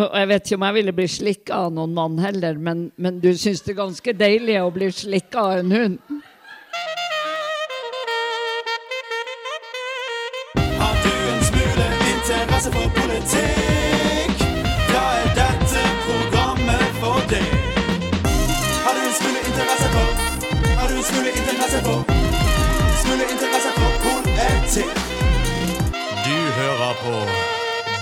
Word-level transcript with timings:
Og 0.00 0.16
jeg 0.18 0.28
vet 0.28 0.46
ikke 0.46 0.56
om 0.56 0.64
jeg 0.64 0.74
ville 0.74 0.92
bli 0.96 1.06
slikka 1.12 1.56
av 1.66 1.72
noen 1.76 1.92
mann 1.92 2.18
heller, 2.22 2.56
men, 2.56 2.86
men 2.96 3.18
du 3.20 3.30
syns 3.36 3.60
det 3.66 3.74
er 3.74 3.80
ganske 3.82 4.14
deilig 4.16 4.56
å 4.62 4.70
bli 4.72 4.88
slikka 4.94 5.42
av 5.42 5.58
en 5.60 5.74
hund? 5.74 5.98
Har 10.80 10.96
du 11.04 11.12
en 11.32 11.42
smule 11.50 11.88
interesse 12.14 12.72
for 12.76 12.88
politikk? 12.96 14.46
Da 14.88 15.04
er 15.18 15.28
dette 15.42 15.84
programmet 16.06 16.96
for 17.02 17.20
deg. 17.34 17.52
Har 18.86 18.96
du 18.96 19.04
en 19.04 19.16
smule 19.20 19.44
interesse 19.52 19.92
for 19.98 20.08
Har 20.80 20.88
du 20.88 20.96
en 20.96 21.08
smule 21.12 21.36
interesse 21.42 21.84
for 21.84 22.00
Smule 23.04 23.30
interesse 23.36 23.76
for 23.76 23.92
politikk? 24.08 25.06
Du 26.24 26.36
hører 26.60 26.92
på 27.04 27.16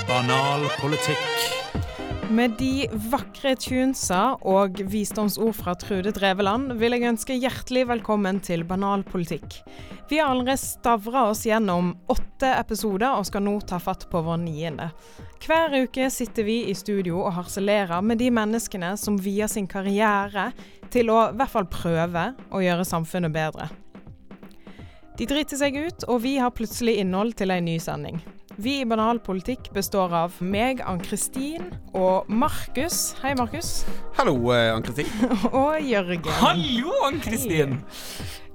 Banal 0.09 0.71
politikk. 0.79 1.88
Med 2.29 2.59
de 2.61 2.85
vakre 3.09 3.55
tunesa 3.57 4.34
og 4.45 4.83
visdomsord 4.93 5.55
fra 5.57 5.73
Trude 5.80 6.11
Dreveland 6.12 6.75
vil 6.77 6.93
jeg 6.93 7.09
ønske 7.09 7.37
hjertelig 7.41 7.87
velkommen 7.89 8.43
til 8.45 8.66
Banalpolitikk. 8.69 9.57
Vi 10.11 10.19
har 10.21 10.35
allerede 10.35 10.61
stavra 10.61 11.23
oss 11.30 11.47
gjennom 11.49 11.95
åtte 12.12 12.51
episoder 12.52 13.16
og 13.16 13.25
skal 13.30 13.47
nå 13.47 13.55
ta 13.65 13.80
fatt 13.80 14.05
på 14.12 14.21
vår 14.27 14.43
niende. 14.45 14.91
Hver 15.41 15.73
uke 15.87 16.11
sitter 16.12 16.45
vi 16.45 16.59
i 16.69 16.77
studio 16.77 17.23
og 17.23 17.33
harselerer 17.38 18.05
med 18.05 18.21
de 18.21 18.29
menneskene 18.29 18.93
som 19.01 19.16
vier 19.16 19.49
sin 19.49 19.71
karriere 19.71 20.51
til 20.93 21.09
å 21.09 21.30
i 21.30 21.37
hvert 21.38 21.55
fall 21.55 21.71
prøve 21.73 22.33
å 22.52 22.60
gjøre 22.60 22.85
samfunnet 22.93 23.33
bedre. 23.33 23.71
De 25.16 25.27
driter 25.27 25.57
seg 25.59 25.80
ut, 25.80 26.05
og 26.13 26.21
vi 26.29 26.37
har 26.38 26.52
plutselig 26.52 27.01
innhold 27.01 27.41
til 27.41 27.57
ei 27.57 27.63
ny 27.65 27.80
sending. 27.83 28.21
Vi 28.59 28.80
i 28.80 28.85
Banal 28.91 29.21
politikk 29.23 29.69
består 29.71 30.11
av 30.19 30.41
meg, 30.43 30.80
Ann-Kristin, 30.83 31.69
og 31.95 32.27
Markus. 32.27 33.12
Hei, 33.23 33.30
Markus. 33.39 33.85
Hallo, 34.16 34.33
eh, 34.51 34.73
Ann-Kristin. 34.75 35.12
Og 35.52 35.77
Jørgen. 35.87 36.27
Hallo, 36.41 36.97
Ann-Kristin! 37.07 37.77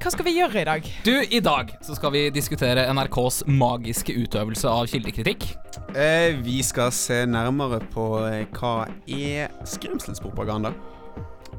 Hva 0.04 0.12
skal 0.12 0.28
vi 0.28 0.34
gjøre 0.36 0.60
i 0.60 0.66
dag? 0.68 0.90
Du, 1.08 1.14
i 1.24 1.40
dag 1.40 1.72
så 1.88 1.96
skal 1.96 2.12
vi 2.18 2.26
diskutere 2.36 2.84
NRKs 2.92 3.46
magiske 3.48 4.12
utøvelse 4.26 4.68
av 4.68 4.92
kildekritikk. 4.92 5.48
Eh, 5.96 6.36
vi 6.44 6.60
skal 6.68 6.92
se 6.92 7.22
nærmere 7.24 7.80
på 7.96 8.10
eh, 8.28 8.44
hva 8.60 8.90
er 9.08 9.56
skremselspropaganda. 9.64 10.74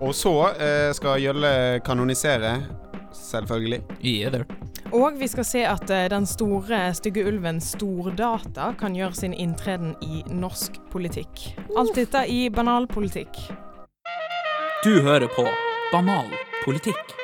Og 0.02 0.12
så 0.12 0.34
eh, 0.52 0.90
skal 0.92 1.24
Jølle 1.24 1.55
kanonisere, 1.88 2.58
selvfølgelig. 3.24 3.80
Yeah, 4.05 4.36
there. 4.36 4.73
Og 4.94 5.16
vi 5.18 5.26
skal 5.26 5.42
se 5.42 5.60
at 5.66 5.90
eh, 5.90 6.06
den 6.06 6.22
store, 6.26 6.78
stygge 6.94 7.24
ulven 7.26 7.58
Stordata 7.58 8.68
kan 8.78 8.94
gjøre 8.94 9.16
sin 9.18 9.32
inntreden 9.34 9.96
i 10.06 10.20
norsk 10.30 10.78
politikk. 10.92 11.48
Alt 11.74 11.96
dette 11.98 12.22
i 12.30 12.46
banal 12.46 12.86
politikk. 12.86 13.40
Du 14.84 15.00
hører 15.02 15.26
på 15.34 15.48
Banal 15.90 16.30
politikk. 16.62 17.16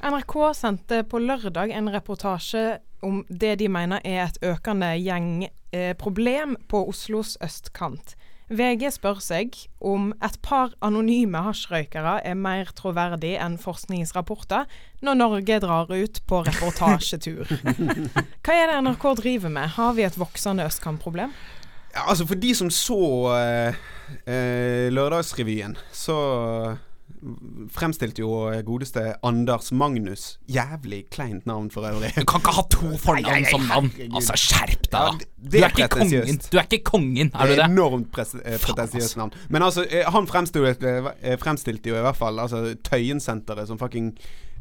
NRK 0.00 0.34
sendte 0.56 1.02
på 1.04 1.20
lørdag 1.20 1.74
en 1.76 1.92
reportasje 1.92 2.78
om 3.04 3.20
det 3.28 3.58
de 3.60 3.68
mener 3.68 4.00
er 4.06 4.24
et 4.24 4.40
økende 4.40 4.94
gjengproblem 4.96 6.56
på 6.70 6.80
Oslos 6.88 7.36
østkant. 7.44 8.16
VG 8.48 8.88
spør 8.94 9.18
seg 9.20 9.56
om 9.84 10.10
et 10.24 10.38
par 10.44 10.72
anonyme 10.84 11.40
hasjrøykere 11.44 12.18
er 12.24 12.38
mer 12.38 12.70
troverdig 12.76 13.34
enn 13.36 13.58
forskningsrapporter 13.60 14.64
når 15.04 15.18
Norge 15.20 15.60
drar 15.62 15.92
ut 15.92 16.20
på 16.28 16.40
reportasjetur. 16.48 17.44
Hva 18.44 18.56
er 18.56 18.72
det 18.72 18.80
NRK 18.86 19.06
driver 19.20 19.52
med? 19.52 19.74
Har 19.76 19.94
vi 19.98 20.06
et 20.08 20.16
voksende 20.18 20.64
østkantproblem? 20.68 21.34
Ja, 21.92 22.06
altså, 22.08 22.26
for 22.28 22.40
de 22.40 22.54
som 22.56 22.70
så 22.72 23.00
eh, 23.36 23.78
eh, 24.24 24.88
Lørdagsrevyen, 24.92 25.76
så 25.92 26.18
fremstilte 27.74 28.22
jo 28.22 28.48
godeste 28.66 29.02
Anders 29.26 29.70
Magnus 29.72 30.38
Jævlig 30.48 31.04
kleint 31.12 31.46
navn 31.46 31.70
for 31.70 31.86
øvrig. 31.88 32.12
Du 32.16 32.24
kan 32.28 32.42
ikke 32.42 32.54
ha 32.56 32.64
to 32.72 32.90
fornavn 33.02 33.48
som 33.50 33.66
navn. 33.68 33.92
Altså, 34.08 34.36
skjerp 34.38 34.88
deg, 34.88 34.90
da. 34.92 35.04
Ja, 35.08 35.28
Du 35.38 35.50
det 35.54 35.62
er 35.62 35.74
ikke 35.74 35.88
kongen. 35.94 36.40
Du 36.52 36.58
er 36.58 36.66
ikke 36.66 36.84
kongen, 36.84 37.30
er 37.34 37.46
du 37.46 37.54
Det 37.54 37.58
er? 37.58 37.68
Enormt 37.68 38.18
eh, 38.44 38.58
pretensiøst 38.62 39.16
navn. 39.20 39.32
Men 39.48 39.62
altså, 39.62 39.86
eh, 39.90 40.04
han 40.08 40.26
fremstilte, 40.30 40.96
eh, 41.22 41.38
fremstilte 41.38 41.92
jo 41.92 41.98
i 41.98 42.04
hvert 42.06 42.18
fall 42.18 42.38
altså, 42.42 42.74
Tøyensenteret 42.88 43.68
som 43.68 43.78
fucking 43.78 44.12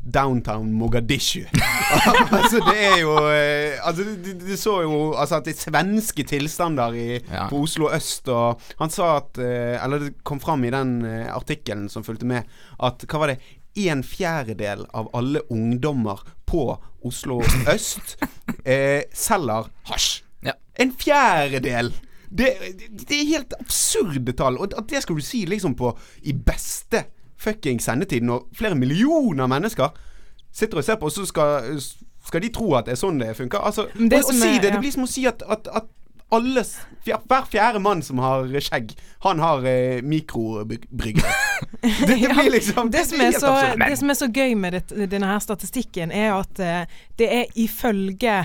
Downtown 0.07 0.69
Mogadishu. 0.73 1.41
altså, 2.37 2.61
det 2.63 2.77
er 2.79 2.97
jo 3.01 3.11
eh, 3.27 3.75
Altså, 3.83 4.05
du, 4.23 4.53
så 4.57 4.77
jo 4.85 4.99
altså, 5.19 5.39
at 5.41 5.45
det 5.49 5.53
er 5.55 5.61
svenske 5.67 6.23
tilstander 6.27 6.95
i, 6.95 7.07
Ja. 7.31 7.47
på 7.51 7.59
Oslo 7.65 7.89
øst, 7.93 8.27
og 8.31 8.61
han 8.79 8.89
sa 8.93 9.17
at 9.17 9.37
eh, 9.43 9.75
Eller 9.83 10.05
det 10.07 10.13
kom 10.23 10.39
fram 10.43 10.63
i 10.67 10.71
den 10.73 10.97
eh, 11.05 11.27
artikkelen 11.35 11.89
som 11.91 12.05
fulgte 12.07 12.25
med, 12.29 12.47
at 12.79 13.03
hva 13.07 13.19
var 13.25 13.33
det 13.33 13.39
en 13.77 14.01
fjerdedel 14.01 14.87
av 14.97 15.11
alle 15.13 15.43
ungdommer 15.53 16.23
på 16.49 16.63
Oslo 17.05 17.41
øst 17.69 18.15
eh, 18.65 19.03
selger 19.13 19.67
hasj. 19.91 20.23
Ja. 20.47 20.55
En 20.81 20.95
fjerdedel! 20.97 21.91
Det, 22.27 22.49
det 23.07 23.15
er 23.21 23.29
helt 23.29 23.53
absurde 23.59 24.33
tall. 24.35 24.57
Og 24.59 24.73
at 24.75 24.89
det 24.91 24.99
skal 25.05 25.15
du 25.15 25.23
si 25.23 25.45
liksom 25.47 25.77
på 25.79 25.93
i 26.27 26.33
beste 26.33 27.05
fucking 27.39 27.81
sendetid, 27.83 28.25
når 28.25 28.47
flere 28.57 28.75
millioner 28.75 29.47
mennesker 29.47 29.93
sitter 30.53 30.81
og 30.81 30.83
ser 30.87 30.97
på, 30.99 31.09
og 31.09 31.13
så 31.13 31.25
skal, 31.25 31.77
skal 32.25 32.43
de 32.43 32.49
tro 32.53 32.71
at 32.77 32.87
det 32.87 32.95
er 32.95 33.01
sånn 33.01 33.21
det 33.21 33.35
funker. 33.37 33.61
Altså, 33.61 33.87
det 33.93 34.23
å, 34.23 34.31
å 34.31 34.35
si 34.35 34.55
det, 34.57 34.71
ja. 34.71 34.73
det 34.75 34.81
blir 34.81 34.95
som 34.95 35.05
å 35.05 35.11
si 35.11 35.27
at, 35.29 35.43
at, 35.45 35.69
at 35.69 35.91
alle, 36.33 36.63
hver 37.05 37.45
fjerde 37.47 37.79
mann 37.79 38.01
som 38.03 38.19
har 38.19 38.49
skjegg, 38.59 38.91
han 39.23 39.39
har 39.39 39.63
eh, 39.67 40.03
mikrobryggere. 40.03 41.35
Det, 41.81 42.05
det 42.05 42.29
blir 42.29 42.51
liksom 42.53 42.91
Det 42.93 43.01
som 43.07 43.21
så, 43.33 43.51
det 43.81 43.95
som 43.97 44.11
er 44.11 44.17
så 44.19 44.27
gøy 44.29 44.51
med 44.59 44.75
det, 44.75 45.07
denne 45.09 45.25
her 45.31 45.39
statistikken, 45.41 46.11
er 46.13 46.35
at 46.35 46.59
eh, 46.61 46.99
det 47.17 47.29
er 47.33 47.55
ifølge 47.57 48.35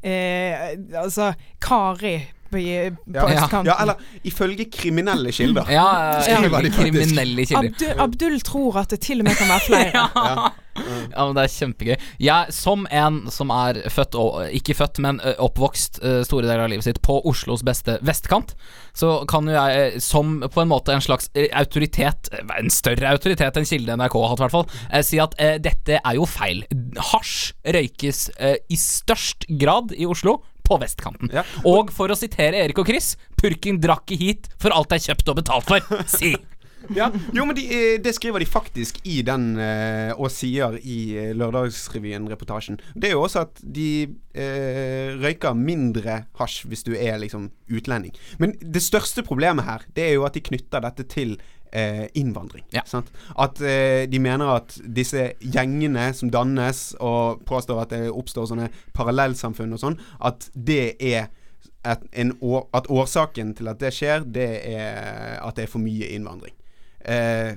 eh, 0.00 0.62
Altså 0.96 1.34
Kari 1.60 2.14
på, 2.54 2.64
på 3.10 3.14
Ja, 3.18 3.28
østkanten. 3.34 3.70
ja, 3.72 3.76
eller 3.84 4.10
ifølge 4.24 4.68
kriminelle 4.72 5.32
kilder. 5.34 5.70
Ja, 5.74 5.86
de 6.64 6.70
kriminelle 6.74 7.46
kilder. 7.46 7.72
Abdul, 7.74 7.96
Abdul 8.08 8.40
tror 8.46 8.82
at 8.84 8.94
det 8.94 9.00
til 9.04 9.20
og 9.24 9.28
med 9.30 9.36
kan 9.40 9.50
være 9.52 9.66
flere. 9.70 10.04
Ja. 10.14 10.52
Ja, 10.74 11.22
men 11.28 11.36
Det 11.36 11.42
er 11.44 11.52
kjempegøy. 11.54 11.96
Jeg, 12.18 12.50
som 12.50 12.82
en 12.90 13.20
som 13.30 13.52
er 13.54 13.76
født 13.94 14.16
og 14.18 14.40
Ikke 14.58 14.74
født, 14.74 14.98
men 15.04 15.20
oppvokst 15.22 16.00
store 16.26 16.48
deler 16.48 16.64
av 16.64 16.72
livet 16.72 16.82
sitt 16.88 16.98
på 17.04 17.20
Oslos 17.30 17.62
beste 17.62 17.94
vestkant, 18.02 18.56
så 18.90 19.20
kan 19.30 19.46
jo 19.46 19.54
jeg, 19.54 20.00
som 20.02 20.40
på 20.50 20.64
en 20.64 20.72
måte 20.72 20.90
en 20.96 21.04
slags 21.04 21.30
autoritet 21.54 22.26
En 22.58 22.72
større 22.74 23.12
autoritet 23.14 23.60
enn 23.60 23.68
Kilde 23.70 23.94
NRK 24.00 24.18
har 24.18 24.32
hatt, 24.32 24.42
i 24.42 24.46
hvert 24.48 24.56
fall, 24.56 25.04
si 25.06 25.22
at 25.22 25.38
eh, 25.38 25.54
dette 25.62 26.00
er 26.02 26.18
jo 26.18 26.26
feil. 26.26 26.64
Hasj 27.12 27.52
røykes 27.70 28.24
eh, 28.42 28.56
i 28.66 28.78
størst 28.80 29.46
grad 29.62 29.94
i 29.94 30.10
Oslo. 30.10 30.40
På 30.64 30.78
vestkanten. 30.80 31.30
Ja. 31.34 31.44
Og 31.68 31.92
for 31.92 32.12
å 32.12 32.16
sitere 32.18 32.62
Erik 32.64 32.80
og 32.80 32.88
Chris, 32.88 33.14
purken 33.40 33.80
drakk 33.82 34.14
i 34.16 34.20
hit 34.20 34.50
for 34.56 34.72
alt 34.72 34.94
er 34.96 35.02
kjøpt 35.04 35.30
og 35.32 35.40
betalt 35.42 35.70
for. 35.70 35.94
Si! 36.14 36.34
Ja, 36.92 37.08
jo, 37.32 37.44
men 37.46 37.56
de, 37.56 37.64
eh, 37.72 38.00
det 38.02 38.14
skriver 38.16 38.42
de 38.42 38.48
faktisk 38.48 38.98
i 39.08 39.22
den, 39.24 39.54
eh, 39.60 40.12
og 40.12 40.30
sier 40.32 40.76
i 40.82 40.98
eh, 41.16 41.32
Lørdagsrevyen-reportasjen. 41.36 42.76
Det 42.94 43.08
er 43.08 43.16
jo 43.16 43.22
også 43.24 43.44
at 43.46 43.62
de 43.62 43.88
eh, 44.34 45.14
røyker 45.20 45.56
mindre 45.56 46.24
hasj 46.40 46.64
hvis 46.68 46.84
du 46.84 46.92
er 46.96 47.16
liksom 47.22 47.50
utlending. 47.72 48.14
Men 48.38 48.56
det 48.60 48.84
største 48.84 49.24
problemet 49.24 49.64
her, 49.68 49.86
det 49.96 50.08
er 50.10 50.16
jo 50.18 50.26
at 50.28 50.36
de 50.36 50.44
knytter 50.44 50.84
dette 50.84 51.08
til 51.08 51.38
eh, 51.74 52.06
innvandring. 52.14 52.64
Ja. 52.74 52.82
Sant? 52.88 53.10
At 53.36 53.60
eh, 53.60 54.04
de 54.10 54.20
mener 54.22 54.54
at 54.56 54.76
disse 54.96 55.32
gjengene 55.42 56.08
som 56.16 56.30
dannes, 56.32 56.94
og 57.02 57.42
påstår 57.48 57.82
at 57.84 57.94
det 57.94 58.02
oppstår 58.14 58.48
sånne 58.52 58.70
parallellsamfunn 58.96 59.74
og 59.76 59.82
sånn, 59.82 59.98
at 60.24 60.48
det 60.54 60.94
er 61.02 61.28
at, 61.84 62.00
en, 62.16 62.32
år- 62.40 62.68
at 62.72 62.86
årsaken 62.88 63.52
til 63.58 63.68
at 63.68 63.80
det 63.82 63.92
skjer, 63.92 64.24
det 64.24 64.48
er 64.72 65.36
at 65.44 65.58
det 65.58 65.66
er 65.66 65.72
for 65.74 65.84
mye 65.84 66.08
innvandring. 66.16 66.54
Eh, 67.04 67.52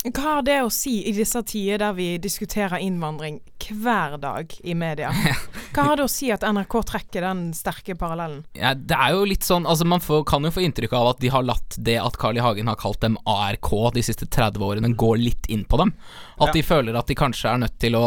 Hva 0.00 0.22
har 0.38 0.44
det 0.46 0.54
å 0.64 0.70
si 0.72 1.02
i 1.04 1.12
disse 1.12 1.42
tider 1.44 1.76
der 1.82 1.92
vi 1.92 2.06
diskuterer 2.24 2.80
innvandring 2.80 3.34
hver 3.60 4.14
dag 4.22 4.54
i 4.64 4.72
media? 4.72 5.10
Hva 5.76 5.84
har 5.90 5.98
det 6.00 6.06
å 6.06 6.10
si 6.10 6.30
at 6.32 6.40
NRK 6.46 6.76
trekker 6.88 7.26
den 7.26 7.42
sterke 7.52 7.92
parallellen? 8.00 8.40
Ja, 8.56 8.72
det 8.72 8.96
er 8.96 9.12
jo 9.12 9.26
litt 9.28 9.44
sånn 9.44 9.68
Altså 9.68 9.84
Man 9.86 10.00
får, 10.00 10.24
kan 10.30 10.48
jo 10.48 10.54
få 10.56 10.64
inntrykk 10.64 10.96
av 10.96 11.10
at 11.12 11.20
de 11.20 11.28
har 11.34 11.44
latt 11.44 11.76
det 11.76 11.98
at 12.00 12.16
Carl 12.20 12.40
I. 12.40 12.42
Hagen 12.46 12.72
har 12.72 12.80
kalt 12.80 13.02
dem 13.04 13.18
ARK 13.28 13.68
de 13.92 14.06
siste 14.08 14.24
30 14.24 14.64
årene, 14.64 14.94
gå 14.96 15.12
litt 15.20 15.50
inn 15.52 15.66
på 15.68 15.82
dem. 15.84 15.92
At 16.40 16.48
Ja. 16.48 16.56
de 16.56 16.64
føler 16.64 16.96
at 16.96 17.06
de 17.12 17.18
kanskje 17.20 17.52
er 17.52 17.60
nødt 17.66 17.76
til 17.78 17.92
å 18.00 18.06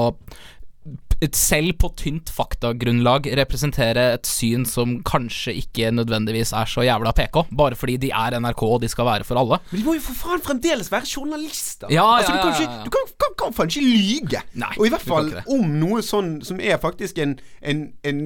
selv 1.38 1.78
på 1.82 1.90
tynt 2.00 2.32
faktagrunnlag 2.34 3.28
representere 3.40 4.06
et 4.18 4.30
syn 4.30 4.66
som 4.70 4.98
kanskje 5.08 5.56
ikke 5.62 5.92
nødvendigvis 5.96 6.54
er 6.58 6.70
så 6.70 6.86
jævla 6.86 7.14
PK, 7.16 7.44
bare 7.56 7.78
fordi 7.80 7.98
de 8.06 8.12
er 8.14 8.38
NRK 8.40 8.64
og 8.68 8.80
de 8.84 8.92
skal 8.92 9.08
være 9.10 9.28
for 9.28 9.42
alle. 9.42 9.60
Men 9.72 9.82
de 9.82 9.86
må 9.88 9.98
jo 9.98 10.06
for 10.06 10.20
faen 10.24 10.44
fremdeles 10.46 10.92
være 10.94 11.10
journalister! 11.16 11.92
Ja, 11.94 12.06
altså, 12.18 12.34
ja, 12.36 12.48
ja, 12.48 12.62
ja, 12.62 12.80
du 12.86 12.94
kan, 12.94 13.12
kan, 13.20 13.36
kan 13.40 13.58
faen 13.58 13.72
ikke 13.72 13.86
lyge! 13.86 14.44
Nei, 14.54 14.74
og 14.78 14.88
i 14.88 14.94
hvert 14.94 15.08
fall 15.08 15.32
om 15.52 15.78
noe 15.82 16.04
sånn 16.06 16.38
som 16.46 16.62
er 16.64 16.82
faktisk 16.82 17.22
en, 17.24 17.38
en, 17.62 17.86
en 18.08 18.24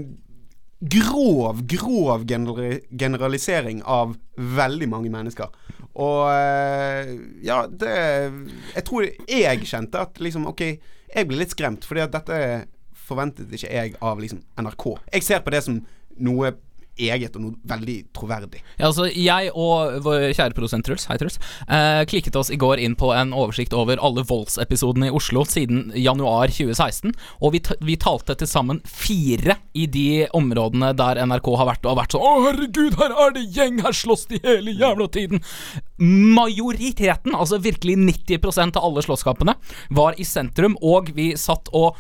grov, 0.80 1.64
grov 1.66 2.26
gener 2.30 2.80
generalisering 2.92 3.82
av 3.84 4.16
veldig 4.38 4.90
mange 4.92 5.12
mennesker. 5.14 5.50
Og 5.98 6.28
eh, 6.30 7.16
ja, 7.42 7.64
det 7.66 7.94
Jeg 8.76 8.84
tror 8.86 9.08
jeg 9.08 9.66
kjente 9.66 10.04
at 10.06 10.20
liksom 10.22 10.46
OK, 10.52 10.62
jeg 11.08 11.30
ble 11.30 11.40
litt 11.40 11.56
skremt, 11.56 11.88
fordi 11.88 12.04
at 12.06 12.14
dette 12.14 12.40
forventet 13.08 13.54
ikke 13.56 13.72
jeg 13.72 13.98
av 14.04 14.22
liksom 14.22 14.44
NRK. 14.60 14.88
Jeg 15.16 15.28
ser 15.28 15.44
på 15.46 15.54
det 15.56 15.64
som 15.66 15.82
noe 16.18 16.56
eget 16.98 17.36
og 17.38 17.44
noe 17.44 17.56
veldig 17.68 17.98
troverdig. 18.16 18.62
Ja, 18.78 18.90
altså, 18.90 19.08
jeg 19.12 19.52
og 19.54 20.00
vår 20.06 20.32
kjære 20.36 20.56
produsent 20.58 20.88
Truls, 20.88 21.08
hei 21.10 21.18
Truls, 21.22 21.40
eh, 21.70 22.02
klikket 22.10 22.38
oss 22.40 22.52
i 22.54 22.60
går 22.60 22.82
inn 22.84 22.98
på 23.00 23.12
en 23.16 23.34
oversikt 23.38 23.76
over 23.78 24.02
alle 24.04 24.26
voldsepisodene 24.28 25.10
i 25.10 25.16
Oslo 25.16 25.46
siden 25.48 25.92
januar 25.96 26.52
2016, 26.54 27.14
og 27.42 27.56
vi, 27.56 27.64
vi 27.86 27.98
talte 28.02 28.38
til 28.38 28.50
sammen 28.50 28.82
fire 28.86 29.60
i 29.78 29.88
de 29.92 30.28
områdene 30.38 30.94
der 30.98 31.22
NRK 31.26 31.52
har 31.62 31.72
vært 31.72 31.86
og 31.86 31.94
har 31.94 32.02
vært 32.02 32.18
sånn 32.18 32.28
Å, 32.28 32.36
herregud, 32.48 33.00
her 33.02 33.18
er 33.26 33.36
det 33.36 33.48
gjeng, 33.56 33.82
her 33.86 33.98
slåss 33.98 34.28
de 34.32 34.42
hele 34.46 34.76
jævla 34.78 35.10
tiden. 35.14 35.44
Majoriteten, 35.98 37.36
altså 37.38 37.62
virkelig 37.62 37.98
90% 38.02 38.78
av 38.78 38.90
alle 38.90 39.04
slåsskampene, 39.06 39.58
var 39.98 40.18
i 40.18 40.26
sentrum, 40.28 40.78
og 40.82 41.12
vi 41.18 41.34
satt 41.40 41.70
og 41.78 41.98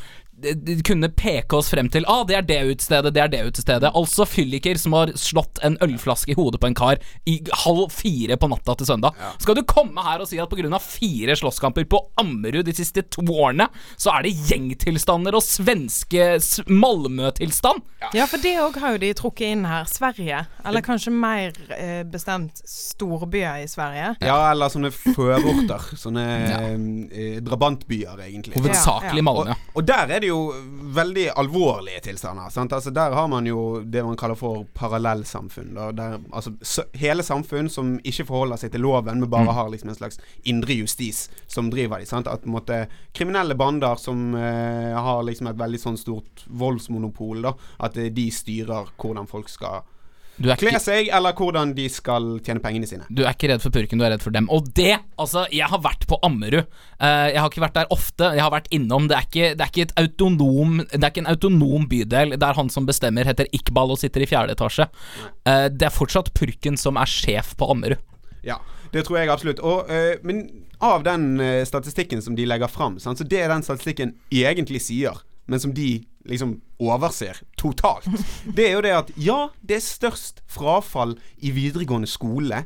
kunne 0.85 1.09
peke 1.17 1.57
oss 1.57 1.69
frem 1.71 1.87
til 1.89 2.05
Ah, 2.07 2.21
det 2.27 2.35
er 2.37 2.45
det 2.45 2.59
utestedet, 2.69 3.13
det 3.15 3.21
er 3.23 3.31
det 3.31 3.39
utestedet. 3.49 3.89
Altså 3.97 4.25
fylliker 4.29 4.77
som 4.77 4.93
har 4.93 5.11
slått 5.17 5.57
en 5.65 5.77
ølflaske 5.81 6.31
i 6.31 6.37
hodet 6.37 6.61
på 6.61 6.69
en 6.69 6.77
kar 6.77 7.01
i 7.25 7.39
halv 7.63 7.89
fire 7.93 8.37
på 8.37 8.49
natta 8.51 8.75
til 8.77 8.89
søndag. 8.89 9.17
Skal 9.41 9.57
du 9.57 9.63
komme 9.67 10.03
her 10.05 10.21
og 10.21 10.29
si 10.29 10.37
at 10.39 10.49
pga. 10.49 10.79
fire 10.79 11.35
slåsskamper 11.35 11.87
på 11.89 12.01
Ammerud 12.21 12.65
de 12.65 12.73
siste 12.75 13.01
to 13.09 13.25
årene, 13.25 13.67
så 13.97 14.13
er 14.13 14.27
det 14.27 14.35
gjengtilstander 14.51 15.35
og 15.35 15.43
svenske 15.43 16.37
Malmö-tilstand? 16.69 17.81
Ja, 18.13 18.27
for 18.29 18.37
det 18.41 18.53
òg 18.61 18.77
har 18.81 18.95
jo 18.95 19.01
de 19.01 19.11
trukket 19.17 19.53
inn 19.55 19.65
her. 19.65 19.87
Sverige. 19.89 20.43
Eller 20.65 20.85
kanskje 20.85 21.11
mer 21.13 21.55
eh, 21.73 22.03
bestemt 22.05 22.61
storbyer 22.67 23.63
i 23.63 23.67
Sverige. 23.69 24.13
Ja, 24.21 24.37
eller 24.51 24.69
sånne 24.69 24.91
førorter. 24.93 25.89
Sånne 25.97 26.25
eh, 27.09 27.39
drabantbyer, 27.43 28.21
egentlig. 28.27 28.57
Hovedsakelig 28.59 29.17
Ja, 29.17 29.23
ja. 29.23 29.27
Malmö. 29.27 29.57
Og, 29.57 29.81
og 29.81 29.87
der 29.87 30.13
er 30.13 30.21
det 30.21 30.26
jo 30.27 30.39
veldig 30.97 31.25
alvorlige 31.39 32.01
tilstander. 32.07 32.51
Altså, 32.51 32.91
der 32.93 33.15
har 33.15 33.27
man 33.31 33.47
jo 33.47 33.81
det 33.83 34.03
man 34.05 34.17
kaller 34.19 34.37
for 34.39 34.65
parallellsamfunn. 34.77 35.77
Altså, 35.77 36.85
hele 36.97 37.25
samfunn 37.25 37.69
som 37.69 37.95
ikke 38.03 38.27
forholder 38.29 38.61
seg 38.61 38.73
til 38.73 38.85
loven, 38.85 39.19
men 39.21 39.31
bare 39.31 39.55
har 39.55 39.71
liksom 39.73 39.91
en 39.93 39.99
slags 39.99 40.21
indre 40.43 40.77
justis 40.77 41.27
som 41.47 41.71
driver 41.73 42.01
dem. 42.01 42.09
Sant? 42.09 42.29
At 42.31 42.45
måtte, 42.45 42.85
kriminelle 43.15 43.57
bander 43.57 43.99
som 44.01 44.33
eh, 44.35 44.95
har 44.95 45.23
liksom 45.27 45.51
et 45.51 45.59
veldig 45.59 45.81
sånn 45.81 45.99
stort 45.99 46.45
voldsmonopol, 46.47 47.43
da, 47.47 47.53
at 47.87 47.97
eh, 47.97 48.11
de 48.13 48.29
styrer 48.33 48.93
hvordan 48.97 49.29
folk 49.29 49.51
skal 49.51 49.85
kle 50.37 50.79
seg, 50.81 51.09
eller 51.13 51.33
hvordan 51.37 51.73
de 51.77 51.87
skal 51.89 52.37
tjene 52.45 52.61
pengene 52.61 52.87
sine. 52.89 53.07
du 53.09 53.23
er 53.23 53.33
ikke 53.33 53.49
redd 53.51 53.63
for 53.63 53.73
purken, 53.73 53.97
du 53.97 54.05
er 54.05 54.13
redd 54.13 54.23
for 54.23 54.35
dem. 54.35 54.49
Og 54.53 54.69
det, 54.77 54.99
altså, 55.17 55.47
jeg 55.53 55.65
har 55.71 55.81
vært 55.83 56.05
på 56.09 56.19
Ammerud. 56.25 56.67
Eh, 56.99 57.27
jeg 57.33 57.41
har 57.41 57.49
ikke 57.49 57.63
vært 57.65 57.79
der 57.79 57.93
ofte, 57.93 58.31
jeg 58.37 58.43
har 58.43 58.53
vært 58.53 58.69
innom. 58.73 59.07
Det 59.09 59.17
er 59.17 59.27
ikke, 59.27 59.49
det 59.57 59.65
er 59.65 59.71
ikke 59.73 59.87
et 59.87 59.95
autonom 59.97 60.77
Det 60.85 61.01
er 61.01 61.09
ikke 61.09 61.23
en 61.25 61.31
autonom 61.33 61.87
bydel 61.89 62.37
der 62.37 62.57
han 62.59 62.69
som 62.73 62.87
bestemmer 62.87 63.27
heter 63.27 63.49
Iqbal 63.55 63.93
og 63.95 64.01
sitter 64.01 64.23
i 64.23 64.29
fjerde 64.29 64.53
etasje. 64.57 64.87
Eh, 65.47 65.67
det 65.73 65.89
er 65.89 65.95
fortsatt 65.95 66.33
purken 66.37 66.77
som 66.77 66.99
er 67.01 67.09
sjef 67.09 67.55
på 67.57 67.69
Ammerud. 67.73 68.01
Ja, 68.45 68.59
det 68.93 69.07
tror 69.07 69.19
jeg 69.19 69.33
absolutt. 69.33 69.63
Og, 69.65 69.89
eh, 69.89 70.19
men 70.27 70.45
av 70.77 71.01
den 71.01 71.39
statistikken 71.65 72.21
som 72.21 72.35
de 72.37 72.45
legger 72.45 72.69
fram, 72.69 72.99
så 73.01 73.15
det 73.17 73.39
er 73.41 73.49
den 73.49 73.65
statistikken 73.65 74.13
egentlig 74.29 74.83
sier, 74.85 75.17
men 75.49 75.59
som 75.59 75.73
de 75.73 76.03
liksom 76.29 76.57
overser 76.83 77.39
totalt, 77.57 78.07
det 78.55 78.67
er 78.69 78.75
jo 78.77 78.83
det 78.85 78.95
at 78.95 79.13
ja, 79.21 79.39
det 79.61 79.79
er 79.79 79.85
størst 79.85 80.43
frafall 80.51 81.15
i 81.41 81.53
videregående 81.55 82.09
skole 82.09 82.65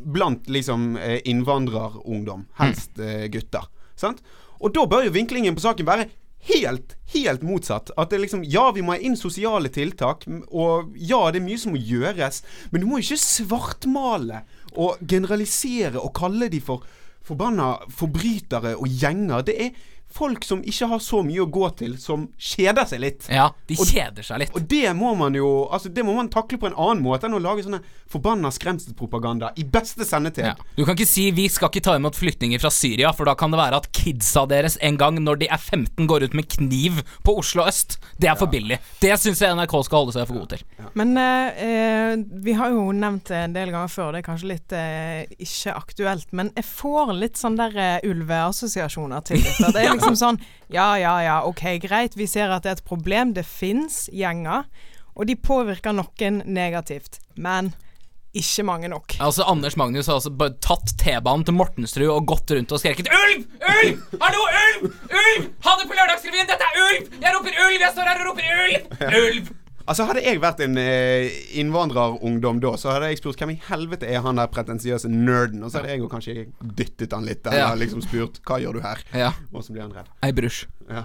blant 0.00 0.48
liksom 0.50 0.96
eh, 0.98 1.20
innvandrerungdom, 1.30 2.48
helst 2.58 2.98
eh, 2.98 3.28
gutter. 3.30 3.68
Sant? 3.98 4.22
Og 4.60 4.74
da 4.74 4.86
bør 4.88 5.06
jo 5.06 5.14
vinklingen 5.14 5.54
på 5.56 5.62
saken 5.62 5.86
være 5.86 6.08
helt, 6.48 6.96
helt 7.14 7.44
motsatt. 7.46 7.92
At 8.00 8.10
det 8.10 8.22
liksom 8.24 8.44
Ja, 8.44 8.70
vi 8.74 8.82
må 8.82 8.96
ha 8.96 9.02
inn 9.02 9.18
sosiale 9.18 9.70
tiltak, 9.72 10.26
og 10.48 10.96
ja, 10.96 11.20
det 11.30 11.40
er 11.40 11.46
mye 11.46 11.60
som 11.60 11.76
må 11.76 11.82
gjøres, 11.82 12.42
men 12.70 12.82
du 12.82 12.88
må 12.88 12.98
jo 13.00 13.10
ikke 13.10 13.22
svartmale 13.22 14.44
og 14.74 15.00
generalisere 15.06 16.00
og 16.00 16.14
kalle 16.16 16.50
de 16.52 16.62
for 16.64 16.86
forbanna 17.26 17.74
forbrytere 17.94 18.74
og 18.80 18.88
gjenger. 18.88 19.44
Det 19.46 19.56
er 19.60 19.88
folk 20.14 20.44
som 20.44 20.62
ikke 20.66 20.88
har 20.90 20.98
så 21.02 21.22
mye 21.26 21.44
å 21.44 21.48
gå 21.50 21.68
til, 21.78 21.96
som 22.02 22.28
kjeder 22.38 22.88
seg 22.90 23.00
litt. 23.00 23.28
Ja, 23.30 23.50
de 23.68 23.76
Og- 23.78 23.86
kjeder 23.86 24.26
seg 24.26 24.38
litt. 24.42 24.54
Og 24.54 24.66
det 24.68 24.94
må 24.96 25.14
man 25.16 25.34
jo 25.34 25.68
Altså 25.70 25.92
Det 25.92 26.04
må 26.04 26.14
man 26.14 26.28
takle 26.28 26.58
på 26.58 26.66
en 26.66 26.74
annen 26.74 27.02
måte 27.02 27.24
enn 27.26 27.34
å 27.34 27.40
lage 27.40 27.62
sånne 27.62 27.82
forbanna 28.10 28.50
skremselspropaganda 28.50 29.52
i 29.56 29.64
beste 29.64 30.04
sendetid. 30.04 30.44
Ja. 30.44 30.54
Du 30.76 30.84
kan 30.84 30.96
ikke 30.96 31.06
si 31.06 31.30
'vi 31.30 31.48
skal 31.48 31.68
ikke 31.68 31.82
ta 31.82 31.94
imot 31.96 32.14
flyktninger 32.16 32.58
fra 32.60 32.70
Syria', 32.70 33.14
for 33.14 33.24
da 33.24 33.34
kan 33.34 33.50
det 33.50 33.58
være 33.58 33.76
at 33.76 33.92
kidsa 33.92 34.46
deres 34.48 34.76
en 34.80 34.96
gang 34.96 35.16
når 35.20 35.38
de 35.38 35.46
er 35.50 35.58
15 35.58 36.06
går 36.06 36.24
ut 36.24 36.34
med 36.34 36.48
kniv 36.48 37.02
på 37.24 37.38
Oslo 37.38 37.62
øst. 37.64 37.98
Det 38.18 38.28
er 38.28 38.34
for 38.34 38.46
billig. 38.46 38.78
Det 39.00 39.12
syns 39.18 39.40
jeg 39.40 39.54
NRK 39.54 39.84
skal 39.84 39.98
holde 39.98 40.12
seg 40.12 40.26
for 40.26 40.34
gode 40.34 40.56
til. 40.56 40.64
Men 40.94 41.16
eh, 41.16 41.62
eh, 41.62 42.16
vi 42.42 42.52
har 42.52 42.70
jo 42.70 42.90
nevnt 42.92 43.24
det 43.28 43.36
en 43.44 43.52
del 43.52 43.70
ganger 43.70 43.88
før, 43.88 44.12
det 44.12 44.18
er 44.18 44.32
kanskje 44.32 44.48
litt 44.48 44.72
eh, 44.72 45.24
ikke 45.38 45.74
aktuelt. 45.76 46.32
Men 46.32 46.50
jeg 46.56 46.64
får 46.64 47.14
litt 47.14 47.36
sånn 47.36 47.56
der 47.56 47.70
uh, 47.76 48.10
ulveassosiasjoner 48.10 49.20
til 49.26 49.42
dette. 49.42 49.72
Det 49.72 49.84
er 49.84 49.92
liksom 50.00 50.18
sånn 50.18 50.40
ja, 50.70 50.94
ja, 50.98 51.14
ja, 51.24 51.36
ok, 51.46 51.64
greit. 51.82 52.16
Vi 52.18 52.26
ser 52.30 52.52
at 52.54 52.64
det 52.64 52.72
er 52.72 52.78
et 52.78 52.86
problem. 52.86 53.34
Det 53.34 53.44
fins 53.46 54.04
gjenger, 54.14 54.66
og 55.14 55.26
de 55.26 55.36
påvirker 55.36 55.94
noen 55.96 56.42
negativt. 56.46 57.18
Men 57.34 57.72
ikke 58.30 58.62
mange 58.62 58.88
nok. 58.90 59.16
Altså 59.18 59.42
Anders 59.50 59.74
Magnus 59.76 60.06
har 60.06 60.20
altså 60.20 60.30
bare 60.30 60.54
tatt 60.62 60.92
T-banen 61.00 61.42
til 61.46 61.56
Mortensrud 61.58 62.06
og 62.12 62.28
gått 62.30 62.52
rundt 62.54 62.70
og 62.70 62.78
skreket 62.78 63.10
'Ulv! 63.10 63.48
Ulv! 63.58 64.04
Hallo, 64.22 64.44
ulv! 64.60 64.92
Ulv! 65.10 65.48
Ha 65.66 65.74
det 65.80 65.88
på 65.90 65.98
Lørdagsrevyen! 65.98 66.46
Dette 66.46 66.68
er 66.68 66.78
ulv! 66.84 67.10
Jeg 67.18 67.34
roper 67.34 67.58
ulv! 67.66 67.80
Jeg 67.80 67.90
står 67.96 68.12
her 68.12 68.22
og 68.22 68.30
roper 68.30 68.54
ulv! 68.66 68.94
Ulv! 69.24 69.50
Altså 69.90 70.04
Hadde 70.06 70.22
jeg 70.22 70.38
vært 70.38 70.60
en 70.62 70.76
eh, 70.78 71.32
innvandrerungdom 71.58 72.60
da, 72.62 72.70
så 72.78 72.92
hadde 72.94 73.08
jeg 73.10 73.18
spurt 73.18 73.40
hvem 73.42 73.56
i 73.56 73.62
helvete 73.66 74.06
er 74.06 74.20
han 74.22 74.38
der 74.38 74.46
pretensiøse 74.52 75.10
nerden? 75.10 75.64
Og 75.66 75.72
så 75.72 75.80
hadde 75.80 75.96
jeg 75.96 76.02
jo 76.04 76.10
kanskje 76.12 76.34
dyttet 76.78 77.16
han 77.16 77.26
litt, 77.26 77.42
eller 77.46 77.58
Ja. 77.64 77.72
liksom 77.80 78.04
spurt 78.04 78.38
hva 78.46 78.60
gjør 78.62 78.78
du 78.78 78.84
her? 78.84 79.02
Ja. 79.18 79.32
Og 79.50 79.64
så 79.66 79.74
blir 79.74 79.82
han 79.82 79.96
redd. 79.96 80.06
Ei 80.22 80.30
brusj. 80.36 80.60
Ja. 80.86 81.02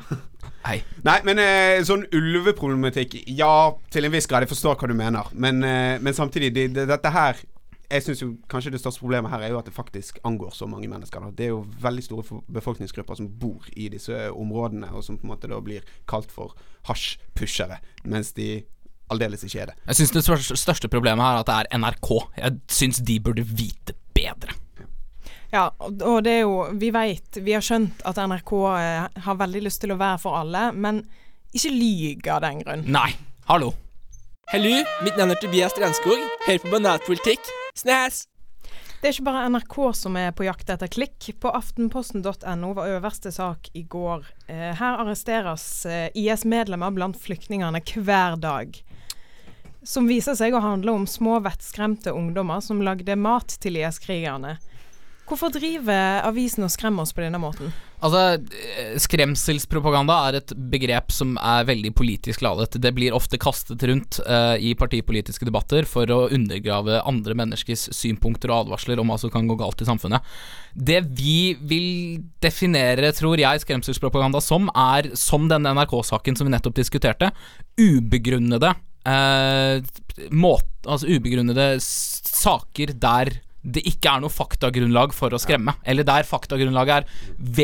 Hei. 0.68 0.84
Nei, 1.10 1.18
men 1.26 1.42
eh, 1.42 1.80
sånn 1.88 2.06
ulveproblematikk 2.14 3.18
Ja, 3.34 3.74
til 3.90 4.06
en 4.06 4.14
viss 4.14 4.30
grad. 4.30 4.46
Jeg 4.46 4.54
forstår 4.54 4.78
hva 4.78 4.92
du 4.92 4.96
mener. 5.02 5.34
Men, 5.34 5.64
eh, 5.66 5.98
men 5.98 6.14
samtidig, 6.14 6.54
de, 6.54 6.68
de, 6.78 6.86
dette 6.90 7.10
her 7.14 7.42
Jeg 7.90 8.02
synes 8.02 8.22
jo 8.22 8.32
kanskje 8.50 8.72
det 8.74 8.80
største 8.82 9.02
problemet 9.02 9.30
her 9.30 9.44
er 9.46 9.52
jo 9.54 9.60
at 9.60 9.68
det 9.70 9.74
faktisk 9.76 10.18
angår 10.26 10.54
så 10.58 10.66
mange 10.70 10.88
mennesker. 10.90 11.22
Da. 11.22 11.34
Det 11.38 11.46
er 11.46 11.52
jo 11.56 11.60
veldig 11.82 12.04
store 12.06 12.40
befolkningsgrupper 12.54 13.18
som 13.18 13.28
bor 13.30 13.66
i 13.78 13.90
disse 13.94 14.30
områdene, 14.34 14.90
og 14.94 15.04
som 15.06 15.18
på 15.22 15.26
en 15.28 15.34
måte 15.34 15.50
da 15.50 15.60
blir 15.62 15.86
kalt 16.10 16.30
for 16.34 16.54
hasjpushere, 16.90 17.78
mens 18.10 18.34
de 18.38 18.64
aldeles 19.14 19.44
ikke 19.46 19.62
er 19.62 19.72
det. 19.72 19.76
Jeg 19.88 19.96
syns 20.02 20.12
det 20.16 20.24
største- 20.26 20.58
største 20.58 20.90
problemet 20.92 21.24
her 21.26 21.38
er 21.38 21.44
at 21.44 21.50
det 21.52 21.58
er 21.72 21.78
NRK. 21.80 22.12
Jeg 22.38 22.60
syns 22.68 23.02
de 23.06 23.20
burde 23.20 23.44
vite 23.46 23.94
bedre. 24.16 24.56
Ja, 25.54 25.70
og 25.80 26.24
det 26.26 26.32
er 26.34 26.42
jo 26.42 26.56
Vi 26.76 26.90
vet, 26.92 27.38
vi 27.46 27.54
har 27.56 27.62
skjønt 27.64 28.02
at 28.04 28.18
NRK 28.18 28.52
eh, 28.80 29.22
har 29.28 29.36
veldig 29.40 29.62
lyst 29.64 29.82
til 29.82 29.94
å 29.94 30.00
være 30.00 30.20
for 30.20 30.36
alle, 30.42 30.72
men 30.74 31.04
ikke 31.56 31.72
lyg 31.72 32.28
av 32.28 32.42
den 32.44 32.64
grunn. 32.66 32.84
Nei, 32.92 33.12
hallo. 33.48 33.74
Hallo, 34.52 34.72
mitt 35.06 35.16
navn 35.18 35.32
er 35.34 35.40
Tobias 35.42 35.72
Strandskog. 35.74 36.20
Hør 36.46 36.60
på 36.62 36.72
banatpolitikk. 36.74 37.48
Snæs! 37.78 38.26
Det 39.02 39.10
er 39.12 39.14
ikke 39.16 39.26
bare 39.28 39.46
NRK 39.54 39.76
som 39.98 40.16
er 40.18 40.32
på 40.34 40.46
jakt 40.48 40.70
etter 40.74 40.90
klikk. 40.90 41.30
På 41.42 41.52
aftenposten.no 41.54 42.74
var 42.78 42.90
øverste 42.98 43.32
sak 43.34 43.70
i 43.78 43.84
går. 43.84 44.26
Eh, 44.50 44.72
her 44.80 45.00
arresteres 45.04 45.66
eh, 45.86 46.08
IS-medlemmer 46.18 46.94
blant 46.96 47.18
flyktningene 47.22 47.82
hver 47.86 48.38
dag. 48.42 48.76
Som 49.86 50.08
viser 50.10 50.34
seg 50.38 50.56
å 50.58 50.64
handle 50.64 50.96
om 50.98 51.04
små 51.06 51.38
vettskremte 51.46 52.14
ungdommer 52.16 52.64
som 52.66 52.82
lagde 52.82 53.16
mat 53.16 53.54
til 53.62 53.78
IS-krigerne. 53.78 54.58
Hvorfor 55.26 55.50
driver 55.50 56.22
avisen 56.26 56.66
og 56.66 56.70
skremmer 56.70 57.02
oss 57.02 57.14
på 57.14 57.24
denne 57.24 57.40
måten? 57.42 57.72
Altså, 58.06 58.38
eh, 58.54 58.98
Skremselspropaganda 59.02 60.14
er 60.28 60.38
et 60.38 60.52
begrep 60.70 61.10
som 61.14 61.34
er 61.42 61.66
veldig 61.66 61.96
politisk 61.98 62.44
ladet. 62.46 62.78
Det 62.78 62.92
blir 62.94 63.16
ofte 63.18 63.40
kastet 63.42 63.82
rundt 63.90 64.20
uh, 64.28 64.54
i 64.62 64.76
partipolitiske 64.78 65.48
debatter 65.48 65.88
for 65.90 66.06
å 66.14 66.20
undergrave 66.30 67.02
andre 67.02 67.38
menneskers 67.42 67.88
synpunkter 67.96 68.54
og 68.54 68.68
advarsler 68.68 69.02
om 69.02 69.10
hva 69.10 69.18
som 69.22 69.34
kan 69.34 69.50
gå 69.50 69.58
galt 69.58 69.82
i 69.82 69.90
samfunnet. 69.90 70.22
Det 70.76 71.02
vi 71.18 71.56
vil 71.58 71.90
definere, 72.44 73.10
tror 73.16 73.42
jeg, 73.42 73.66
skremselspropaganda 73.66 74.44
som, 74.44 74.70
er, 74.70 75.10
som 75.18 75.50
denne 75.50 75.74
NRK-saken 75.74 76.38
som 76.38 76.46
vi 76.46 76.54
nettopp 76.54 76.78
diskuterte, 76.78 77.34
ubegrunnede 77.82 78.76
eh, 79.08 79.82
måt, 80.32 80.70
altså 80.86 81.10
ubegrunnede 81.10 81.76
saker 81.82 82.96
der 83.02 83.36
det 83.66 83.82
ikke 83.90 84.12
er 84.12 84.22
noe 84.22 84.30
faktagrunnlag 84.30 85.14
for 85.18 85.34
å 85.34 85.42
skremme, 85.42 85.74
eller 85.90 86.06
der 86.06 86.28
faktagrunnlaget 86.28 87.10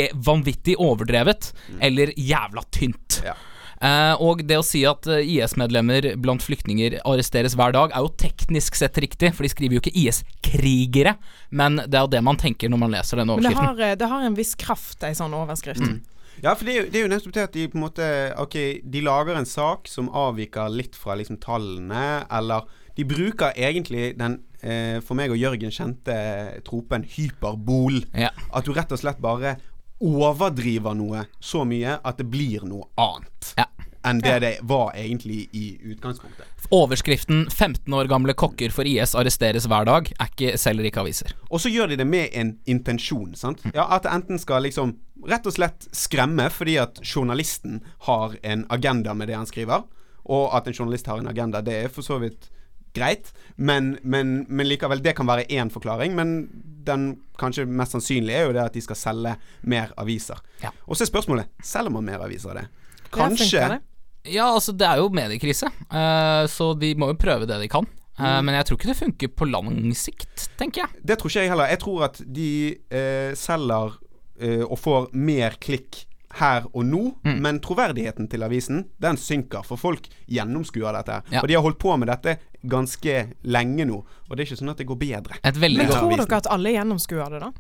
er 0.01 0.15
vanvittig 0.25 0.74
overdrevet 0.81 1.51
eller 1.77 2.10
jævla 2.17 2.63
tynt. 2.74 3.19
Ja. 3.25 3.36
Eh, 3.81 4.13
og 4.21 4.43
det 4.45 4.60
å 4.62 4.65
si 4.65 4.83
at 4.86 5.07
eh, 5.10 5.25
IS-medlemmer 5.38 6.12
blant 6.21 6.43
flyktninger 6.45 7.00
arresteres 7.01 7.55
hver 7.57 7.74
dag, 7.74 7.93
er 7.95 8.05
jo 8.05 8.12
teknisk 8.21 8.77
sett 8.77 9.00
riktig, 9.01 9.31
for 9.33 9.45
de 9.45 9.50
skriver 9.50 9.77
jo 9.77 9.81
ikke 9.81 9.95
IS-krigere, 10.03 11.15
men 11.57 11.79
det 11.81 11.98
er 11.98 12.05
jo 12.05 12.12
det 12.13 12.21
man 12.25 12.38
tenker 12.41 12.69
når 12.69 12.81
man 12.83 12.93
leser 12.93 13.21
denne 13.21 13.39
Men 13.39 13.48
det 13.48 13.53
overskriften. 13.55 13.81
har, 13.81 13.89
eh, 13.89 13.98
det 13.98 14.12
har 14.13 14.27
en 14.27 14.38
viss 14.38 14.53
kraft, 14.53 15.01
ei 15.07 15.17
sånn 15.17 15.33
overskrift. 15.33 15.81
Mm. 15.81 15.98
Ja, 16.41 16.55
for 16.57 16.65
det 16.65 16.74
er, 16.74 16.79
jo, 16.79 16.86
det 16.89 17.00
er 17.00 17.05
jo 17.05 17.12
nettopp 17.12 17.36
det 17.36 17.43
at 17.45 17.55
de 17.55 17.65
på 17.69 17.77
en 17.77 17.83
måte 17.86 18.05
Ok, 18.41 18.55
de 18.81 19.01
lager 19.05 19.38
en 19.38 19.45
sak 19.50 19.89
som 19.89 20.10
avviker 20.10 20.71
litt 20.74 20.98
fra 20.98 21.17
liksom 21.19 21.38
tallene, 21.41 22.24
eller 22.33 22.69
De 22.98 23.05
bruker 23.07 23.53
egentlig 23.55 24.15
den 24.19 24.41
eh, 24.60 24.98
for 25.05 25.15
meg 25.17 25.31
og 25.31 25.39
Jørgen 25.39 25.71
kjente 25.71 26.15
tropen 26.67 27.05
hyperbol. 27.07 28.01
Ja. 28.12 28.33
At 28.51 28.67
du 28.67 28.74
rett 28.75 28.91
og 28.91 29.00
slett 29.00 29.21
bare 29.24 29.55
overdriver 30.01 30.98
noe 30.98 31.24
så 31.39 31.62
mye 31.67 32.00
at 32.01 32.19
det 32.19 32.27
blir 32.27 32.65
noe 32.67 32.89
annet. 33.00 33.53
Ja. 33.55 33.67
Enn 34.03 34.22
det 34.24 34.39
det 34.41 34.51
var 34.65 34.96
egentlig 34.98 35.43
i 35.53 35.77
utgangspunktet. 35.93 36.48
Overskriften 36.74 37.43
15 37.51 37.93
år 37.93 38.10
gamle 38.10 38.34
kokker 38.34 38.74
for 38.74 38.88
IS 38.88 39.13
arresteres 39.17 39.67
hver 39.70 39.86
dag, 39.86 40.10
er 40.17 40.31
ikke, 40.31 40.55
selger 40.58 40.88
ikke 40.89 41.03
aviser. 41.03 41.36
Og 41.51 41.62
så 41.62 41.70
gjør 41.70 41.91
de 41.91 42.00
det 42.01 42.08
med 42.10 42.34
en 42.34 42.55
intensjon. 42.65 43.36
sant? 43.36 43.62
Ja, 43.75 43.86
At 43.93 44.08
det 44.08 44.13
enten 44.15 44.41
skal 44.41 44.65
liksom 44.65 44.96
rett 45.29 45.46
og 45.46 45.53
slett 45.53 45.86
skremme 45.93 46.50
fordi 46.50 46.79
at 46.81 47.01
journalisten 47.05 47.84
har 48.08 48.34
en 48.41 48.65
agenda 48.70 49.13
med 49.13 49.29
det 49.29 49.38
han 49.38 49.50
skriver. 49.50 49.86
Og 50.25 50.50
at 50.55 50.67
en 50.67 50.74
journalist 50.74 51.08
har 51.08 51.22
en 51.22 51.29
agenda, 51.29 51.62
det 51.62 51.77
er 51.84 51.93
for 51.93 52.05
så 52.05 52.17
vidt 52.22 52.50
greit. 52.93 53.34
Men, 53.55 53.98
men, 54.01 54.46
men 54.50 54.67
likevel, 54.67 55.03
det 55.03 55.15
kan 55.17 55.29
være 55.29 55.46
én 55.50 55.70
forklaring. 55.70 56.15
Men 56.17 56.50
den 56.86 57.22
kanskje 57.39 57.65
mest 57.70 57.93
sannsynlige 57.96 58.38
er 58.38 58.50
jo 58.50 58.58
det 58.58 58.65
at 58.65 58.74
de 58.74 58.81
skal 58.81 58.98
selge 58.98 59.36
mer 59.62 59.93
aviser. 60.01 60.41
Ja. 60.63 60.74
Og 60.88 60.98
så 60.98 61.05
er 61.05 61.12
spørsmålet 61.13 61.65
selger 61.65 61.93
man 61.93 62.08
mer 62.08 62.25
aviser 62.25 62.53
av 62.55 62.62
det. 62.62 62.67
Kanskje 63.12 63.67
det? 63.75 63.81
Ja, 64.30 64.51
altså 64.54 64.74
det 64.78 64.86
er 64.86 64.98
jo 65.01 65.10
mediekrise, 65.10 65.72
eh, 65.90 66.44
så 66.51 66.72
de 66.78 66.94
må 66.96 67.08
jo 67.13 67.18
prøve 67.22 67.48
det 67.50 67.58
de 67.63 67.68
kan. 67.72 67.88
Mm. 68.22 68.46
Men 68.46 68.54
jeg 68.60 68.66
tror 68.68 68.78
ikke 68.78 68.90
det 68.92 69.00
funker 69.00 69.32
på 69.34 69.48
lang 69.50 69.70
sikt, 69.98 70.44
tenker 70.60 70.84
jeg. 70.84 71.00
Det 71.10 71.16
tror 71.18 71.32
ikke 71.32 71.42
jeg 71.42 71.50
heller. 71.50 71.72
Jeg 71.72 71.80
tror 71.82 72.04
at 72.06 72.20
de 72.36 72.50
eh, 72.94 73.32
selger 73.40 73.96
eh, 74.42 74.62
og 74.68 74.78
får 74.78 75.08
mer 75.18 75.56
klikk 75.63 76.04
her 76.38 76.68
og 76.72 76.86
nå, 76.88 77.01
Mm. 77.25 77.40
men 77.44 77.60
troverdigheten 77.60 78.30
til 78.32 78.44
avisen, 78.46 78.86
den 79.04 79.18
synker, 79.20 79.66
for 79.68 79.75
folk 79.78 80.06
gjennomskuer 80.32 80.94
dette. 81.00 81.18
Ja. 81.34 81.42
Og 81.42 81.48
de 81.50 81.58
har 81.58 81.66
holdt 81.66 81.80
på 81.82 81.98
med 82.00 82.08
dette 82.08 82.38
ganske 82.63 83.13
lenge 83.44 83.86
nå, 83.89 84.01
og 84.30 84.36
det 84.36 84.44
er 84.44 84.50
ikke 84.50 84.60
sånn 84.60 84.74
at 84.74 84.82
det 84.82 84.88
går 84.89 85.00
bedre. 85.01 85.38
Et 85.44 85.56
Men 85.58 85.88
tror 85.89 86.12
avisen. 86.12 86.25
dere 86.27 86.38
at 86.38 86.50
alle 86.53 86.74
gjennomskuer 86.75 87.34
det, 87.34 87.39
da? 87.41 87.51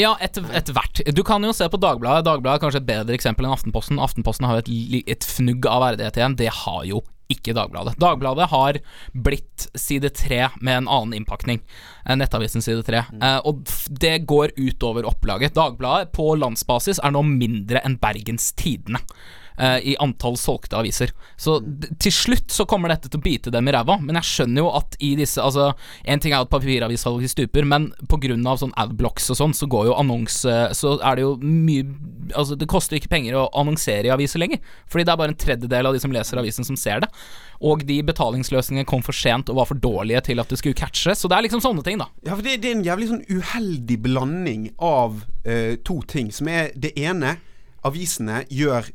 Ja, 0.00 0.14
etter 0.20 0.46
et 0.56 0.72
hvert. 0.72 1.02
Du 1.14 1.22
kan 1.26 1.44
jo 1.44 1.52
se 1.52 1.68
på 1.68 1.80
Dagbladet. 1.80 2.24
Dagbladet 2.24 2.60
er 2.60 2.64
kanskje 2.64 2.80
et 2.82 2.88
bedre 2.88 3.14
eksempel 3.18 3.46
enn 3.46 3.52
Aftenposten. 3.56 4.00
Aftenposten 4.00 4.48
har 4.48 4.60
jo 4.60 4.64
et, 4.64 5.04
et 5.16 5.28
fnugg 5.28 5.66
av 5.68 5.84
verdighet 5.90 6.16
igjen. 6.16 6.36
Det 6.40 6.48
har 6.64 6.84
jo 6.88 7.02
ikke 7.32 7.54
Dagbladet. 7.56 7.96
Dagbladet 7.98 8.48
har 8.52 8.78
blitt 9.12 9.66
side 9.74 10.12
tre 10.14 10.48
med 10.60 10.82
en 10.82 10.88
annen 10.88 11.16
innpakning. 11.20 11.60
Nettavisen 12.06 12.62
side 12.62 12.84
tre. 12.86 13.02
Eh, 13.18 13.40
og 13.44 13.66
det 13.90 14.20
går 14.30 14.54
utover 14.56 15.08
opplaget. 15.10 15.56
Dagbladet 15.58 16.12
på 16.14 16.36
landsbasis 16.38 17.02
er 17.02 17.14
nå 17.16 17.24
mindre 17.26 17.82
enn 17.84 17.98
Bergens 17.98 18.52
Tidende. 18.54 19.02
Eh, 19.58 19.78
I 19.92 19.96
antall 20.02 20.36
solgte 20.40 20.78
aviser. 20.78 21.12
Så 21.36 21.58
til 22.02 22.14
slutt 22.14 22.52
så 22.52 22.66
kommer 22.68 22.92
dette 22.92 23.10
til 23.10 23.20
å 23.20 23.24
bite 23.24 23.52
dem 23.54 23.68
i 23.68 23.74
ræva. 23.74 23.98
Men 24.02 24.18
jeg 24.20 24.30
skjønner 24.30 24.64
jo 24.64 24.72
at 24.76 24.98
i 25.00 25.14
disse 25.18 25.42
Altså, 25.46 25.68
en 26.08 26.20
ting 26.22 26.32
er 26.34 26.42
at 26.42 26.50
papiravissalget 26.50 27.30
stuper, 27.30 27.66
men 27.68 27.90
pga. 28.10 28.56
sånn 28.58 28.74
adblocks 28.76 29.30
og 29.30 29.38
sånn, 29.38 29.54
så 29.54 29.68
går 29.70 29.86
jo 29.86 29.94
annonse 29.94 30.54
Så 30.74 30.96
er 30.98 31.16
det 31.16 31.22
jo 31.22 31.36
mye 31.42 31.84
Altså, 32.34 32.56
det 32.58 32.66
koster 32.66 32.98
ikke 32.98 33.12
penger 33.12 33.36
å 33.38 33.48
annonsere 33.54 34.08
i 34.08 34.10
aviser 34.10 34.42
lenger. 34.42 34.58
Fordi 34.90 35.04
det 35.04 35.12
er 35.12 35.20
bare 35.20 35.34
en 35.34 35.38
tredjedel 35.38 35.86
av 35.86 35.94
de 35.94 36.00
som 36.02 36.12
leser 36.12 36.40
avisen, 36.40 36.66
som 36.66 36.78
ser 36.78 37.04
det. 37.04 37.10
Og 37.64 37.84
de 37.86 38.00
betalingsløsningene 38.04 38.88
kom 38.88 39.04
for 39.06 39.16
sent 39.16 39.50
og 39.52 39.60
var 39.60 39.68
for 39.70 39.78
dårlige 39.80 40.24
til 40.28 40.42
at 40.42 40.50
det 40.50 40.58
skulle 40.60 40.76
catche. 40.76 41.14
Så 41.14 41.30
det 41.30 41.38
er 41.38 41.46
liksom 41.46 41.62
sånne 41.64 41.84
ting, 41.86 42.00
da. 42.02 42.08
Ja, 42.26 42.34
for 42.34 42.44
det, 42.44 42.58
det 42.64 42.72
er 42.72 42.78
en 42.78 42.86
jævlig 42.86 43.10
sånn 43.12 43.24
uheldig 43.30 43.98
blanding 44.04 44.68
av 44.82 45.22
uh, 45.22 45.74
to 45.86 46.00
ting, 46.10 46.32
som 46.34 46.50
er 46.52 46.72
det 46.76 46.96
ene 46.98 47.36
Avisene 47.86 48.40
gjør 48.50 48.88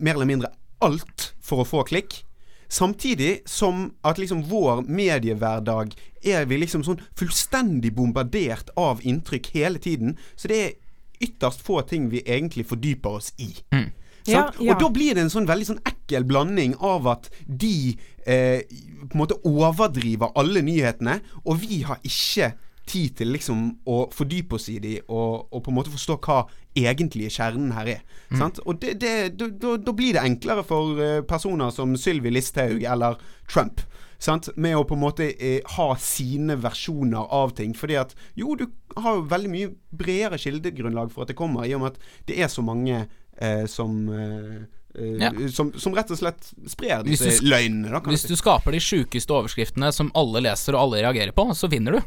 mer 0.00 0.18
eller 0.18 0.28
mindre 0.28 0.52
alt 0.84 1.30
for 1.44 1.62
å 1.62 1.68
få 1.68 1.84
klikk. 1.88 2.22
Samtidig 2.70 3.40
som 3.50 3.88
at 4.06 4.20
liksom 4.20 4.44
vår 4.46 4.84
mediehverdag 4.86 5.96
er 6.22 6.44
vi 6.46 6.60
liksom 6.60 6.84
sånn 6.86 7.00
fullstendig 7.18 7.92
bombardert 7.96 8.70
av 8.78 9.02
inntrykk 9.02 9.50
hele 9.56 9.82
tiden. 9.82 10.14
Så 10.38 10.50
det 10.52 10.60
er 10.60 10.76
ytterst 11.20 11.64
få 11.66 11.80
ting 11.88 12.08
vi 12.12 12.22
egentlig 12.22 12.68
fordyper 12.70 13.18
oss 13.18 13.32
i. 13.42 13.50
Mm. 13.74 13.90
Ja, 14.28 14.46
ja. 14.60 14.72
Og 14.74 14.80
da 14.82 14.90
blir 14.92 15.16
det 15.16 15.24
en 15.24 15.32
sånn 15.32 15.48
veldig 15.48 15.66
sånn 15.66 15.82
ekkel 15.88 16.26
blanding 16.28 16.76
av 16.84 17.08
at 17.10 17.30
de 17.46 17.96
eh, 18.28 18.62
på 19.00 19.16
en 19.16 19.22
måte 19.22 19.38
overdriver 19.48 20.34
alle 20.38 20.62
nyhetene, 20.64 21.18
og 21.44 21.62
vi 21.64 21.80
har 21.88 21.98
ikke 22.06 22.52
tid 22.90 23.14
til 23.20 23.30
liksom 23.34 23.62
å 23.88 24.00
fordype 24.14 24.58
oss 24.58 24.66
i 24.72 24.78
de 24.82 24.96
og, 25.06 25.46
og 25.54 25.62
på 25.62 25.70
en 25.72 25.78
måte 25.78 25.92
forstå 25.94 26.18
hva 26.26 26.40
egentlige 26.78 27.30
kjernen 27.34 27.72
her 27.76 27.92
er. 27.96 28.02
Sant? 28.38 28.58
Og 28.66 28.78
det, 28.82 28.96
det, 29.02 29.14
da, 29.38 29.94
blir 29.94 30.16
det 30.18 30.24
enklere 30.26 30.66
for 30.66 30.98
eh, 31.02 31.20
personer 31.26 31.70
som 31.74 31.94
Sylvi 31.98 32.32
Listhaug 32.34 32.82
eller 32.82 33.18
Trump. 33.50 33.82
Sant? 34.20 34.50
Med 34.60 34.76
å 34.76 34.84
på 34.84 34.98
en 34.98 35.02
måte 35.02 35.30
eh, 35.32 35.62
ha 35.78 35.88
sine 36.02 36.58
versjoner 36.60 37.30
av 37.32 37.54
ting. 37.58 37.72
Fordi 37.78 37.96
at 38.02 38.12
jo, 38.38 38.52
du 38.58 38.66
har 39.00 39.16
jo 39.16 39.24
veldig 39.30 39.50
mye 39.54 39.70
bredere 39.96 40.38
kildegrunnlag 40.42 41.14
for 41.14 41.24
at 41.24 41.32
det 41.32 41.38
kommer, 41.40 41.64
i 41.64 41.72
og 41.78 41.82
med 41.86 41.94
at 41.96 42.28
det 42.28 42.36
er 42.44 42.52
så 42.52 42.62
mange 42.66 43.00
eh, 43.40 43.64
som 43.70 43.96
eh, 44.12 44.60
eh, 44.94 45.16
Ja. 45.24 45.32
som, 45.54 45.72
som 45.80 45.96
rett 45.96 46.12
og 46.12 46.20
slett 46.20 46.52
sprer 46.68 47.02
Hvis 47.08 47.24
disse 47.24 47.42
du 47.42 47.50
løgnene. 47.50 47.90
Da, 47.96 48.02
Hvis 48.12 48.28
du 48.28 48.36
skaper 48.38 48.76
de 48.76 48.82
sjukeste 48.84 49.34
overskriftene 49.34 49.90
som 49.96 50.12
alle 50.18 50.44
leser 50.50 50.76
og 50.76 50.84
alle 50.84 51.04
reagerer 51.06 51.32
på, 51.34 51.48
så 51.56 51.70
vinner 51.72 51.98
du. 51.98 52.02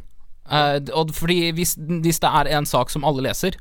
Eh, 0.51 0.79
og 0.93 1.13
fordi 1.15 1.51
hvis, 1.55 1.77
hvis 1.79 2.19
det 2.19 2.29
er 2.29 2.49
en 2.57 2.65
sak 2.67 2.89
som 2.91 3.05
alle 3.07 3.21
leser 3.23 3.55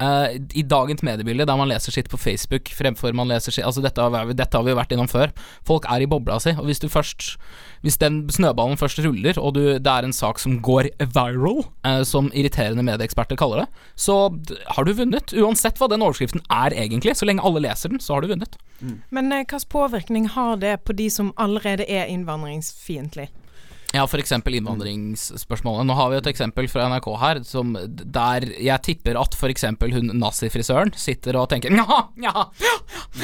eh, 0.00 0.36
I 0.54 0.62
dagens 0.62 1.02
mediebilde, 1.02 1.42
der 1.50 1.56
man 1.58 1.66
leser 1.66 1.90
sitt 1.90 2.06
på 2.08 2.16
Facebook 2.16 2.70
fremfor 2.70 3.10
man 3.18 3.26
leser 3.26 3.50
sitt 3.50 3.64
Altså 3.66 3.82
dette 3.82 3.98
har, 3.98 4.12
vi- 4.28 4.36
dette 4.38 4.54
har 4.54 4.62
vi 4.62 4.70
jo 4.70 4.76
vært 4.78 4.92
innom 4.94 5.08
før. 5.10 5.32
Folk 5.66 5.88
er 5.90 6.04
i 6.04 6.06
bobla 6.06 6.36
si, 6.38 6.50
og 6.54 6.64
hvis 6.70 6.78
du 6.78 6.86
først 6.88 7.34
Hvis 7.82 7.98
den 7.98 8.28
snøballen 8.30 8.78
først 8.78 8.98
ruller, 9.02 9.34
og 9.38 9.54
du, 9.54 9.78
det 9.78 9.86
er 9.90 10.02
en 10.06 10.12
sak 10.14 10.38
som 10.38 10.60
går 10.62 10.88
viral, 11.14 11.64
eh, 11.84 12.02
som 12.06 12.30
irriterende 12.34 12.82
medieeksperter 12.86 13.36
kaller 13.38 13.64
det, 13.64 13.68
så 13.96 14.30
har 14.76 14.84
du 14.86 14.92
vunnet. 14.94 15.34
Uansett 15.34 15.78
hva 15.78 15.86
den 15.90 16.02
overskriften 16.02 16.42
er 16.50 16.70
egentlig. 16.74 17.14
Så 17.18 17.26
lenge 17.26 17.42
alle 17.46 17.60
leser 17.66 17.88
den, 17.90 17.98
så 18.02 18.14
har 18.14 18.22
du 18.22 18.28
vunnet. 18.32 18.56
Men 19.10 19.30
hva 19.30 19.42
hvilken 19.44 19.68
påvirkning 19.70 20.26
har 20.34 20.56
det 20.62 20.76
på 20.86 20.94
de 20.94 21.10
som 21.10 21.32
allerede 21.36 21.86
er 21.90 22.06
innvandringsfiendtlige? 22.10 23.30
Ja, 23.96 24.02
eksempel 24.20 24.52
innvandringsspørsmålet. 24.58 25.86
Nå 25.88 25.94
har 25.96 26.10
vi 26.12 26.16
et 26.18 26.26
eksempel 26.28 26.66
fra 26.68 26.88
NRK 26.90 27.06
her, 27.22 27.38
som 27.48 27.70
der 27.88 28.44
jeg 28.60 28.82
tipper 28.84 29.16
at 29.16 29.36
eksempel 29.48 29.94
hun 29.94 30.10
nazifrisøren 30.20 30.92
sitter 30.98 31.38
og 31.40 31.48
tenker 31.48 31.72
Ja, 31.72 32.02
ja, 32.20 32.44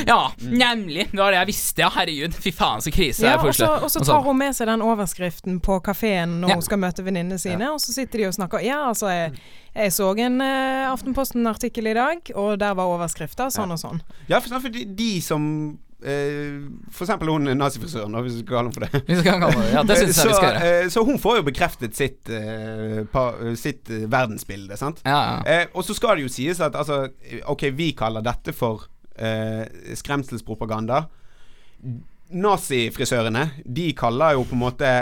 ja, 0.09 0.18
nemlig! 0.40 1.11
Det 1.12 1.21
var 1.21 1.35
det 1.35 1.42
jeg 1.42 1.50
visste, 1.52 1.85
ja. 1.85 1.90
Herregud, 1.92 2.38
fy 2.40 2.52
faen 2.56 2.80
så 2.85 2.92
krise 2.94 3.26
Ja, 3.28 3.37
og 3.37 3.52
så, 3.52 3.68
og 3.76 3.92
så 3.92 4.00
tar 4.09 4.25
hun 4.25 4.40
med 4.40 4.56
seg 4.56 4.71
den 4.73 4.85
overskriften 4.85 5.61
på 5.64 5.80
kafeen 5.85 6.40
når 6.40 6.54
Ja. 6.54 6.56
hun 6.56 6.66
skal 6.71 6.80
møte 6.80 7.04
venninnene 7.04 7.38
sine, 7.42 7.68
og 7.75 7.83
så 7.85 7.92
sitter 7.92 8.25
de 8.25 8.30
og 8.33 8.37
snakker 8.38 8.64
Ja, 8.64 8.80
altså, 8.88 9.12
jeg, 9.12 9.37
jeg 9.75 9.92
så 9.92 10.11
en 10.16 10.40
uh, 10.40 10.92
Aftenposten-artikkel 10.94 11.92
i 11.92 11.97
dag, 12.00 12.33
og 12.40 12.56
der 12.64 12.73
var 12.78 12.88
overskrifta 12.97 13.50
sånn 13.52 13.75
og 13.76 13.80
sånn. 13.85 14.00
Ja, 14.33 14.40
for, 14.40 14.56
for 14.64 14.73
de, 14.73 14.87
de 14.97 15.12
som 15.21 15.44
For 16.05 17.07
eksempel 17.07 17.31
hun 17.33 17.49
nazifrisøren, 17.57 18.15
hvis 18.27 18.37
vi 18.39 18.43
skal 18.43 18.57
kalle 18.59 18.71
henne 18.71 18.77
for 18.77 18.85
det. 18.85 19.03
Det 19.09 19.17
Ja, 19.73 19.83
det 19.89 19.97
synes 20.01 20.19
jeg 20.21 20.31
vi 20.31 20.37
skal 20.37 20.49
gjøre. 20.51 20.91
Så, 20.91 21.01
eh, 21.01 21.07
hun 21.09 21.21
får 21.23 21.39
jo 21.39 21.47
bekreftet 21.49 21.97
sitt, 21.97 22.29
eh, 22.29 23.55
sitt 23.57 23.91
eh, 23.91 24.05
verdensbilde, 24.13 24.77
sant. 24.81 25.01
Ja, 25.07 25.21
ja. 25.31 25.39
Eh, 25.63 25.67
og 25.73 25.87
så 25.87 25.97
skal 25.97 26.19
det 26.19 26.27
jo 26.27 26.33
sies 26.33 26.61
at 26.65 26.77
altså, 26.77 27.07
OK, 27.51 27.69
vi 27.79 27.93
kaller 27.97 28.25
dette 28.25 28.53
for 28.57 28.87
eh, 29.17 29.65
skremselspropaganda. 29.97 31.07
Nazifrisørene, 32.35 33.49
de 33.65 33.91
kaller 33.97 34.37
jo 34.39 34.45
på 34.49 34.57
en 34.59 34.65
måte 34.65 34.95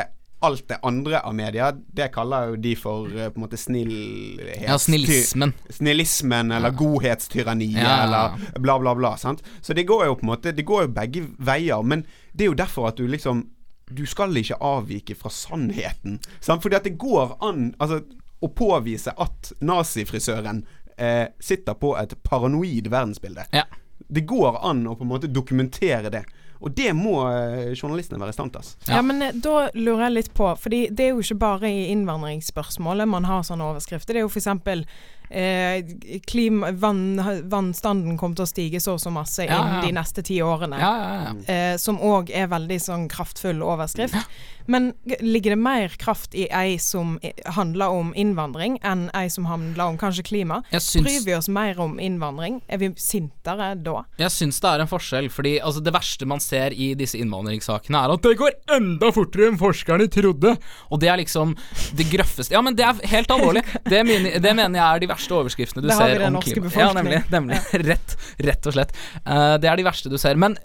alt 0.43 0.65
det 0.69 0.79
andre 0.83 1.21
av 1.25 1.35
media, 1.35 1.71
det 1.73 2.09
kaller 2.15 2.51
jo 2.53 2.57
de 2.65 2.75
for 2.77 3.07
eh, 3.13 3.29
på 3.31 3.39
en 3.41 3.45
måte 3.45 3.59
snillhet. 3.61 4.63
ja, 4.67 4.79
snillismen. 4.79 5.53
Snillismen 5.71 6.53
eller 6.53 6.71
godhetstyranniet 6.71 7.83
Ja. 7.83 7.97
eller 8.05 8.61
bla, 8.61 8.79
bla, 8.79 8.95
bla. 8.95 9.17
Sant? 9.17 9.43
Så 9.61 9.73
det 9.75 9.85
går 9.89 10.07
jo 10.07 10.15
på 10.15 10.27
en 10.27 10.33
måte 10.35 10.53
Det 10.53 10.63
går 10.67 10.83
jo 10.87 10.93
begge 10.97 11.25
veier. 11.39 11.83
Men 11.83 12.05
det 12.33 12.45
er 12.45 12.51
jo 12.53 12.55
derfor 12.59 12.89
at 12.89 12.97
du 12.97 13.07
liksom 13.09 13.47
Du 13.93 14.07
skal 14.07 14.37
ikke 14.37 14.57
avvike 14.61 15.15
fra 15.15 15.31
sannheten. 15.31 16.19
Sant? 16.41 16.63
Fordi 16.63 16.77
at 16.77 16.85
det 16.85 16.97
går 16.99 17.37
an 17.45 17.75
altså, 17.79 18.01
å 18.43 18.49
påvise 18.49 19.13
at 19.21 19.53
nazifrisøren 19.61 20.65
eh, 20.97 21.27
sitter 21.41 21.75
på 21.75 21.95
et 22.01 22.15
paranoid 22.23 22.89
verdensbilde. 22.89 23.45
Ja. 23.53 23.65
Det 24.09 24.25
går 24.27 24.59
an 24.65 24.87
å 24.87 24.95
på 24.97 25.05
en 25.05 25.11
måte 25.13 25.29
dokumentere 25.29 26.11
det. 26.11 26.25
Og 26.63 26.71
det 26.79 26.93
må 26.95 27.17
eh, 27.27 27.73
journalistene 27.75 28.21
være 28.23 28.35
i 28.35 28.37
stand 28.37 28.55
til. 28.55 28.69
Ja. 28.87 28.99
Ja. 28.99 29.03
men 29.03 29.23
eh, 29.27 29.35
da 29.35 29.67
lurer 29.75 30.07
jeg 30.07 30.17
litt 30.19 30.31
på, 30.37 30.47
fordi 30.63 30.85
det 30.91 31.09
er 31.09 31.17
jo 31.17 31.25
ikke 31.25 31.41
bare 31.43 31.71
i 31.73 31.89
innvandringsspørsmålet 31.95 33.11
man 33.11 33.27
har 33.27 33.43
sånne 33.47 33.67
overskrifter. 33.73 34.15
Det 34.15 34.23
er 34.23 34.29
jo 34.29 34.31
f.eks. 34.31 34.87
Eh, 35.33 35.85
klima, 36.29 36.71
vann, 36.77 37.17
vannstanden 37.49 38.19
kommer 38.21 38.37
til 38.37 38.45
å 38.45 38.51
stige 38.51 38.81
så 38.85 38.99
og 38.99 39.01
så 39.01 39.09
masse 39.15 39.47
Ja, 39.47 39.63
innen 39.63 39.79
ja. 39.79 39.85
de 39.87 39.95
neste 39.97 40.25
ti 40.29 40.37
årene. 40.45 40.77
Ja, 40.83 40.91
ja, 41.01 41.15
ja. 41.25 41.55
Eh, 41.55 41.77
som 41.81 41.97
òg 42.05 42.31
er 42.37 42.51
veldig 42.53 42.79
sånn 42.85 43.07
kraftfull 43.11 43.65
overskrift. 43.65 44.19
Men 44.67 44.93
ligger 45.21 45.57
det 45.57 45.61
mer 45.63 45.97
kraft 46.01 46.35
i 46.39 46.47
ei 46.53 46.77
som 46.83 47.17
handler 47.57 47.93
om 47.93 48.13
innvandring, 48.19 48.79
enn 48.87 49.09
ei 49.19 49.29
som 49.33 49.47
handler 49.51 49.93
om 49.93 49.99
kanskje 50.01 50.25
klima? 50.27 50.63
Syns, 50.73 51.03
Bryr 51.05 51.25
vi 51.27 51.37
oss 51.37 51.49
mer 51.53 51.81
om 51.83 51.99
innvandring? 52.03 52.61
Er 52.69 52.83
vi 52.83 52.93
sintere 53.01 53.73
da? 53.83 54.03
jeg 54.21 54.33
syns 54.35 54.61
det 54.63 54.71
er 54.71 54.83
en 54.85 54.91
forskjell, 54.91 55.29
fordi 55.33 55.55
altså, 55.61 55.83
det 55.85 55.95
verste 55.95 56.29
man 56.29 56.43
ser 56.43 56.75
i 56.75 56.93
disse 56.99 57.19
innvandringssakene, 57.21 58.03
er 58.05 58.15
at 58.15 58.25
det 58.27 58.35
går 58.41 58.57
enda 58.77 59.13
fortere 59.15 59.51
enn 59.51 59.59
forskerne 59.61 60.09
trodde. 60.13 60.55
Og 60.93 61.03
det 61.03 61.11
er 61.13 61.21
liksom 61.21 61.57
det 61.99 62.09
grøffeste 62.13 62.55
Ja, 62.55 62.63
men 62.65 62.77
det 62.79 62.87
er 62.87 63.01
helt 63.15 63.33
alvorlig. 63.33 63.65
Det, 63.93 64.01
mener, 64.07 64.39
det 64.41 64.53
mener 64.57 64.79
jeg 64.79 64.85
er 64.85 65.01
de 65.03 65.09
verste 65.11 65.35
overskriftene 65.37 65.83
du 65.83 65.89
det 65.91 65.97
ser 65.99 66.23
om 66.25 66.37
klima. 66.41 66.57
Ja, 66.57 66.63
befolkning. 66.65 66.99
nemlig. 67.03 67.19
nemlig. 67.33 67.59
Rett, 67.91 68.15
rett 68.47 68.69
og 68.69 68.77
slett. 68.77 68.95
Uh, 69.27 69.57
det 69.61 69.69
er 69.69 69.79
de 69.81 69.87
verste 69.87 70.13
du 70.13 70.17
ser. 70.21 70.39
Men 70.41 70.57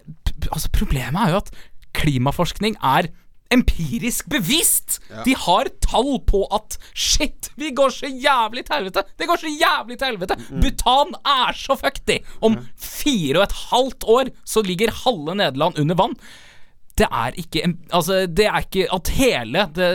altså, 0.52 0.70
problemet 0.76 1.18
er 1.24 1.34
jo 1.34 1.42
at 1.42 1.52
klimaforskning 1.98 2.78
er 2.86 3.10
empirisk 3.54 4.28
bevist! 4.32 5.00
De 5.26 5.36
har 5.38 5.70
tall 5.84 6.18
på 6.28 6.44
at 6.56 6.78
shit, 6.94 7.52
vi 7.56 7.72
går 7.76 7.94
så 7.96 8.10
jævlig 8.12 8.66
til 8.68 8.80
helvete! 8.80 9.06
Det 9.20 9.28
går 9.30 9.44
så 9.44 9.52
jævlig 9.52 10.00
til 10.00 10.12
helvete! 10.12 10.40
Butan 10.50 11.16
er 11.24 11.56
så 11.58 11.78
fucked! 11.80 12.18
Om 12.42 12.60
fire 12.78 13.42
og 13.42 13.48
et 13.48 13.58
halvt 13.72 14.10
år 14.18 14.34
så 14.46 14.66
ligger 14.66 14.94
halve 15.04 15.38
Nederland 15.40 15.80
under 15.80 15.96
vann. 15.96 16.18
Det 16.98 17.08
er 17.12 17.36
ikke 17.38 17.64
en- 17.64 17.78
Altså, 17.94 18.26
det 18.28 18.48
er 18.50 18.66
ikke 18.66 18.88
at 18.94 19.08
hele 19.18 19.66
det, 19.76 19.90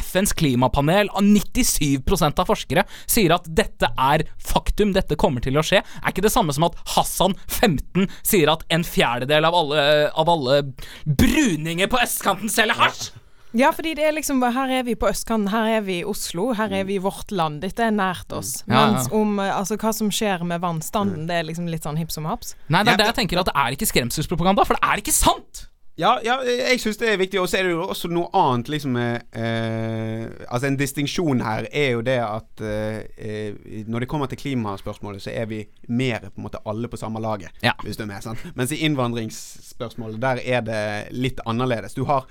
FNs 0.00 0.32
klimapanel, 0.32 1.10
av 1.12 1.22
97% 1.22 2.40
av 2.40 2.48
forskere, 2.48 2.84
sier 3.06 3.34
at 3.36 3.44
dette 3.54 3.90
er 3.98 4.24
faktum, 4.40 4.94
dette 4.96 5.16
kommer 5.20 5.44
til 5.44 5.54
å 5.60 5.64
skje, 5.64 5.82
er 5.84 6.10
ikke 6.12 6.24
det 6.24 6.32
samme 6.32 6.54
som 6.56 6.64
at 6.64 6.76
Hassan 6.96 7.34
15 7.46 8.08
sier 8.22 8.50
at 8.52 8.64
en 8.70 8.82
fjerdedel 8.86 9.44
av 9.44 9.54
alle, 9.54 9.84
av 10.16 10.28
alle 10.32 10.62
bruninger 11.06 11.90
på 11.92 12.00
østkanten 12.02 12.50
selger 12.52 12.78
hasj! 12.80 13.10
Ja, 13.52 13.72
fordi 13.74 13.96
det 13.98 14.04
er 14.06 14.12
liksom 14.14 14.38
Her 14.54 14.70
er 14.70 14.84
vi 14.86 14.94
på 14.94 15.08
østkanten, 15.10 15.48
her 15.50 15.66
er 15.78 15.80
vi 15.82 15.96
i 16.00 16.04
Oslo, 16.06 16.52
her 16.54 16.70
er 16.70 16.84
vi 16.86 17.00
i 17.00 17.02
vårt 17.02 17.32
land. 17.34 17.60
Dette 17.64 17.82
er 17.82 17.90
nært 17.90 18.30
oss. 18.36 18.60
Mens 18.70 19.08
om 19.10 19.40
eh, 19.42 19.50
altså, 19.50 19.74
hva 19.80 19.90
som 19.96 20.10
skjer 20.14 20.44
med 20.46 20.62
vannstanden, 20.62 21.26
det 21.26 21.34
er 21.40 21.48
liksom 21.48 21.66
litt 21.66 21.82
sånn 21.82 21.98
hipp 21.98 22.12
som 22.14 22.28
haps. 22.30 22.54
Nei, 22.70 22.84
det 22.86 22.94
er 22.94 23.02
det 23.02 23.08
jeg 23.10 23.18
tenker 23.24 23.42
at 23.42 23.50
det 23.50 23.56
er 23.58 23.74
ikke 23.74 23.90
skremselspropaganda, 23.90 24.66
for 24.68 24.78
det 24.78 24.86
er 24.86 25.02
ikke 25.02 25.16
sant! 25.16 25.66
Ja, 26.00 26.14
ja 26.24 26.38
jeg 26.46 26.80
syns 26.80 26.98
det 27.00 27.10
er 27.12 27.20
viktig. 27.20 27.40
Og 27.42 27.48
så 27.50 27.60
er 27.60 27.68
det 27.68 27.74
jo 27.74 27.84
også 27.92 28.10
noe 28.12 28.30
annet 28.36 28.70
liksom 28.72 28.96
eh, 28.96 30.24
Altså 30.48 30.70
En 30.70 30.78
distinksjon 30.80 31.42
her 31.44 31.68
er 31.68 31.90
jo 31.96 32.04
det 32.06 32.18
at 32.24 32.64
eh, 32.64 33.02
eh, 33.16 33.84
når 33.90 34.04
det 34.04 34.10
kommer 34.10 34.30
til 34.30 34.40
klimaspørsmålet, 34.40 35.22
så 35.24 35.34
er 35.34 35.50
vi 35.50 35.62
mer 35.88 36.30
på 36.30 36.40
en 36.40 36.46
måte 36.48 36.62
alle 36.68 36.88
på 36.90 37.00
samme 37.00 37.22
laget. 37.22 37.52
Ja. 37.64 37.74
Hvis 37.84 38.00
du 38.00 38.04
er 38.06 38.12
med, 38.12 38.24
sant? 38.24 38.42
Mens 38.56 38.72
i 38.72 38.80
innvandringsspørsmålet, 38.86 40.20
der 40.22 40.42
er 40.44 40.64
det 40.64 40.82
litt 41.16 41.42
annerledes. 41.46 41.94
Du 41.94 42.06
har, 42.08 42.26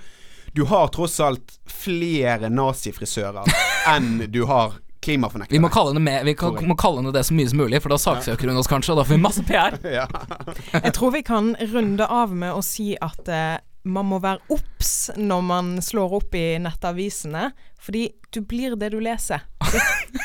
du 0.56 0.64
har 0.70 0.90
tross 0.94 1.18
alt 1.22 1.58
flere 1.70 2.50
nazifrisører 2.50 3.50
enn 3.94 4.26
du 4.32 4.44
har 4.50 4.80
klimafornektere. 5.00 5.56
Vi 5.56 5.62
må 5.62 5.70
kalle 5.72 5.94
henne, 5.94 6.04
med, 6.04 6.24
vi 6.28 6.34
kan, 6.38 6.56
må 6.68 6.76
kalle 6.78 7.00
henne 7.00 7.12
det 7.14 7.24
så 7.26 7.36
mye 7.36 7.48
som 7.50 7.62
mulig, 7.62 7.80
for 7.82 7.92
da 7.92 7.98
saksøker 8.00 8.50
hun 8.50 8.60
oss 8.60 8.70
kanskje, 8.70 8.94
og 8.94 9.00
da 9.00 9.06
får 9.08 9.16
vi 9.16 9.22
masse 9.24 9.44
PR. 9.48 9.78
ja. 9.98 10.06
Jeg 10.86 10.94
tror 10.96 11.14
vi 11.16 11.24
kan 11.26 11.54
runde 11.72 12.06
av 12.06 12.34
med 12.36 12.54
å 12.54 12.62
si 12.64 12.92
at 13.00 13.30
eh, 13.32 13.56
man 13.88 14.10
må 14.10 14.20
være 14.20 14.44
obs 14.52 15.10
når 15.16 15.46
man 15.46 15.72
slår 15.84 16.18
opp 16.20 16.36
i 16.36 16.44
nettavisene, 16.60 17.50
fordi 17.80 18.10
du 18.34 18.42
blir 18.44 18.76
det 18.80 18.92
du 18.92 19.00
leser. 19.00 19.46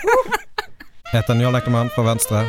Heter 1.13 1.37
Njål 1.37 1.61
Eklemann 1.61 1.93
fra 1.95 2.03
Venstre. 2.09 2.43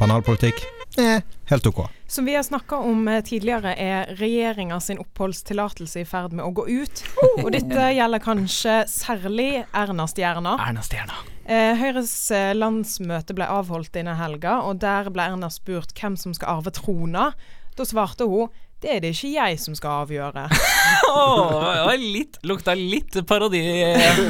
Banalpolitikk? 0.00 0.64
Eh, 0.98 1.22
helt 1.50 1.66
ok. 1.66 1.84
Som 2.10 2.26
vi 2.26 2.34
har 2.34 2.42
snakka 2.42 2.80
om 2.82 3.08
eh, 3.08 3.22
tidligere, 3.22 3.74
er 3.78 4.14
regjeringa 4.18 4.80
sin 4.82 4.98
oppholdstillatelse 4.98 6.02
i 6.02 6.06
ferd 6.08 6.34
med 6.34 6.46
å 6.46 6.50
gå 6.56 6.66
ut. 6.66 7.02
Og 7.44 7.52
dette 7.54 7.90
gjelder 7.94 8.24
kanskje 8.24 8.78
særlig 8.90 9.50
Erna 9.70 10.08
Stjerna. 10.10 10.56
Erna 10.64 10.82
Stjerna. 10.82 11.20
Eh, 11.48 11.72
Høyres 11.80 12.12
eh, 12.34 12.52
landsmøte 12.52 13.32
ble 13.36 13.46
avholdt 13.48 13.94
denne 13.94 14.18
helga, 14.18 14.58
og 14.68 14.82
der 14.82 15.08
ble 15.14 15.24
Erna 15.30 15.48
spurt 15.52 15.94
hvem 15.96 16.16
som 16.20 16.34
skal 16.36 16.58
arve 16.58 16.72
trona. 16.76 17.30
Da 17.78 17.86
svarte 17.88 18.28
hun 18.28 18.50
det 18.78 18.92
er 18.92 19.00
det 19.02 19.08
ikke 19.10 19.32
jeg 19.32 19.56
som 19.58 19.74
skal 19.74 20.04
avgjøre. 20.04 20.44
Var 21.88 21.96
litt, 21.98 22.36
lukta 22.46 22.76
litt 22.78 23.16
parodi 23.26 23.58
eh, 23.58 24.20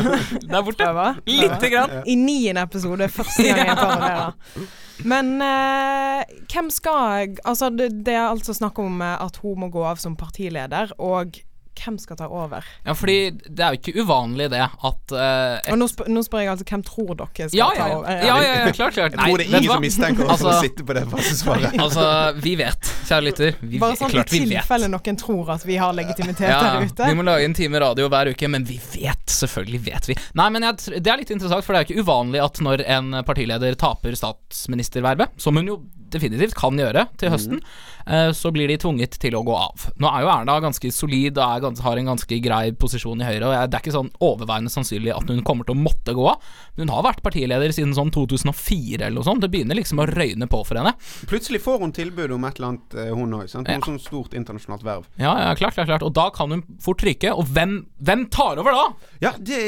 der 0.40 0.62
borte. 0.64 0.86
Prøver. 0.86 1.18
Lite 1.28 1.68
grann. 1.68 1.92
I 2.08 2.14
niende 2.16 2.62
episode, 2.64 3.10
første 3.12 3.44
gang 3.44 3.68
jeg 3.68 3.76
paroderer. 3.76 4.70
Men 5.04 5.34
eh, 5.44 6.22
hvem 6.48 6.70
skal 6.72 7.36
Altså, 7.44 7.68
det, 7.68 7.90
det 8.06 8.16
er 8.16 8.30
altså 8.30 8.56
snakk 8.56 8.80
om 8.80 9.02
at 9.04 9.36
hun 9.42 9.60
må 9.66 9.68
gå 9.74 9.84
av 9.84 10.00
som 10.00 10.16
partileder, 10.16 10.96
og 10.96 11.36
hvem 11.78 11.98
skal 12.02 12.18
ta 12.20 12.26
over? 12.28 12.66
Ja, 12.84 12.94
fordi 12.98 13.16
det 13.46 13.64
er 13.64 13.74
jo 13.74 13.80
ikke 13.80 14.02
uvanlig 14.04 14.48
det 14.52 14.60
at 14.66 15.14
uh, 15.14 15.20
et, 15.58 15.70
Og 15.72 15.78
nå, 15.80 15.88
sp 15.90 16.04
nå 16.10 16.22
spør 16.26 16.42
jeg 16.44 16.52
altså 16.54 16.66
hvem 16.68 16.84
tror 16.86 17.12
dere 17.18 17.48
skal 17.48 17.58
ja, 17.58 17.68
ta 17.74 17.88
ja, 17.88 17.96
over? 17.96 18.08
ja, 18.10 18.18
ja, 18.28 18.36
ja, 18.42 18.54
ja, 18.66 18.72
klart, 18.76 18.94
klart. 18.98 19.16
Jeg 19.16 19.20
tror 19.22 19.38
det 19.42 19.46
er 19.46 19.52
ingen 19.58 19.70
som 19.72 19.84
mistenker 19.86 20.24
oss 20.26 20.42
for 20.42 20.50
å 20.50 20.52
Altså- 20.54 20.66
sitte 20.66 20.86
på 20.88 20.96
det 20.98 21.04
fasesvaret. 21.12 21.76
Altså, 21.88 22.06
vi 22.44 22.54
vet, 22.58 22.90
kjære 23.08 23.24
lytter. 23.28 23.54
Vi 23.60 23.78
Bare 23.82 23.96
sånn 24.00 24.10
klart 24.12 24.32
i 24.34 24.42
tilfelle 24.44 24.88
noen 24.92 25.20
tror 25.20 25.52
at 25.54 25.64
vi 25.68 25.76
har 25.80 25.94
legitimitet 25.96 26.48
Ja, 26.50 26.60
der 26.78 26.88
ute. 26.90 27.08
vi 27.08 27.18
må 27.18 27.24
lage 27.26 27.46
en 27.48 27.54
time 27.56 27.80
radio 27.82 28.08
hver 28.12 28.32
uke, 28.34 28.50
men 28.50 28.66
vi 28.68 28.80
vet. 28.92 29.24
Selvfølgelig 29.38 29.80
vet 29.86 30.08
vi. 30.10 30.16
Nei, 30.38 30.48
men 30.54 30.66
jeg, 30.66 30.98
Det 31.02 31.12
er 31.12 31.20
litt 31.22 31.30
interessant, 31.34 31.64
for 31.64 31.72
det 31.74 31.80
er 31.80 31.86
jo 31.86 31.94
ikke 31.94 32.06
uvanlig 32.08 32.42
at 32.44 32.60
når 32.64 32.84
en 32.98 33.12
partileder 33.28 33.78
taper 33.78 34.16
statsministervervet, 34.18 35.36
som 35.40 35.56
hun 35.56 35.66
jo 35.70 35.78
definitivt 36.12 36.56
kan 36.58 36.78
gjøre 36.78 37.06
til 37.20 37.32
høsten, 37.32 37.60
mm. 38.08 38.32
så 38.36 38.52
blir 38.54 38.70
de 38.70 38.78
tvunget 38.80 39.18
til 39.20 39.36
å 39.36 39.42
gå 39.46 39.54
av. 39.56 39.88
Nå 40.00 40.08
er 40.10 40.24
jo 40.24 40.30
Erna 40.32 40.58
ganske 40.64 40.90
solid 40.94 41.38
og 41.38 41.44
er 41.44 41.82
har 41.84 42.00
en 42.00 42.10
ganske 42.12 42.38
grei 42.42 42.62
posisjon 42.72 43.20
i 43.22 43.26
Høyre, 43.28 43.48
og 43.48 43.70
det 43.70 43.78
er 43.78 43.82
ikke 43.82 43.94
sånn 43.94 44.10
overveiende 44.24 44.72
sannsynlig 44.72 45.12
at 45.14 45.28
hun 45.28 45.42
kommer 45.46 45.68
til 45.68 45.76
å 45.76 45.82
måtte 45.82 46.14
gå 46.16 46.26
av. 46.30 46.44
Men 46.76 46.86
hun 46.86 46.94
har 46.96 47.06
vært 47.08 47.24
partileder 47.24 47.74
siden 47.74 47.94
sånn 47.96 48.12
2004 48.14 49.02
eller 49.02 49.18
noe 49.18 49.26
sånt. 49.26 49.42
Det 49.44 49.50
begynner 49.52 49.78
liksom 49.78 50.02
å 50.02 50.08
røyne 50.08 50.48
på 50.50 50.62
for 50.68 50.80
henne. 50.80 50.94
Plutselig 51.30 51.62
får 51.64 51.82
hun 51.84 51.94
tilbud 51.96 52.34
om 52.36 52.46
et 52.48 52.58
eller 52.58 52.72
annet, 52.72 52.98
eh, 52.98 53.12
hun 53.14 53.34
òg. 53.40 53.48
Noe 53.48 53.64
Ja. 53.68 53.80
sånt 53.84 54.02
stort 54.02 54.34
internasjonalt 54.34 54.84
verv. 54.84 55.04
Ja, 55.18 55.34
ja, 55.38 55.54
klart, 55.54 55.74
klart, 55.74 55.88
klart. 55.88 56.02
Og 56.02 56.14
da 56.14 56.30
kan 56.30 56.50
hun 56.50 56.62
fort 56.80 57.02
ryke. 57.02 57.32
Og 57.34 57.46
hvem, 57.46 57.86
hvem 58.00 58.28
tar 58.30 58.58
over 58.58 58.72
da? 58.72 58.86
Ja, 59.20 59.32
det, 59.32 59.58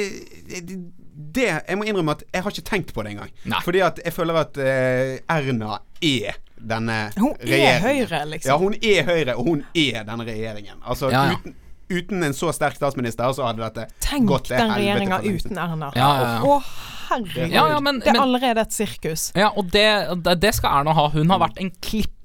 det, 0.48 0.79
det 1.14 1.49
Jeg 1.68 1.79
må 1.79 1.85
innrømme 1.88 2.14
at 2.16 2.23
jeg 2.33 2.42
har 2.44 2.55
ikke 2.55 2.68
tenkt 2.68 2.94
på 2.94 3.03
det 3.05 3.14
engang. 3.14 3.33
Nei. 3.51 3.61
Fordi 3.64 3.83
at 3.85 3.99
jeg 4.05 4.12
føler 4.14 4.38
at 4.42 4.61
eh, 4.61 5.16
Erna 5.31 5.81
er 6.01 6.38
denne 6.61 6.99
Hun 7.16 7.35
er. 7.40 7.81
Høyre, 7.81 8.25
liksom. 8.35 8.51
Ja, 8.51 8.59
hun 8.61 8.77
er 8.81 9.03
Høyre, 9.09 9.35
og 9.37 9.49
hun 9.49 9.64
er 9.75 10.05
denne 10.05 10.27
regjeringen. 10.29 10.79
Altså, 10.85 11.11
Ja, 11.12 11.25
ja. 11.33 11.38
Uten, 11.40 11.55
uten 11.90 12.23
en 12.29 12.37
så 12.37 12.53
sterk 12.55 12.77
statsminister, 12.79 13.33
så 13.35 13.49
hadde 13.49 13.64
dette 13.64 13.88
Tenk 14.05 14.29
gått 14.31 14.51
til 14.51 14.57
helvete 14.57 14.77
Tenk 14.77 14.77
den 14.77 14.79
regjeringa 14.79 15.20
uten 15.25 15.59
Erna. 15.64 15.92
Ja, 15.96 16.11
ja, 16.20 16.31
ja. 16.37 16.40
Å, 16.46 16.61
herregud. 17.11 17.55
Ja, 17.57 17.66
ja, 17.75 17.81
men- 17.81 18.01
det 18.05 18.14
er 18.14 18.20
allerede 18.23 18.66
et 18.66 18.77
sirkus. 18.77 19.31
Ja, 19.35 19.51
og 19.57 19.70
det, 19.75 19.88
det, 20.40 20.55
skal 20.55 20.81
Erna 20.81 20.94
ha. 20.94 21.09
Hun 21.11 21.31
har 21.33 21.42
vært 21.49 21.59
en 21.64 21.73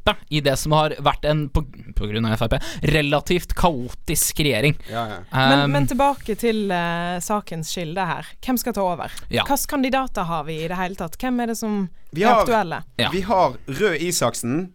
klippe 0.06 0.16
i 0.30 0.40
det 0.42 0.56
som 0.58 0.72
har 0.72 0.94
vært 1.02 1.26
en, 1.26 1.48
på, 1.50 1.64
på 1.96 2.08
grunn 2.10 2.26
av 2.26 2.38
Frp, 2.38 2.56
relativt 2.84 3.54
kaotisk 3.58 4.40
regjering. 4.40 4.78
Ja, 4.92 5.06
ja. 5.10 5.18
Men, 5.32 5.64
Um, 5.66 5.72
men 5.72 5.88
tilbake 5.88 6.36
til 6.38 6.70
uh, 6.72 7.20
sakens 7.24 7.72
kilde 7.74 8.02
her. 8.06 8.26
Hvem 8.46 8.58
skal 8.58 8.74
ta 8.74 8.82
over? 8.86 9.12
Ja. 9.30 9.44
Hvilke 9.48 9.68
kandidater 9.72 10.24
har 10.30 10.44
vi 10.48 10.60
i 10.64 10.68
det 10.68 10.78
hele 10.78 10.96
tatt? 10.96 11.18
Hvem 11.22 11.40
er 11.42 11.48
det 11.48 11.58
som 11.58 11.88
Vi 12.12 12.24
er 12.24 12.30
har- 12.34 12.42
aktuelle? 12.44 12.84
Ja. 12.98 13.10
Vi 13.14 13.22
har 13.22 13.56
Røe 13.68 13.98
Isaksen. 14.00 14.72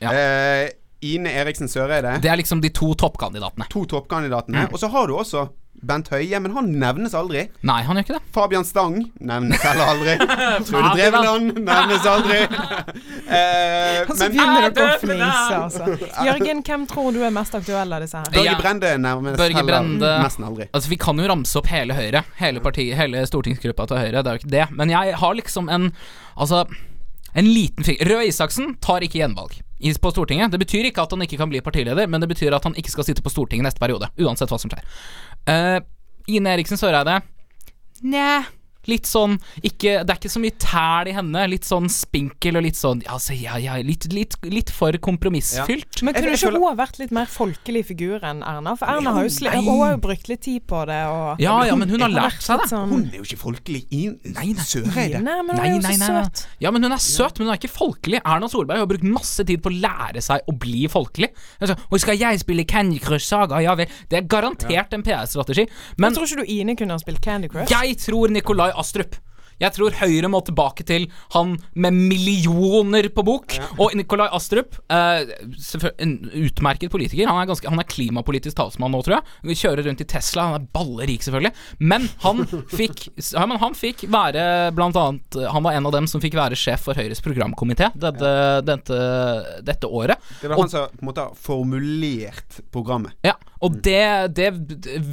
Ja. 0.00 0.12
Eh, 0.12 0.70
Ine 1.02 1.30
Eriksen 1.32 1.68
Søreide. 1.68 2.18
det 2.20 2.28
er 2.30 2.36
liksom 2.36 2.60
de 2.60 2.68
to 2.68 2.92
toppkandidatene. 2.94 3.64
To 3.72 3.84
toppkandidatene. 3.88 4.66
Mm. 4.66 4.72
Og 4.74 4.78
så 4.78 4.88
har 4.92 5.06
du 5.08 5.14
også 5.16 5.48
Bent 5.82 6.08
Høie, 6.12 6.38
men 6.44 6.52
han 6.52 6.66
nevnes 6.80 7.14
aldri. 7.16 7.46
Nei, 7.64 7.78
han 7.86 7.96
gjør 7.96 8.04
ikke 8.04 8.16
det. 8.18 8.22
Fabian 8.34 8.64
Stang 8.68 8.98
nevnes 9.20 9.62
heller 9.64 9.92
aldri. 9.94 10.16
Trude. 10.68 10.90
Drevland 10.96 11.54
nevnes 11.64 12.06
aldri. 12.10 12.40
eh, 13.30 14.00
Altså, 14.00 14.16
så 14.16 14.26
men 14.28 14.34
begynner 14.34 14.66
Er 14.66 14.74
dere 14.76 14.96
å 14.96 15.00
fnise, 15.02 15.56
altså. 15.60 15.88
Jørgen, 16.26 16.62
hvem 16.66 16.84
tror 16.90 17.10
du 17.16 17.20
er 17.26 17.32
mest 17.34 17.54
aktuell 17.58 17.92
av 17.96 18.04
disse 18.04 18.20
her? 18.20 18.30
Børge 18.34 18.50
Ja. 18.50 18.58
Brende 18.60 18.92
nevnes 19.06 19.38
Børge 19.40 19.56
heller 19.60 19.70
Brende. 19.72 20.12
nesten 20.24 20.46
aldri. 20.48 20.68
Altså, 20.72 20.92
Vi 20.92 21.00
kan 21.00 21.18
jo 21.20 21.28
ramse 21.30 21.56
opp 21.60 21.70
hele 21.72 21.96
Høyre. 21.96 22.24
Hele 22.40 22.60
partiet, 22.64 22.96
hele 22.98 23.24
stortingsgruppa 23.28 23.86
til 23.90 24.00
Høyre. 24.04 24.22
Det 24.22 24.26
er 24.26 24.38
jo 24.38 24.42
ikke 24.44 24.54
det. 24.56 24.68
Men 24.76 24.90
jeg 24.92 25.14
har 25.20 25.34
liksom 25.40 25.68
en 25.72 25.90
Altså, 26.40 26.64
en 27.34 27.44
liten 27.46 27.84
finger 27.84 28.08
Røe 28.08 28.28
Isaksen 28.30 28.76
tar 28.80 29.00
ikke 29.04 29.20
gjenvalg 29.20 29.58
i- 29.80 29.92
på 29.94 30.10
Stortinget. 30.12 30.50
Det 30.50 30.58
betyr 30.60 30.86
ikke 30.90 31.02
at 31.02 31.10
han 31.14 31.20
ikke 31.22 31.36
kan 31.38 31.48
bli 31.50 31.60
partileder, 31.60 32.06
men 32.08 32.20
det 32.20 32.28
betyr 32.28 32.52
at 32.54 32.64
han 32.64 32.74
ikke 32.74 32.90
skal 32.90 33.04
sitte 33.04 33.22
på 33.22 33.30
Stortinget 33.30 33.64
neste 33.64 33.78
periode. 33.80 34.08
Uansett 34.18 34.48
hva 34.50 34.58
som 34.60 34.70
skjer. 34.70 34.82
Eh, 35.46 35.80
Ine 36.26 36.52
Eriksen 36.54 36.76
Søreide 36.78 37.20
Nja 38.02 38.44
Litt 38.88 39.04
sånn 39.04 39.38
ikke, 39.62 40.00
Det 40.06 40.10
er 40.10 40.16
ikke 40.16 40.30
så 40.32 40.40
mye 40.40 40.56
tæl 40.58 41.08
i 41.10 41.12
henne. 41.12 41.42
Litt 41.52 41.64
sånn 41.68 41.88
spinkel 41.92 42.56
og 42.56 42.62
litt 42.64 42.76
sånn 42.78 43.02
ja, 43.04 43.12
altså, 43.18 43.34
ja, 43.36 43.56
ja, 43.60 43.74
litt, 43.84 44.06
litt, 44.12 44.36
litt 44.48 44.70
for 44.70 44.92
kompromissfylt. 44.92 46.00
Men 46.02 46.14
kunne 46.16 46.32
ikke 46.36 46.50
hun 46.54 46.64
ha 46.64 46.74
vært 46.78 46.98
litt 47.00 47.12
mer 47.14 47.26
folkelig 47.30 47.84
figur 47.90 48.24
enn 48.26 48.42
Erna? 48.46 48.74
For 48.80 48.88
Erna 48.90 49.12
har 49.16 49.26
jo, 49.26 49.32
sli 49.34 49.50
hun 49.52 49.68
har 49.82 49.92
jo 49.94 50.00
brukt 50.06 50.28
litt 50.32 50.42
tid 50.46 50.64
på 50.70 50.82
det. 50.88 51.00
Og 51.10 51.40
Ja, 51.42 51.58
ja, 51.68 51.76
men 51.76 51.88
hun 51.92 52.00
har 52.00 52.10
har 52.10 52.30
lært 52.30 52.42
seg 52.42 52.60
det. 52.62 52.68
sånn- 52.70 52.88
Hun 52.90 53.04
er 53.12 53.16
jo 53.18 53.22
ikke 53.28 53.40
folkelig 53.42 53.82
i 53.92 54.08
Nei, 54.30 54.46
nei. 54.54 54.64
Søreide. 54.64 55.20
Nei, 55.22 55.42
men 55.42 55.56
hun 55.56 55.56
Nei, 55.56 55.68
er 55.68 55.74
jo 55.74 55.80
nei, 55.80 55.96
så 55.96 56.10
søt. 56.24 56.46
Ja, 56.60 56.70
men 56.70 56.82
hun 56.82 56.92
er 56.92 56.96
søt, 56.98 57.38
men 57.38 57.46
hun 57.48 57.54
er 57.54 57.58
ikke 57.60 57.72
folkelig. 57.74 58.20
Erna 58.24 58.48
Solberg 58.48 58.78
har 58.78 58.86
brukt 58.86 59.04
masse 59.04 59.44
tid 59.44 59.62
på 59.62 59.70
å 59.70 59.80
lære 59.80 60.22
seg 60.22 60.40
å 60.48 60.56
bli 60.58 60.86
folkelig. 60.88 61.30
Altså, 61.60 61.76
og 61.90 62.00
skal 62.00 62.16
jeg 62.16 62.40
spille 62.40 62.64
Candy 62.66 62.98
Crush 62.98 63.26
Saga? 63.28 63.60
Ja 63.62 63.74
vel. 63.74 63.86
Det 64.08 64.18
er 64.18 64.26
garantert 64.26 64.92
en 64.94 65.02
PR-strategi. 65.02 65.68
Men 65.98 66.12
jeg 66.12 66.18
tror 66.18 66.26
ikke 66.26 66.46
du 66.46 66.52
Ine 66.52 66.76
kunne 66.76 66.90
ha 66.92 66.98
spilt 66.98 67.20
Candy 67.20 67.48
Crush? 67.48 67.68
jeg 67.70 67.96
tror 67.98 68.28
Nikolai 68.30 68.70
Astrup. 68.80 69.20
Jeg 69.60 69.76
tror 69.76 69.96
Høyre 70.00 70.28
må 70.32 70.40
tilbake 70.44 70.84
til 70.88 71.06
han 71.34 71.52
med 71.76 71.96
millioner 71.96 73.10
på 73.12 73.24
bok. 73.26 73.56
Og 73.76 73.92
Nikolai 73.98 74.30
Astrup, 74.32 74.78
eh, 74.88 75.34
en 76.00 76.14
utmerket 76.46 76.92
politiker. 76.92 77.28
Han 77.28 77.42
er, 77.42 77.48
ganske, 77.50 77.68
han 77.68 77.82
er 77.82 77.88
klimapolitisk 77.88 78.56
talsmann 78.56 78.94
nå, 78.94 79.02
tror 79.04 79.18
jeg. 79.18 79.58
Kjører 79.60 79.84
rundt 79.90 80.00
i 80.00 80.08
Tesla. 80.08 80.46
Han 80.48 80.62
er 80.62 80.68
ballerik, 80.72 81.26
selvfølgelig. 81.26 81.52
Men 81.92 82.08
han 82.24 82.40
fikk, 82.72 83.10
ja, 83.20 83.44
men 83.50 83.60
han 83.60 83.76
fikk 83.76 84.06
være 84.10 84.42
blant 84.76 84.96
annet 84.96 85.36
Han 85.52 85.64
var 85.64 85.76
en 85.76 85.86
av 85.88 85.94
dem 85.94 86.06
som 86.10 86.22
fikk 86.22 86.38
være 86.38 86.56
sjef 86.58 86.86
for 86.88 86.98
Høyres 86.98 87.20
programkomité 87.24 87.90
dette, 88.00 88.30
dette, 88.64 88.98
dette 89.66 89.88
året. 89.88 90.20
Det 90.40 90.50
var 90.50 90.62
han 90.62 90.72
som 90.72 90.88
på 90.88 91.04
en 91.04 91.10
måte 91.10 91.26
formulert 91.36 92.60
programmet. 92.72 93.12
Ja, 93.26 93.36
og 93.60 93.74
det, 93.84 94.00
det 94.36 94.46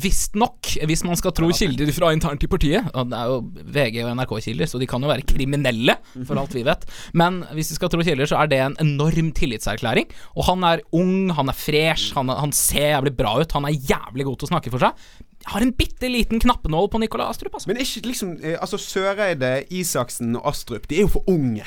visstnok, 0.03 0.69
hvis 0.88 1.03
man 1.07 1.17
skal 1.19 1.33
tro 1.36 1.49
kilder 1.55 1.89
fra 1.95 2.12
internt 2.15 2.43
i 2.45 2.49
partiet 2.51 2.86
Og 2.95 3.10
det 3.12 3.17
er 3.19 3.31
jo 3.31 3.39
VG 3.75 3.97
og 4.05 4.12
NRK-kilder, 4.19 4.69
så 4.71 4.79
de 4.81 4.88
kan 4.89 5.03
jo 5.03 5.10
være 5.12 5.25
kriminelle, 5.27 5.97
for 6.27 6.39
alt 6.39 6.55
vi 6.55 6.63
vet. 6.67 6.86
Men 7.17 7.41
hvis 7.53 7.73
vi 7.73 7.77
skal 7.79 7.91
tro 7.93 8.03
kilder, 8.07 8.29
så 8.29 8.39
er 8.41 8.47
det 8.51 8.60
en 8.63 8.77
enorm 8.83 9.31
tillitserklæring. 9.36 10.07
Og 10.38 10.47
han 10.47 10.63
er 10.63 10.83
ung, 10.95 11.31
han 11.36 11.49
er 11.51 11.57
fresh, 11.57 12.13
han, 12.15 12.29
er- 12.31 12.39
han 12.45 12.51
ser 12.55 12.93
jævlig 12.95 13.15
bra 13.19 13.36
ut, 13.41 13.51
han 13.57 13.67
er 13.67 13.75
jævlig 13.75 14.25
god 14.29 14.38
til 14.39 14.47
å 14.49 14.53
snakke 14.55 14.71
for 14.73 14.79
seg. 14.88 15.07
Har 15.47 15.62
en 15.63 15.73
bitte 15.77 16.10
liten 16.12 16.39
knappenål 16.43 16.89
på 16.91 16.99
Nikolai 17.03 17.27
Astrup, 17.29 17.53
altså. 17.55 17.69
Men 17.69 17.77
ikke 17.83 18.01
liksom 18.10 18.33
eh, 18.41 18.55
Altså 18.60 18.79
Søreide, 18.81 19.51
Isaksen 19.71 20.36
og 20.39 20.47
Astrup, 20.49 20.88
de 20.89 20.97
er 21.01 21.05
jo 21.05 21.12
for 21.19 21.27
unge. 21.31 21.63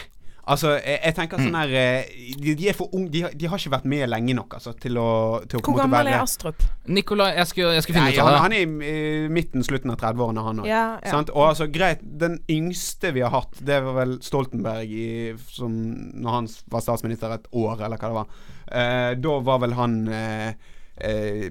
Altså, 0.51 0.73
jeg, 0.83 0.99
jeg 1.05 1.15
tenker 1.15 1.39
Mm. 1.39 1.45
sånn 1.47 1.59
her 1.61 1.73
eh, 1.79 2.11
de, 2.43 2.55
de 2.59 2.69
er 2.71 2.75
for 2.77 2.91
unge. 2.97 3.11
De, 3.15 3.21
har- 3.23 3.35
de 3.39 3.47
har 3.53 3.61
ikke 3.61 3.73
vært 3.77 3.85
med 3.93 4.09
lenge 4.11 4.35
nok, 4.35 4.57
altså, 4.59 4.73
til 4.83 4.99
å, 4.99 5.07
til 5.47 5.61
å 5.61 5.63
Hvor 5.65 5.77
gammel 5.79 6.11
er 6.11 6.19
Astrup? 6.25 6.65
Nikolai, 6.91 7.29
jeg 7.39 7.47
skulle, 7.53 7.73
jeg 7.77 7.85
skulle 7.87 8.01
Nei, 8.03 8.11
finne 8.11 8.19
ut 8.19 8.27
han, 8.27 8.35
av 8.35 8.37
det. 8.37 8.43
han 8.43 8.53
er 8.53 8.65
i 8.65 8.91
i 8.91 9.29
midten, 9.31 9.63
slutten 9.67 9.95
av 9.95 10.01
30-årene, 10.03 10.45
han 10.49 10.63
òg. 10.65 10.67
Ja, 10.69 10.83
ja. 11.07 11.23
Og 11.31 11.45
altså, 11.53 11.69
greit, 11.71 12.03
den 12.03 12.41
yngste 12.51 13.13
vi 13.15 13.23
har 13.23 13.31
hatt, 13.35 13.55
det 13.63 13.79
var 13.87 13.95
vel 14.03 14.17
Stoltenberg 14.27 14.91
i, 14.91 15.09
som 15.55 15.73
Når 16.21 16.31
han 16.41 16.49
var 16.75 16.81
statsminister 16.85 17.33
et 17.39 17.47
år, 17.53 17.81
eller 17.87 17.97
hva 18.01 18.11
det 18.11 18.19
var. 18.19 18.45
Eh, 18.71 19.15
da 19.23 19.39
var 19.47 19.59
vel 19.63 19.73
han 19.79 19.97
eh, 20.09 20.53
eh, 21.01 21.51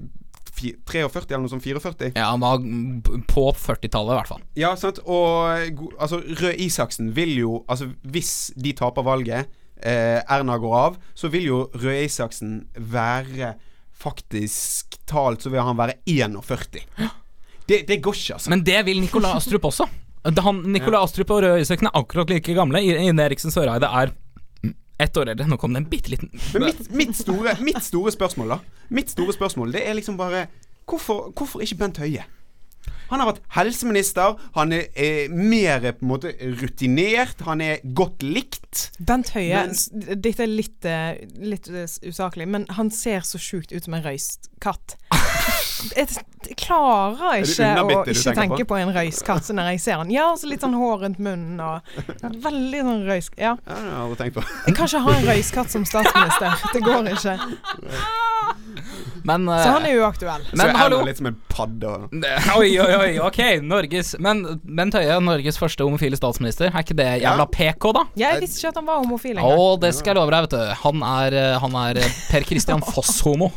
43, 0.60 1.30
eller 1.30 1.46
noe 1.46 1.52
sånt. 1.52 1.66
44. 1.66 2.12
Ja, 2.16 2.30
han 2.32 2.44
var 2.44 2.60
på 3.30 3.46
40-tallet, 3.56 4.12
i 4.14 4.18
hvert 4.20 4.32
fall. 4.34 4.44
Ja, 4.60 4.74
sant. 4.80 5.02
Og 5.06 5.80
altså, 6.00 6.22
Røe 6.42 6.54
Isaksen 6.66 7.14
vil 7.16 7.34
jo 7.40 7.64
Altså, 7.70 7.90
hvis 8.04 8.52
de 8.60 8.74
taper 8.78 9.06
valget, 9.08 9.50
eh, 9.80 10.20
Erna 10.28 10.58
går 10.62 10.76
av, 10.76 11.00
så 11.16 11.32
vil 11.32 11.48
jo 11.50 11.64
Røe 11.80 12.04
Isaksen 12.06 12.62
være 12.76 13.56
Faktisk 14.00 14.96
talt 15.10 15.44
så 15.44 15.52
vil 15.52 15.60
han 15.60 15.76
være 15.76 15.98
41. 16.08 16.86
Det, 17.68 17.82
det 17.88 17.98
går 18.00 18.16
ikke, 18.16 18.38
altså. 18.38 18.52
Men 18.54 18.62
det 18.64 18.78
vil 18.88 19.02
Nikolai 19.04 19.34
Astrup 19.36 19.68
også. 19.68 19.90
Han, 20.46 20.62
Nikolai 20.72 21.02
Astrup 21.04 21.34
og 21.36 21.44
Røe 21.44 21.60
Isaksen 21.66 21.90
er 21.90 21.98
akkurat 22.00 22.32
like 22.32 22.56
gamle. 22.56 22.80
Ine 22.80 23.26
Eriksen 23.26 23.52
Søreide 23.52 23.90
er 23.92 24.14
ett 25.00 25.18
år 25.18 25.30
eldre. 25.34 25.48
Nå 25.48 25.58
kom 25.58 25.74
det 25.74 25.84
en 25.84 25.90
bitte 25.92 26.12
liten 26.12 26.30
Men 26.54 26.66
mitt, 26.70 26.90
mitt, 26.92 27.16
store, 27.18 27.56
mitt 27.64 27.80
store 27.84 28.12
spørsmål, 28.12 28.56
da 28.56 28.60
Mitt 28.90 29.12
store 29.14 29.34
spørsmål 29.36 29.72
Det 29.76 29.86
er 29.88 29.96
liksom 29.98 30.18
bare 30.20 30.48
Hvorfor, 30.90 31.30
hvorfor 31.38 31.62
ikke 31.64 31.78
Bent 31.84 31.98
Høie? 32.02 32.26
Han 33.10 33.22
har 33.22 33.32
vært 33.32 33.42
helseminister. 33.56 34.36
Han 34.54 34.74
er, 34.76 34.84
er 34.94 35.32
mer 35.34 35.82
på 35.98 36.06
en 36.06 36.12
måte 36.12 36.32
rutinert. 36.62 37.42
Han 37.48 37.62
er 37.66 37.82
godt 37.98 38.22
likt. 38.26 38.90
Bent 39.02 39.32
Høie 39.34 39.64
Men- 39.66 40.22
Dette 40.22 40.46
er 40.46 40.52
litt, 40.52 40.86
eh, 40.86 41.18
litt 41.42 41.70
eh, 41.74 41.88
usaklig, 42.06 42.48
men 42.48 42.68
han 42.78 42.92
ser 42.94 43.26
så 43.26 43.42
sjukt 43.42 43.74
ut 43.74 43.84
som 43.84 43.98
en 43.98 44.06
røyst 44.06 44.50
katt. 44.62 44.96
Jeg, 45.96 46.08
klarer 46.60 47.20
Er 47.40 47.44
ikke 47.46 47.68
å 47.84 48.04
ikke 48.10 48.34
tenke 48.36 48.66
på, 48.68 48.78
en 48.80 48.92
røyskatt 48.96 49.50
når 49.56 49.72
jeg 49.74 49.82
ser 49.84 50.00
han. 50.02 50.12
Ja, 50.14 50.30
så 50.40 50.50
litt 50.50 50.64
sånn 50.66 50.76
hår 50.78 51.04
rundt 51.06 51.20
munnen 51.24 51.60
og 51.62 51.82
Veldig 52.46 52.82
sånn 52.88 53.04
røysk 53.10 53.38
Ja. 53.40 53.56
Ja, 53.56 53.76
det 53.76 53.76
har 53.76 53.90
jeg 53.92 54.02
aldri 54.06 54.20
tenkt 54.24 54.40
på. 54.40 54.46
Jeg 54.68 54.76
kan 54.80 54.90
ikke 54.92 55.04
ha 55.08 55.18
en 55.20 55.30
røyskatt 55.34 55.76
som 55.76 55.86
statsminister. 55.88 56.68
Det 56.74 56.84
går 56.86 57.12
ikke. 57.14 57.38
Men, 59.24 59.48
eh, 59.50 59.64
Så 59.64 59.70
han 59.76 59.86
er 59.86 59.98
uaktuell. 60.00 60.44
Så 60.50 60.56
jeg 60.58 60.70
er 60.72 60.78
hallo! 60.80 61.00
Litt 61.06 61.18
som 61.20 61.28
en 61.30 61.36
padde. 61.52 61.90
og- 61.90 62.14
Oi, 62.60 62.70
oi, 62.80 62.94
oi, 62.96 63.10
ok. 63.20 63.40
Norges 63.68 64.14
Men 64.24 64.42
Bent 64.64 64.96
Høie, 64.96 65.18
Norges 65.22 65.60
første 65.60 65.84
homofile 65.86 66.18
statsminister. 66.18 66.72
Er 66.72 66.84
ikke 66.86 66.96
det 66.98 67.08
jævla 67.24 67.46
PK, 67.52 67.92
da? 67.98 68.04
Jeg 68.20 68.40
visste 68.42 68.62
ikke 68.64 68.72
at 68.74 68.80
han 68.80 68.88
var 68.88 69.02
homofil 69.04 69.36
Å, 69.38 69.44
engang. 69.44 69.82
det 69.84 69.92
skal 69.98 70.14
jeg 70.14 70.20
love 70.22 70.32
deg, 70.34 70.48
vet 70.48 70.56
du. 70.56 70.74
Han 70.86 71.04
er, 71.10 71.38
eh, 71.42 71.58
han 71.66 71.78
er 71.84 72.00
eh, 72.06 72.16
Per 72.32 72.48
Christian 72.48 72.82
Foss-homo. 72.86 73.52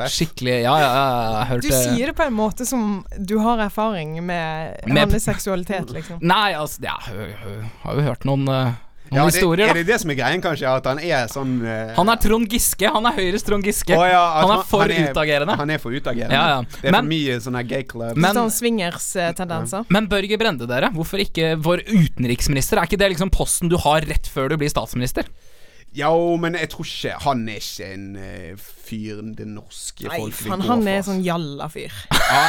Skikkelig 0.00 0.56
Ja, 0.64 0.74
ja, 0.80 0.90
ja, 0.96 1.05
jeg 1.50 1.60
Du 1.62 1.68
sier 1.72 2.06
det 2.10 2.16
på 2.18 2.24
en 2.26 2.34
måte 2.36 2.66
som 2.68 3.04
du 3.18 3.38
har 3.42 3.58
erfaring 3.66 4.16
med, 4.24 4.76
Med- 4.86 5.10
hans 5.12 5.24
seksualitet, 5.24 5.90
liksom. 5.94 6.18
Nei, 6.22 6.52
altså 6.54 6.82
Ja, 6.84 6.96
jeg 7.06 7.36
jeg 7.36 7.70
har 7.84 7.94
jo 7.94 8.04
hørt 8.10 8.24
noen, 8.28 8.48
uh, 8.48 8.74
noen 9.06 9.20
Ja, 9.20 9.24
det, 9.24 9.34
historier, 9.36 9.68
er 9.70 9.74
det 9.78 9.86
det 9.86 10.00
som 10.02 10.10
er 10.10 10.16
greien, 10.18 10.40
kanskje? 10.42 10.66
At 10.66 10.86
han 10.90 10.98
er 10.98 11.28
sånn 11.30 11.60
uh... 11.62 11.92
Han 11.94 12.08
er 12.10 12.16
Trond 12.18 12.48
Giske. 12.50 12.88
Han 12.90 13.06
er 13.06 13.14
Høyres 13.14 13.44
Trond 13.46 13.62
Giske. 13.64 13.94
Å 13.94 14.02
ja, 14.10 14.22
han 14.40 14.50
er 14.56 14.64
for 14.66 14.82
han 14.82 14.90
er- 14.90 15.12
utagerende. 15.12 15.54
Han 15.60 15.70
er 15.70 15.78
for 15.78 15.94
utagerende. 15.94 16.34
Ja, 16.34 16.46
ja. 16.56 16.60
Det 16.62 16.88
er 16.90 16.96
Men- 16.96 17.04
for 17.04 17.10
mye 17.12 17.36
sånne 17.44 17.62
gay 17.70 17.84
clubs. 17.86 18.16
Men- 18.18 18.34
sånn 18.34 18.50
swingers-tendenser. 18.50 19.86
Men 19.94 20.08
Børge 20.10 20.38
Brende, 20.40 20.66
dere. 20.66 20.90
Hvorfor 20.94 21.22
ikke 21.22 21.54
vår 21.62 21.84
utenriksminister? 21.86 22.78
Er 22.82 22.86
ikke 22.90 22.98
det 22.98 23.12
liksom 23.14 23.30
posten 23.30 23.70
du 23.70 23.76
har 23.78 24.00
rett 24.10 24.26
før 24.26 24.48
du 24.50 24.56
blir 24.58 24.68
statsminister? 24.74 25.24
Jo, 25.96 26.36
men 26.36 26.54
jeg 26.60 26.68
tror 26.72 26.84
ikke 26.84 27.12
Han 27.24 27.46
er 27.48 27.60
ikke 27.62 27.86
en 27.94 28.06
uh, 28.20 28.64
fyr 28.86 29.22
det 29.38 29.46
norske 29.48 30.04
Nei, 30.10 30.18
folk 30.20 30.34
vil 30.42 30.50
gå 30.52 30.56
for. 30.58 30.66
han 30.68 30.88
er 30.92 31.00
sånn 31.06 31.22
jalla-fyr. 31.24 31.94
Ja, 32.12 32.42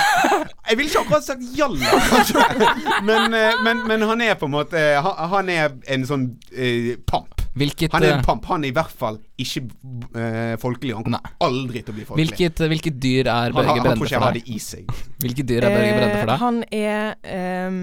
jeg 0.68 0.78
vil 0.82 0.90
ikke 0.90 1.04
akkurat 1.06 1.26
sagt 1.26 1.46
jalla, 1.58 1.92
kanskje. 2.12 2.44
Men, 3.08 3.32
uh, 3.34 3.62
men, 3.64 3.84
men 3.88 4.04
han 4.10 4.22
er 4.26 4.36
på 4.40 4.50
en 4.50 4.54
måte 4.58 4.82
Han, 5.06 5.16
han 5.32 5.50
er 5.54 5.76
en 5.96 6.04
sånn 6.10 6.26
eh, 6.52 6.96
pamp. 7.08 7.44
Hvilket, 7.58 7.94
Han 7.96 8.04
er 8.06 8.18
en 8.20 8.26
pamp. 8.26 8.44
Han 8.52 8.66
er 8.68 8.70
i 8.70 8.76
hvert 8.76 8.92
fall 9.00 9.16
ikke 9.42 9.64
uh, 9.66 10.54
folkelig. 10.62 10.94
Han 10.98 11.06
kommer 11.08 11.32
aldri 11.48 11.82
til 11.86 11.94
å 11.94 11.98
bli 11.98 12.06
folkelig. 12.10 12.28
hvilket, 12.36 12.62
hvilket 12.74 13.00
dyr 13.02 13.30
er 13.34 13.56
Børge 13.56 13.80
Brende 13.82 13.96
for 13.96 13.96
deg? 13.96 13.96
han 13.96 13.98
tror 13.98 14.10
ikke 14.12 14.18
jeg 14.18 14.26
har 14.28 14.38
det 14.38 14.44
i 14.46 14.60
seg. 14.62 14.92
Hvilket 15.24 15.50
dyr 15.54 15.66
er 15.70 15.78
Børge 15.78 15.96
Brende 15.98 16.20
for 16.20 16.34
deg? 16.34 16.44
han 16.44 16.60
er 16.70 17.70
um, 17.72 17.80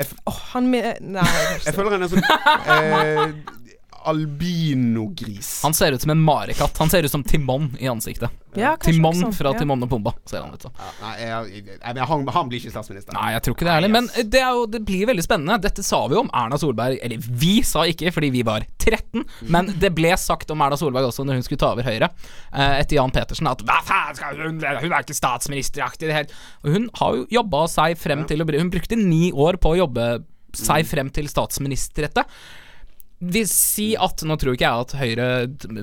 Jeg, 0.00 0.06
f- 0.08 0.16
Åh, 0.32 0.38
han 0.54 0.70
med, 0.72 0.88
Nei, 1.18 1.26
jeg 1.28 1.64
jeg 1.66 1.76
føler 1.76 1.96
han 1.98 2.06
er 2.06 2.12
sånn 2.14 2.24
eh, 2.24 3.24
albinogris. 4.04 5.60
Han 5.62 5.74
ser 5.74 5.92
ut 5.92 6.02
som 6.02 6.10
en 6.10 6.20
marekatt. 6.20 6.78
Han 6.78 6.90
ser 6.90 7.02
ut 7.02 7.10
som 7.10 7.22
Timon 7.24 7.76
i 7.78 7.88
ansiktet. 7.88 8.30
Ja, 8.58 8.72
Timon 8.82 9.14
sånn. 9.14 9.34
fra 9.34 9.52
ja. 9.52 9.60
Timon 9.60 9.84
og 9.84 9.90
Pumba 9.92 10.12
ser 10.26 10.42
han 10.42 10.54
ut 10.54 10.64
som. 10.64 10.72
Ja, 10.74 10.88
nei, 11.02 11.12
jeg, 11.20 11.60
jeg, 11.60 11.76
jeg, 11.78 12.06
han, 12.10 12.24
han 12.34 12.48
blir 12.50 12.62
ikke 12.62 12.72
statsminister. 12.72 13.14
Nei, 13.14 13.28
jeg 13.36 13.44
tror 13.46 13.56
ikke 13.56 13.68
det 13.68 13.74
heller. 13.76 13.92
Men 13.94 14.08
det, 14.16 14.40
er 14.40 14.56
jo, 14.56 14.64
det 14.70 14.80
blir 14.88 15.04
veldig 15.10 15.24
spennende. 15.26 15.58
Dette 15.62 15.84
sa 15.86 16.00
vi 16.10 16.18
om 16.18 16.30
Erna 16.34 16.58
Solberg 16.60 16.98
Eller 17.04 17.20
vi 17.20 17.60
sa 17.66 17.84
ikke, 17.88 18.10
fordi 18.16 18.32
vi 18.34 18.44
var 18.46 18.66
13. 18.80 19.22
Men 19.52 19.70
det 19.82 19.92
ble 19.96 20.14
sagt 20.20 20.50
om 20.50 20.64
Erna 20.64 20.78
Solberg 20.80 21.10
også 21.10 21.26
når 21.28 21.40
hun 21.40 21.46
skulle 21.46 21.62
ta 21.62 21.72
over 21.76 21.86
Høyre, 21.86 22.10
eh, 22.50 22.80
etter 22.80 22.98
Jan 22.98 23.14
Petersen, 23.14 23.50
at 23.50 23.62
hva 23.66 23.78
faen 23.86 24.18
skal 24.18 24.40
hun 24.40 24.58
Hun 24.60 24.90
er 24.90 25.04
ikke 25.04 25.16
statsministeraktig 25.16 26.08
i 26.08 26.10
det 26.10 26.16
hele 26.16 26.40
Og 26.64 26.74
hun 26.74 26.90
har 26.98 27.16
jo 27.16 27.26
jobba 27.40 27.64
seg 27.70 27.98
frem 28.00 28.24
til 28.28 28.42
å 28.42 28.46
bli 28.48 28.60
Hun 28.60 28.72
brukte 28.72 28.98
ni 28.98 29.30
år 29.30 29.60
på 29.60 29.74
å 29.74 29.80
jobbe 29.84 30.10
seg 30.56 30.86
frem 30.88 31.10
til 31.14 31.28
statsministerrette. 31.30 32.24
Vi 33.20 33.42
Si 33.44 33.90
at 34.00 34.22
Nå 34.24 34.36
tror 34.40 34.54
ikke 34.56 34.64
jeg 34.64 34.84
at 34.86 34.92
Høyre 34.96 35.26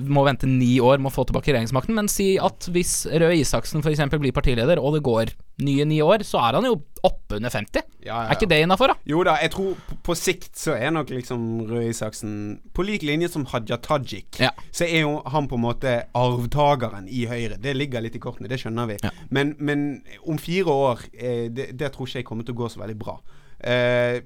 må 0.09 0.23
vente 0.25 0.47
ni 0.49 0.79
år 0.81 0.97
med 0.97 1.11
å 1.11 1.13
få 1.13 1.25
tilbake 1.29 1.51
regjeringsmakten, 1.53 1.93
men 1.93 2.07
si 2.09 2.31
at 2.41 2.65
hvis 2.73 3.03
Røe 3.13 3.35
Isaksen 3.37 3.83
f.eks. 3.85 4.01
blir 4.17 4.33
partileder, 4.33 4.81
og 4.81 4.95
det 4.97 5.03
går 5.05 5.31
nye 5.61 5.85
ni 5.89 5.99
år, 6.01 6.23
så 6.25 6.41
er 6.47 6.57
han 6.57 6.65
jo 6.65 6.75
oppunder 7.05 7.53
50. 7.53 7.83
Ja, 8.07 8.23
ja, 8.23 8.23
Er 8.31 8.37
ikke 8.39 8.49
det 8.49 8.59
innafor, 8.63 8.89
da? 8.93 8.95
Jo 9.09 9.21
da, 9.27 9.35
jeg 9.43 9.51
tror 9.53 9.75
på, 10.05 10.15
sikt 10.17 10.57
så 10.57 10.73
er 10.77 10.93
nok 10.95 11.11
liksom 11.13 11.43
Røe 11.69 11.89
Isaksen 11.91 12.33
På 12.73 12.85
lik 12.87 13.05
linje 13.05 13.29
som 13.33 13.45
Hadia 13.51 13.77
Tajik, 13.85 14.39
Ja. 14.41 14.49
så 14.73 14.87
er 14.87 15.03
jo 15.05 15.19
han 15.29 15.49
på 15.49 15.59
en 15.59 15.65
måte 15.67 15.93
arvtakeren 16.17 17.05
i 17.09 17.25
Høyre. 17.29 17.59
Det 17.61 17.75
ligger 17.77 18.01
litt 18.05 18.17
i 18.17 18.23
kortene, 18.23 18.49
det 18.49 18.57
skjønner 18.63 18.89
vi. 18.89 18.97
Ja. 19.05 19.13
Men, 19.29 19.53
men 19.59 19.85
om 20.25 20.41
fire 20.41 20.73
år, 20.73 21.05
eh, 21.13 21.49
det, 21.53 21.69
det 21.77 21.93
tror 21.93 22.09
ikke 22.09 22.23
jeg 22.23 22.29
kommer 22.31 22.47
til 22.47 22.57
å 22.57 22.61
gå 22.63 22.71
så 22.73 22.81
veldig 22.81 22.97
bra. 23.01 23.19
Eh, 23.61 24.21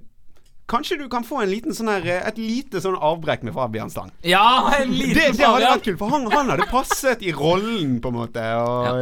kanskje 0.70 0.98
du 1.02 1.08
kan 1.12 1.24
få 1.28 1.42
en 1.44 1.50
liten 1.52 1.74
sånn 1.76 1.90
her, 1.92 2.06
eh, 2.08 2.28
et 2.28 2.38
lite 2.38 2.80
sånn 2.82 2.96
avbrekk 2.96 3.42
med 3.44 3.54
Fabian 3.54 3.90
Stang. 3.92 4.12
Ja, 4.24 4.70
en 4.78 4.92
liten 4.92 5.16
Det, 5.18 5.38
det 5.38 5.46
hadde 5.48 5.66
vært 5.68 5.84
kult, 5.84 5.98
for 6.00 6.10
han, 6.14 6.28
han 6.32 6.50
hadde 6.54 6.68
passet 6.72 7.22
i 7.26 7.32
rollen, 7.36 7.98
på 8.02 8.08
en 8.12 8.16
måte, 8.16 8.44
og 8.62 8.86
ja. 8.88 8.94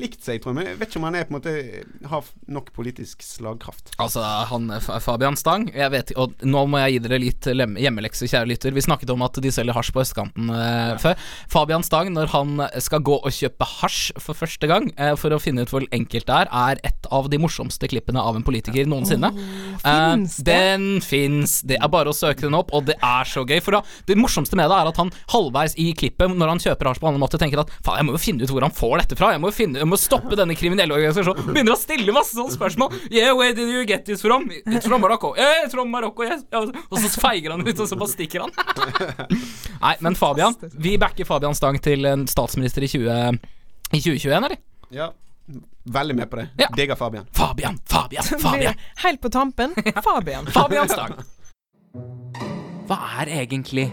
likt 0.00 0.22
seg, 0.26 0.42
tror 0.42 0.52
jeg. 0.52 0.58
Men 0.58 0.66
jeg 0.72 0.78
vet 0.80 0.88
ikke 0.90 1.00
om 1.00 1.06
han 1.08 1.14
er 1.20 1.24
på 1.28 1.34
en 1.34 1.38
måte 1.38 1.54
har 2.10 2.24
nok 2.52 2.72
politisk 2.76 3.22
slagkraft. 3.24 3.94
Altså, 4.02 4.20
han 4.50 4.68
F- 4.80 4.92
Fabian 5.04 5.36
Stang 5.40 5.68
jeg 5.74 5.90
vet, 5.94 6.12
Og 6.20 6.34
nå 6.44 6.66
må 6.68 6.78
jeg 6.84 6.98
gi 6.98 7.02
dere 7.08 7.18
litt 7.22 7.48
lem- 7.54 7.76
hjemmelekse, 7.80 8.28
kjære 8.28 8.48
lytter. 8.52 8.72
Vi 8.76 8.84
snakket 8.84 9.10
om 9.14 9.22
at 9.22 9.40
de 9.40 9.50
selger 9.54 9.72
hasj 9.76 9.92
på 9.96 10.02
østkanten 10.04 10.50
eh, 10.52 10.96
før. 11.00 11.16
Fabian 11.50 11.82
Stang, 11.86 12.12
når 12.12 12.26
han 12.34 12.60
skal 12.82 13.00
gå 13.06 13.16
og 13.20 13.30
kjøpe 13.32 13.64
hasj 13.80 14.12
for 14.20 14.34
første 14.36 14.68
gang, 14.70 14.90
eh, 14.96 15.14
for 15.16 15.32
å 15.32 15.40
finne 15.40 15.62
ut 15.64 15.70
hvor 15.72 15.86
enkelt 15.92 16.26
det 16.28 16.36
er, 16.44 16.50
er 16.52 16.80
et 16.84 17.08
av 17.10 17.28
de 17.32 17.38
morsomste 17.40 17.88
klippene 17.90 18.20
av 18.20 18.36
en 18.36 18.44
politiker 18.46 18.84
noensinne. 18.90 19.32
finnes 19.80 20.38
Eh, 20.40 20.44
det? 20.44 20.58
Den 20.80 21.00
fins. 21.04 21.60
Det 21.66 21.78
er 21.78 21.90
bare 21.92 22.12
å 22.12 22.16
søke 22.16 22.46
den 22.46 22.56
opp, 22.58 22.72
og 22.76 22.86
det 22.88 22.96
er 22.96 23.28
så 23.28 23.44
gøy. 23.44 23.58
For 23.64 23.76
da, 23.76 23.82
det 24.08 24.16
morsomste 24.18 24.58
med 24.58 24.70
det 24.70 24.78
er 24.78 24.90
at 24.90 25.00
han 25.00 25.12
halvveis 25.32 25.76
i 25.80 25.90
klippet, 25.96 26.32
når 26.36 26.54
han 26.54 26.62
kjøper 26.62 26.90
hasj 26.90 27.02
på 27.02 27.08
en 27.08 27.12
annen 27.12 27.24
måte, 27.24 27.40
tenker 27.40 27.62
at 27.62 27.72
faen, 27.84 28.00
jeg 28.00 28.08
må 28.08 28.16
jo 28.16 28.22
finne 28.22 28.46
ut 28.46 28.54
hvor 28.54 28.66
han 28.66 28.74
får 28.76 28.96
dette 29.02 29.18
fra. 29.20 29.32
Jeg 29.34 29.42
må 29.42 29.52
jo 29.52 29.56
finne, 29.56 29.82
jeg 29.82 29.90
må 29.90 30.00
stoppe 30.00 30.38
denne 30.38 30.56
kriminelle 30.58 30.96
organisasjonen. 30.96 31.52
Begynner 31.54 31.76
å 31.76 31.80
stille 31.80 32.16
masse 32.16 32.36
sånne 32.36 32.56
spørsmål. 32.56 32.96
Yeah, 33.12 33.34
where 33.38 33.56
did 33.56 33.70
you 33.70 33.86
get 33.88 34.06
this 34.08 34.24
from? 34.24 34.48
It's 34.64 34.88
from 34.88 35.04
Morocco. 35.04 35.34
Yeah, 35.38 35.64
it's 35.66 35.76
from 35.76 35.92
Morocco, 35.92 36.26
yes. 36.26 36.44
Og 36.52 36.98
så 37.00 37.12
feiger 37.20 37.54
han 37.54 37.64
ut, 37.66 37.74
og 37.74 37.88
så 37.88 37.98
bare 38.00 38.14
stikker 38.14 38.46
han. 38.46 38.54
Nei, 39.84 39.96
men 40.04 40.18
Fabian. 40.18 40.56
Vi 40.80 40.96
backer 41.00 41.28
Fabian 41.28 41.56
Stang 41.56 41.80
til 41.82 42.06
statsminister 42.30 42.84
i, 42.84 42.90
20, 42.90 43.40
i 43.90 44.00
2021, 44.00 44.36
eller? 44.40 44.60
Ja. 44.94 45.10
Veldig 45.90 46.16
med 46.16 46.30
på 46.30 46.36
det. 46.40 46.48
Ja. 46.60 46.68
Digger 46.76 46.94
Fabian. 47.00 47.26
Fabian, 47.32 47.78
Fabian, 47.88 48.24
Fabian. 48.44 48.74
Helt 49.04 49.20
på 49.20 49.30
tampen, 49.32 49.74
Fabian. 50.06 50.46
Fabiansdag. 50.46 51.16
Hva 52.90 52.98
er 53.22 53.30
egentlig 53.42 53.88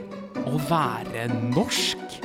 å 0.47 0.57
være 0.69 1.27
norsk? 1.53 2.19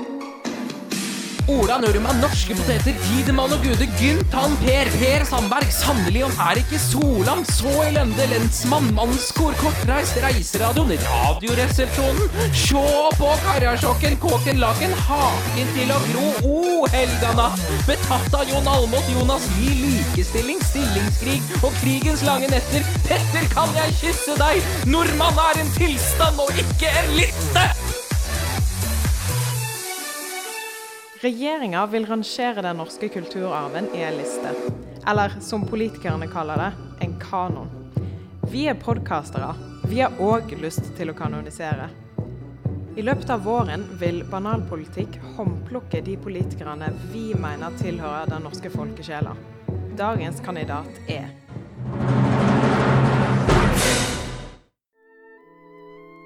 Ola 1.51 1.79
Nordmann, 1.83 2.21
norske 2.23 2.55
poteter, 2.55 2.95
Tidemann 3.03 3.51
og 3.55 3.65
Gude, 3.65 3.87
Gynt, 3.99 4.35
han 4.37 4.53
Per, 4.61 4.91
Per 4.95 5.25
Sandberg, 5.27 5.73
sannelig 5.75 6.23
om 6.29 6.35
er 6.45 6.61
ikke 6.61 6.79
Solan, 6.79 7.43
så 7.49 7.73
elende 7.83 8.27
lensmann, 8.31 8.87
mannskor, 8.95 9.57
kortreist, 9.59 10.21
reiseradioen, 10.23 10.95
radioresepsjonen, 11.03 12.31
sjå 12.55 12.85
på 13.19 13.31
karasjokken, 13.43 14.19
kåken, 14.23 14.63
laken, 14.63 14.95
haken 15.09 15.73
til 15.75 15.95
å 15.95 16.01
gro, 16.07 16.27
o, 16.47 16.63
helga 16.95 17.33
natt, 17.39 17.65
betatt 17.91 18.39
av 18.39 18.47
Jon 18.53 18.71
Almot, 18.77 19.11
Jonas 19.17 19.49
Lie, 19.57 19.81
likestilling, 19.83 20.63
stillingskrig 20.71 21.41
og 21.63 21.73
krigens 21.81 22.23
lange 22.29 22.53
netter, 22.55 22.87
Petter, 23.09 23.49
kan 23.57 23.75
jeg 23.83 23.99
kysse 24.05 24.39
deg, 24.39 24.63
nordmann 24.87 25.43
er 25.51 25.65
en 25.65 25.75
tilstand 25.75 26.47
og 26.47 26.63
ikke 26.67 26.93
en 27.03 27.19
liste! 27.19 27.92
Regjeringa 31.23 31.87
vil 31.87 32.07
rangere 32.07 32.63
den 32.63 32.77
norske 32.77 33.09
kulturarven 33.09 33.87
i 33.95 34.01
en 34.03 34.17
liste. 34.17 34.51
Eller 35.07 35.31
som 35.41 35.67
politikerne 35.67 36.27
kaller 36.27 36.57
det, 36.59 36.73
en 37.05 37.15
kanon. 37.21 37.69
Vi 38.51 38.65
er 38.67 38.75
podkastere. 38.75 39.53
Vi 39.87 40.01
har 40.01 40.19
òg 40.19 40.51
lyst 40.59 40.91
til 40.99 41.13
å 41.13 41.15
kanonisere. 41.15 41.87
I 42.99 43.07
løpet 43.07 43.31
av 43.31 43.47
våren 43.47 43.87
vil 44.03 44.25
Banalpolitikk 44.35 45.21
håndplukke 45.37 46.03
de 46.03 46.19
politikerne 46.19 46.91
vi 47.15 47.29
mener 47.39 47.79
tilhører 47.79 48.27
den 48.35 48.43
norske 48.51 48.75
folkesjela. 48.75 49.39
Dagens 49.95 50.43
kandidat 50.43 50.91
er 51.07 51.31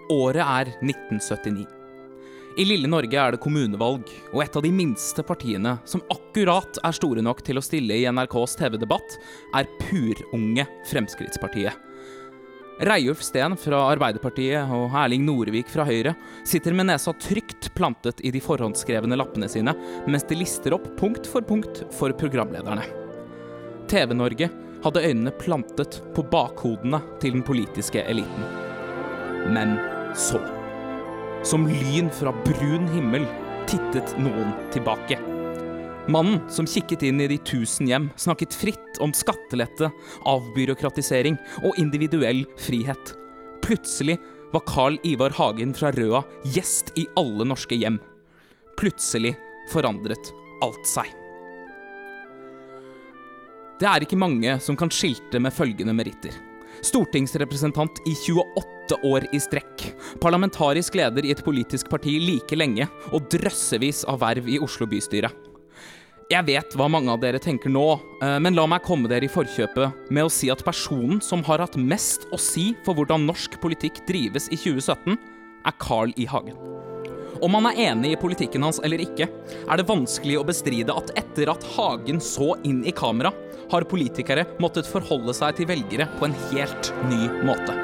Året 0.09 0.47
er 0.47 0.79
1979. 0.81 1.76
I 2.57 2.65
lille 2.65 2.89
Norge 2.89 3.19
er 3.21 3.35
det 3.35 3.41
kommunevalg, 3.45 4.09
og 4.33 4.41
et 4.41 4.55
av 4.57 4.63
de 4.65 4.71
minste 4.73 5.21
partiene 5.29 5.75
som 5.85 6.01
akkurat 6.09 6.79
er 6.81 6.95
store 6.97 7.21
nok 7.21 7.43
til 7.45 7.61
å 7.61 7.65
stille 7.65 7.99
i 8.01 8.07
NRKs 8.09 8.57
TV-debatt, 8.57 9.19
er 9.61 9.69
purunge 9.83 10.65
Fremskrittspartiet. 10.89 11.77
Reiulf 12.89 13.21
Steen 13.25 13.59
fra 13.61 13.83
Arbeiderpartiet 13.91 14.73
og 14.73 14.97
Erling 14.97 15.25
Norevik 15.29 15.69
fra 15.73 15.85
Høyre 15.89 16.15
sitter 16.49 16.77
med 16.77 16.89
nesa 16.89 17.13
trygt 17.21 17.71
plantet 17.77 18.25
i 18.25 18.33
de 18.33 18.41
forhåndsskrevne 18.45 19.21
lappene 19.21 19.49
sine, 19.53 19.77
mens 20.09 20.25
de 20.29 20.41
lister 20.41 20.77
opp 20.77 20.89
punkt 20.97 21.29
for 21.29 21.45
punkt 21.45 21.85
for 21.97 22.17
programlederne. 22.17 22.89
TV-Norge 23.93 24.49
hadde 24.85 25.05
øynene 25.05 25.37
plantet 25.45 26.01
på 26.17 26.25
bakhodene 26.33 27.05
til 27.21 27.37
den 27.37 27.45
politiske 27.45 28.01
eliten. 28.09 28.49
Men 29.53 29.77
så 30.17 30.41
som 31.43 31.67
lyn 31.69 32.11
fra 32.11 32.33
brun 32.45 32.87
himmel 32.95 33.27
tittet 33.67 34.15
noen 34.23 34.55
tilbake. 34.75 35.19
Mannen 36.09 36.39
som 36.51 36.69
kikket 36.71 37.03
inn 37.03 37.21
i 37.21 37.27
de 37.27 37.39
tusen 37.43 37.89
hjem, 37.91 38.11
snakket 38.17 38.55
fritt 38.55 39.01
om 39.03 39.11
skattelette, 39.17 39.91
avbyråkratisering 40.23 41.39
og 41.67 41.79
individuell 41.83 42.45
frihet. 42.63 43.17
Plutselig 43.67 44.21
var 44.53 44.63
Carl 44.69 45.01
Ivar 45.03 45.35
Hagen 45.35 45.75
fra 45.75 45.91
Røa 45.91 46.23
gjest 46.55 46.95
i 46.95 47.09
alle 47.19 47.49
norske 47.51 47.75
hjem. 47.75 47.99
Plutselig 48.79 49.35
forandret 49.73 50.31
alt 50.63 50.87
seg. 50.87 51.11
Det 53.77 53.89
er 53.91 54.07
ikke 54.07 54.17
mange 54.17 54.55
som 54.63 54.79
kan 54.79 54.93
skilte 54.95 55.43
med 55.43 55.53
følgende 55.53 55.93
meritter. 55.97 56.46
Stortingsrepresentant 56.85 58.03
i 58.07 58.15
28 58.15 59.01
år 59.07 59.27
i 59.33 59.41
strekk. 59.41 59.89
Parlamentarisk 60.23 60.97
leder 60.99 61.27
i 61.27 61.33
et 61.35 61.43
politisk 61.45 61.91
parti 61.93 62.19
like 62.23 62.59
lenge, 62.59 62.89
og 63.13 63.29
drøssevis 63.33 64.05
av 64.11 64.21
verv 64.25 64.49
i 64.49 64.61
Oslo 64.63 64.89
bystyre. 64.91 65.33
Jeg 66.27 66.43
vet 66.43 66.73
hva 66.75 66.89
mange 66.91 67.13
av 67.13 67.21
dere 67.23 67.39
tenker 67.39 67.71
nå, 67.71 67.85
eh, 68.19 68.39
men 68.43 68.57
la 68.59 68.65
meg 68.67 68.83
komme 68.83 69.07
dere 69.07 69.29
i 69.29 69.31
forkjøpet 69.31 70.11
med 70.11 70.27
å 70.27 70.33
si 70.33 70.51
at 70.51 70.65
personen 70.67 71.21
som 71.23 71.45
har 71.47 71.63
hatt 71.63 71.79
mest 71.79 72.27
å 72.35 72.41
si 72.41 72.73
for 72.83 72.99
hvordan 72.99 73.29
norsk 73.29 73.61
politikk 73.63 74.03
drives 74.09 74.51
i 74.51 74.59
2017, 74.59 75.15
er 75.67 75.79
Carl 75.79 76.11
I. 76.19 76.27
Hagen. 76.27 76.59
Om 77.43 77.53
man 77.53 77.67
er 77.71 77.81
enig 77.91 78.13
i 78.15 78.21
politikken 78.21 78.65
hans 78.65 78.79
eller 78.85 79.03
ikke, 79.03 79.29
er 79.67 79.79
det 79.79 79.89
vanskelig 79.89 80.39
å 80.41 80.47
bestride 80.47 80.95
at 80.97 81.13
etter 81.19 81.51
at 81.53 81.67
Hagen 81.77 82.21
så 82.23 82.55
inn 82.65 82.83
i 82.87 82.95
kamera, 82.97 83.33
har 83.71 83.87
politikere 83.91 84.47
måttet 84.63 84.87
forholde 84.87 85.35
seg 85.35 85.59
til 85.59 85.69
velgere 85.69 86.07
på 86.21 86.29
en 86.29 86.37
helt 86.53 86.93
ny 87.11 87.27
måte. 87.47 87.75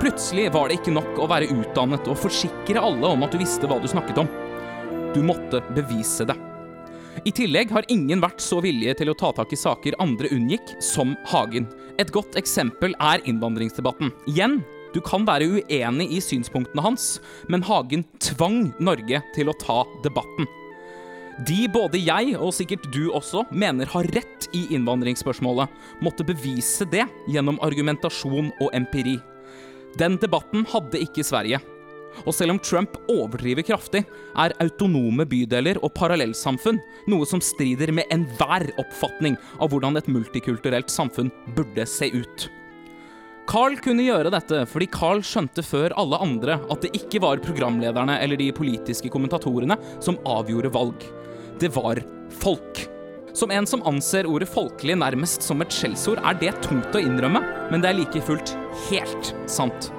Plutselig 0.00 0.48
var 0.54 0.68
det 0.68 0.80
ikke 0.80 0.94
nok 0.96 1.18
å 1.20 1.28
være 1.30 1.50
utdannet 1.52 2.08
og 2.08 2.18
forsikre 2.18 2.82
alle 2.82 3.12
om 3.14 3.26
at 3.26 3.34
du 3.34 3.40
visste 3.40 3.68
hva 3.68 3.76
du 3.82 3.88
snakket 3.90 4.22
om. 4.22 4.30
Du 5.14 5.20
måtte 5.26 5.60
bevise 5.76 6.26
det. 6.28 6.36
I 7.26 7.32
tillegg 7.36 7.72
har 7.74 7.88
ingen 7.92 8.22
vært 8.22 8.40
så 8.40 8.62
villige 8.64 8.94
til 9.00 9.10
å 9.12 9.16
ta 9.18 9.32
tak 9.36 9.52
i 9.52 9.58
saker 9.58 9.98
andre 10.00 10.30
unngikk, 10.32 10.76
som 10.80 11.12
Hagen. 11.28 11.66
Et 12.00 12.10
godt 12.14 12.38
eksempel 12.40 12.94
er 12.96 13.20
innvandringsdebatten. 13.28 14.12
Igjen, 14.30 14.60
du 14.94 15.00
kan 15.04 15.26
være 15.28 15.48
uenig 15.48 16.08
i 16.16 16.22
synspunktene 16.24 16.84
hans, 16.84 17.18
men 17.48 17.64
Hagen 17.66 18.04
tvang 18.22 18.70
Norge 18.82 19.22
til 19.36 19.50
å 19.50 19.56
ta 19.60 19.82
debatten. 20.04 20.48
De 21.46 21.64
både 21.72 22.00
jeg, 22.02 22.34
og 22.36 22.52
sikkert 22.52 22.90
du 22.92 23.06
også, 23.16 23.46
mener 23.48 23.88
har 23.88 24.08
rett 24.12 24.48
i 24.56 24.66
innvandringsspørsmålet, 24.76 25.70
måtte 26.04 26.26
bevise 26.26 26.84
det 26.92 27.06
gjennom 27.32 27.60
argumentasjon 27.64 28.50
og 28.60 28.72
empiri. 28.76 29.16
Den 29.98 30.18
debatten 30.20 30.66
hadde 30.68 31.00
ikke 31.00 31.24
Sverige. 31.26 31.62
Og 32.26 32.34
selv 32.34 32.56
om 32.56 32.60
Trump 32.60 32.96
overdriver 33.08 33.64
kraftig, 33.64 34.02
er 34.36 34.54
autonome 34.60 35.24
bydeler 35.30 35.78
og 35.80 35.94
parallellsamfunn 35.96 36.80
noe 37.08 37.28
som 37.28 37.40
strider 37.40 37.94
med 37.94 38.10
enhver 38.12 38.66
oppfatning 38.82 39.38
av 39.62 39.70
hvordan 39.72 39.96
et 40.00 40.10
multikulturelt 40.10 40.92
samfunn 40.92 41.30
burde 41.56 41.86
se 41.88 42.10
ut. 42.12 42.50
Carl 43.50 43.74
kunne 43.82 44.04
gjøre 44.06 44.30
dette 44.30 44.60
fordi 44.70 44.86
Carl 44.94 45.24
skjønte 45.26 45.64
før 45.66 45.90
alle 45.98 46.20
andre 46.22 46.60
at 46.70 46.84
det 46.84 46.92
ikke 46.94 47.18
var 47.24 47.40
programlederne 47.42 48.14
eller 48.22 48.38
de 48.38 48.52
politiske 48.54 49.10
kommentatorene 49.10 49.74
som 49.98 50.20
avgjorde 50.22 50.70
valg. 50.76 51.02
Det 51.58 51.72
var 51.74 51.98
folk. 52.30 52.84
Som 53.34 53.50
en 53.54 53.66
som 53.66 53.82
anser 53.90 54.28
ordet 54.30 54.46
folkelig 54.50 54.94
nærmest 55.02 55.42
som 55.42 55.62
et 55.62 55.74
skjellsord, 55.74 56.22
er 56.22 56.38
det 56.38 56.54
tungt 56.62 56.94
å 56.94 57.02
innrømme, 57.02 57.42
men 57.72 57.82
det 57.82 57.90
er 57.90 57.98
like 57.98 58.22
fullt 58.26 58.54
helt 58.86 59.34
sant. 59.50 59.90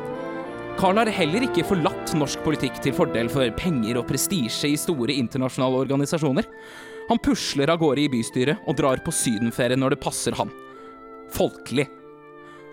Carl 0.79 1.03
har 1.03 1.11
heller 1.11 1.43
ikke 1.43 1.67
forlatt 1.67 2.15
norsk 2.15 2.39
politikk 2.47 2.79
til 2.83 2.95
fordel 2.95 3.27
for 3.31 3.51
penger 3.59 3.99
og 3.99 4.07
prestisje 4.07 4.71
i 4.71 4.79
store 4.79 5.15
internasjonale 5.19 5.83
organisasjoner. 5.83 6.47
Han 7.11 7.19
pusler 7.19 7.71
av 7.71 7.83
gårde 7.83 8.05
i 8.07 8.11
bystyret 8.15 8.63
og 8.63 8.79
drar 8.79 9.03
på 9.03 9.11
sydenferie 9.11 9.79
når 9.79 9.97
det 9.97 10.05
passer 10.07 10.39
han. 10.39 10.51
Folkelig. 11.35 11.91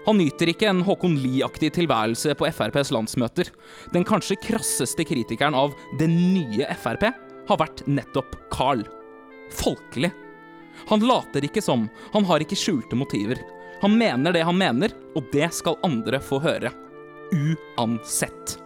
Han 0.08 0.16
nyter 0.16 0.48
ikke 0.48 0.70
en 0.70 0.78
Håkon 0.86 1.18
Lie-aktig 1.20 1.68
tilværelse 1.76 2.32
på 2.40 2.46
FrPs 2.48 2.88
landsmøter. 2.96 3.50
Den 3.92 4.06
kanskje 4.08 4.38
krasseste 4.40 5.04
kritikeren 5.04 5.52
av 5.52 5.74
det 6.00 6.08
nye 6.08 6.64
Frp 6.80 7.04
har 7.50 7.60
vært 7.60 7.82
nettopp 7.84 8.38
Carl. 8.48 8.86
Folkelig. 9.52 10.08
Han 10.88 11.04
later 11.04 11.44
ikke 11.44 11.60
som, 11.64 11.84
han 12.14 12.24
har 12.24 12.40
ikke 12.40 12.56
skjulte 12.56 12.96
motiver. 12.96 13.42
Han 13.82 13.98
mener 14.00 14.32
det 14.32 14.46
han 14.48 14.56
mener, 14.56 14.94
og 15.12 15.28
det 15.34 15.50
skal 15.52 15.76
andre 15.84 16.22
få 16.24 16.40
høre. 16.40 16.72
uansett. 17.76 18.56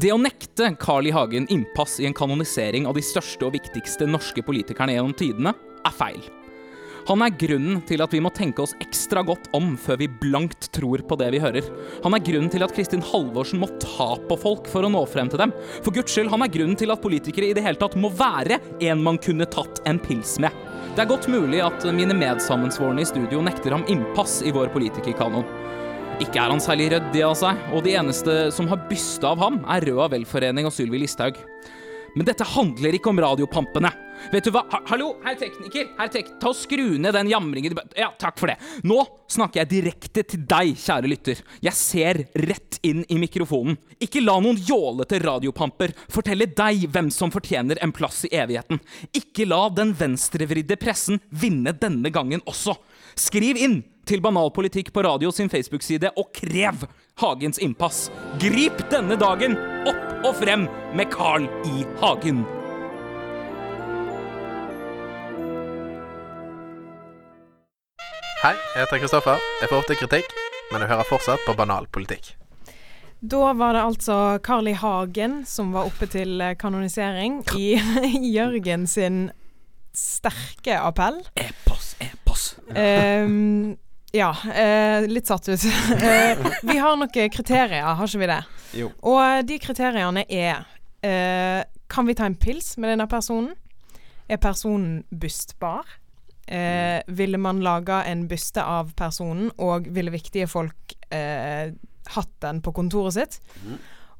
Det 0.00 0.08
å 0.12 0.16
nekte 0.16 0.70
Carl 0.80 1.06
I. 1.08 1.12
Hagen 1.12 1.44
innpass 1.52 1.98
i 2.00 2.08
en 2.08 2.16
kanonisering 2.16 2.88
av 2.88 2.96
de 2.96 3.04
største 3.04 3.44
og 3.44 3.52
viktigste 3.52 4.08
norske 4.08 4.40
politikerne 4.40 4.96
gjennom 4.96 5.12
tidene, 5.12 5.52
er 5.84 5.96
feil. 6.00 6.24
Han 7.06 7.22
er 7.22 7.34
grunnen 7.38 7.78
til 7.86 8.02
at 8.02 8.10
vi 8.10 8.18
må 8.18 8.32
tenke 8.34 8.64
oss 8.64 8.72
ekstra 8.82 9.20
godt 9.26 9.44
om 9.54 9.76
før 9.78 10.00
vi 10.00 10.08
blankt 10.10 10.66
tror 10.74 11.04
på 11.06 11.18
det 11.20 11.28
vi 11.36 11.40
hører. 11.42 11.68
Han 12.02 12.16
er 12.16 12.22
grunnen 12.26 12.50
til 12.50 12.64
at 12.66 12.72
Kristin 12.74 13.04
Halvorsen 13.12 13.60
må 13.62 13.68
ta 13.78 14.16
på 14.26 14.38
folk 14.42 14.66
for 14.72 14.82
å 14.82 14.90
nå 14.90 15.04
frem 15.06 15.30
til 15.30 15.38
dem. 15.44 15.52
For 15.86 15.94
guds 15.94 16.10
skyld, 16.10 16.32
han 16.32 16.42
er 16.42 16.50
grunnen 16.50 16.74
til 16.78 16.90
at 16.90 17.04
politikere 17.04 17.52
i 17.52 17.54
det 17.54 17.62
hele 17.62 17.78
tatt 17.78 17.94
må 17.94 18.10
være 18.10 18.58
en 18.88 19.04
man 19.06 19.20
kunne 19.22 19.46
tatt 19.46 19.78
en 19.86 20.00
pils 20.02 20.34
med. 20.42 20.50
Det 20.96 21.04
er 21.04 21.12
godt 21.12 21.28
mulig 21.30 21.60
at 21.62 21.86
mine 21.94 22.16
medsammensvorne 22.18 23.04
i 23.04 23.06
studio 23.06 23.38
nekter 23.44 23.76
ham 23.76 23.86
innpass 23.92 24.40
i 24.42 24.54
vår 24.56 24.72
politikerkanon. 24.74 25.46
Ikke 26.24 26.40
er 26.42 26.50
han 26.50 26.64
særlig 26.64 26.88
ryddig 26.96 27.22
av 27.22 27.36
seg, 27.38 27.60
og 27.70 27.84
de 27.86 27.94
eneste 28.00 28.36
som 28.56 28.66
har 28.72 28.82
byste 28.90 29.30
av 29.30 29.38
ham, 29.44 29.60
er 29.70 29.86
Røa 29.86 30.08
Velforening 30.16 30.66
og 30.66 30.74
Sylvi 30.74 31.04
Listhaug. 31.04 31.38
Men 32.16 32.26
dette 32.26 32.48
handler 32.56 32.96
ikke 32.96 33.12
om 33.12 33.22
radiopampene. 33.22 33.92
Vet 34.32 34.46
du 34.46 34.52
hva? 34.54 34.64
Ha 34.72 34.80
hallo, 34.90 35.12
herr 35.24 35.36
tekniker! 35.40 35.88
Herr 35.98 36.10
tek 36.12 36.32
ta 36.42 36.50
og 36.50 36.58
Skru 36.58 36.96
ned 37.02 37.14
den 37.16 37.30
jamringen. 37.30 37.76
Ja, 37.98 38.10
takk 38.18 38.38
for 38.40 38.50
det. 38.50 38.56
Nå 38.86 39.00
snakker 39.32 39.62
jeg 39.62 39.72
direkte 39.72 40.24
til 40.26 40.44
deg, 40.48 40.74
kjære 40.80 41.10
lytter. 41.10 41.42
Jeg 41.64 41.78
ser 41.78 42.22
rett 42.46 42.80
inn 42.86 43.04
i 43.08 43.18
mikrofonen. 43.20 43.78
Ikke 44.02 44.22
la 44.24 44.36
noen 44.42 44.60
jålete 44.60 45.20
radiopamper 45.22 45.94
fortelle 46.12 46.48
deg 46.48 46.86
hvem 46.92 47.10
som 47.14 47.32
fortjener 47.34 47.80
en 47.82 47.94
plass 47.96 48.24
i 48.28 48.32
evigheten. 48.36 48.80
Ikke 49.16 49.48
la 49.48 49.66
den 49.74 49.94
venstrevridde 49.96 50.78
pressen 50.80 51.20
vinne 51.30 51.74
denne 51.76 52.12
gangen 52.14 52.44
også. 52.46 52.76
Skriv 53.16 53.56
inn 53.60 53.80
til 54.06 54.22
Banalpolitikk 54.22 54.92
på 54.94 55.02
radio 55.06 55.32
sin 55.34 55.50
Facebook-side 55.50 56.12
og 56.14 56.30
krev 56.36 56.86
Hagens 57.22 57.58
innpass. 57.64 58.06
Grip 58.42 58.84
denne 58.92 59.18
dagen 59.20 59.56
opp 59.88 60.28
og 60.28 60.36
frem 60.42 60.68
med 60.96 61.10
Carl 61.14 61.48
I. 61.66 61.88
Hagen. 62.02 62.44
Hei, 68.46 68.52
jeg 68.76 68.84
heter 68.84 69.00
Kristoffer. 69.02 69.40
Jeg 69.58 69.66
får 69.72 69.80
ofte 69.80 69.94
kritikk, 69.98 70.34
men 70.70 70.84
jeg 70.84 70.86
hører 70.92 71.06
fortsatt 71.08 71.40
på 71.42 71.54
banal 71.58 71.88
politikk. 71.90 72.28
Da 73.18 73.48
var 73.58 73.74
det 73.74 73.80
altså 73.82 74.18
Carl 74.46 74.70
I. 74.70 74.74
Hagen 74.78 75.34
som 75.50 75.72
var 75.74 75.88
oppe 75.88 76.06
til 76.06 76.38
eh, 76.38 76.52
kanonisering 76.54 77.40
i 77.58 77.72
Jørgen 78.36 78.86
sin 78.86 79.18
sterke 79.90 80.78
appell. 80.78 81.18
Epos, 81.42 81.96
epos. 81.98 82.46
Ehm, 82.70 83.74
ja, 84.14 84.30
eh, 84.54 85.10
litt 85.10 85.26
satt 85.26 85.50
ut. 85.50 85.66
Eh, 86.06 86.46
vi 86.62 86.78
har 86.78 86.94
noen 87.02 87.10
kriterier, 87.10 87.82
har 87.82 88.06
ikke 88.06 88.22
vi 88.22 88.30
det? 88.30 88.40
Jo. 88.78 88.94
Og 89.10 89.42
de 89.50 89.58
kriteriene 89.58 90.22
er 90.30 90.62
eh, 91.02 91.66
Kan 91.90 92.06
vi 92.06 92.14
ta 92.14 92.30
en 92.30 92.38
pils 92.38 92.76
med 92.78 92.94
denne 92.94 93.10
personen? 93.10 93.56
Er 94.30 94.38
personen 94.38 95.00
bystbar? 95.10 95.98
Eh, 96.46 97.02
ville 97.06 97.38
man 97.42 97.60
laga 97.64 98.04
en 98.06 98.26
byste 98.30 98.62
av 98.62 98.92
personen, 98.98 99.50
og 99.58 99.88
ville 99.90 100.14
viktige 100.14 100.46
folk 100.50 100.94
eh, 101.10 101.72
hatt 102.14 102.34
den 102.44 102.62
på 102.62 102.74
kontoret 102.76 103.16
sitt? 103.16 103.40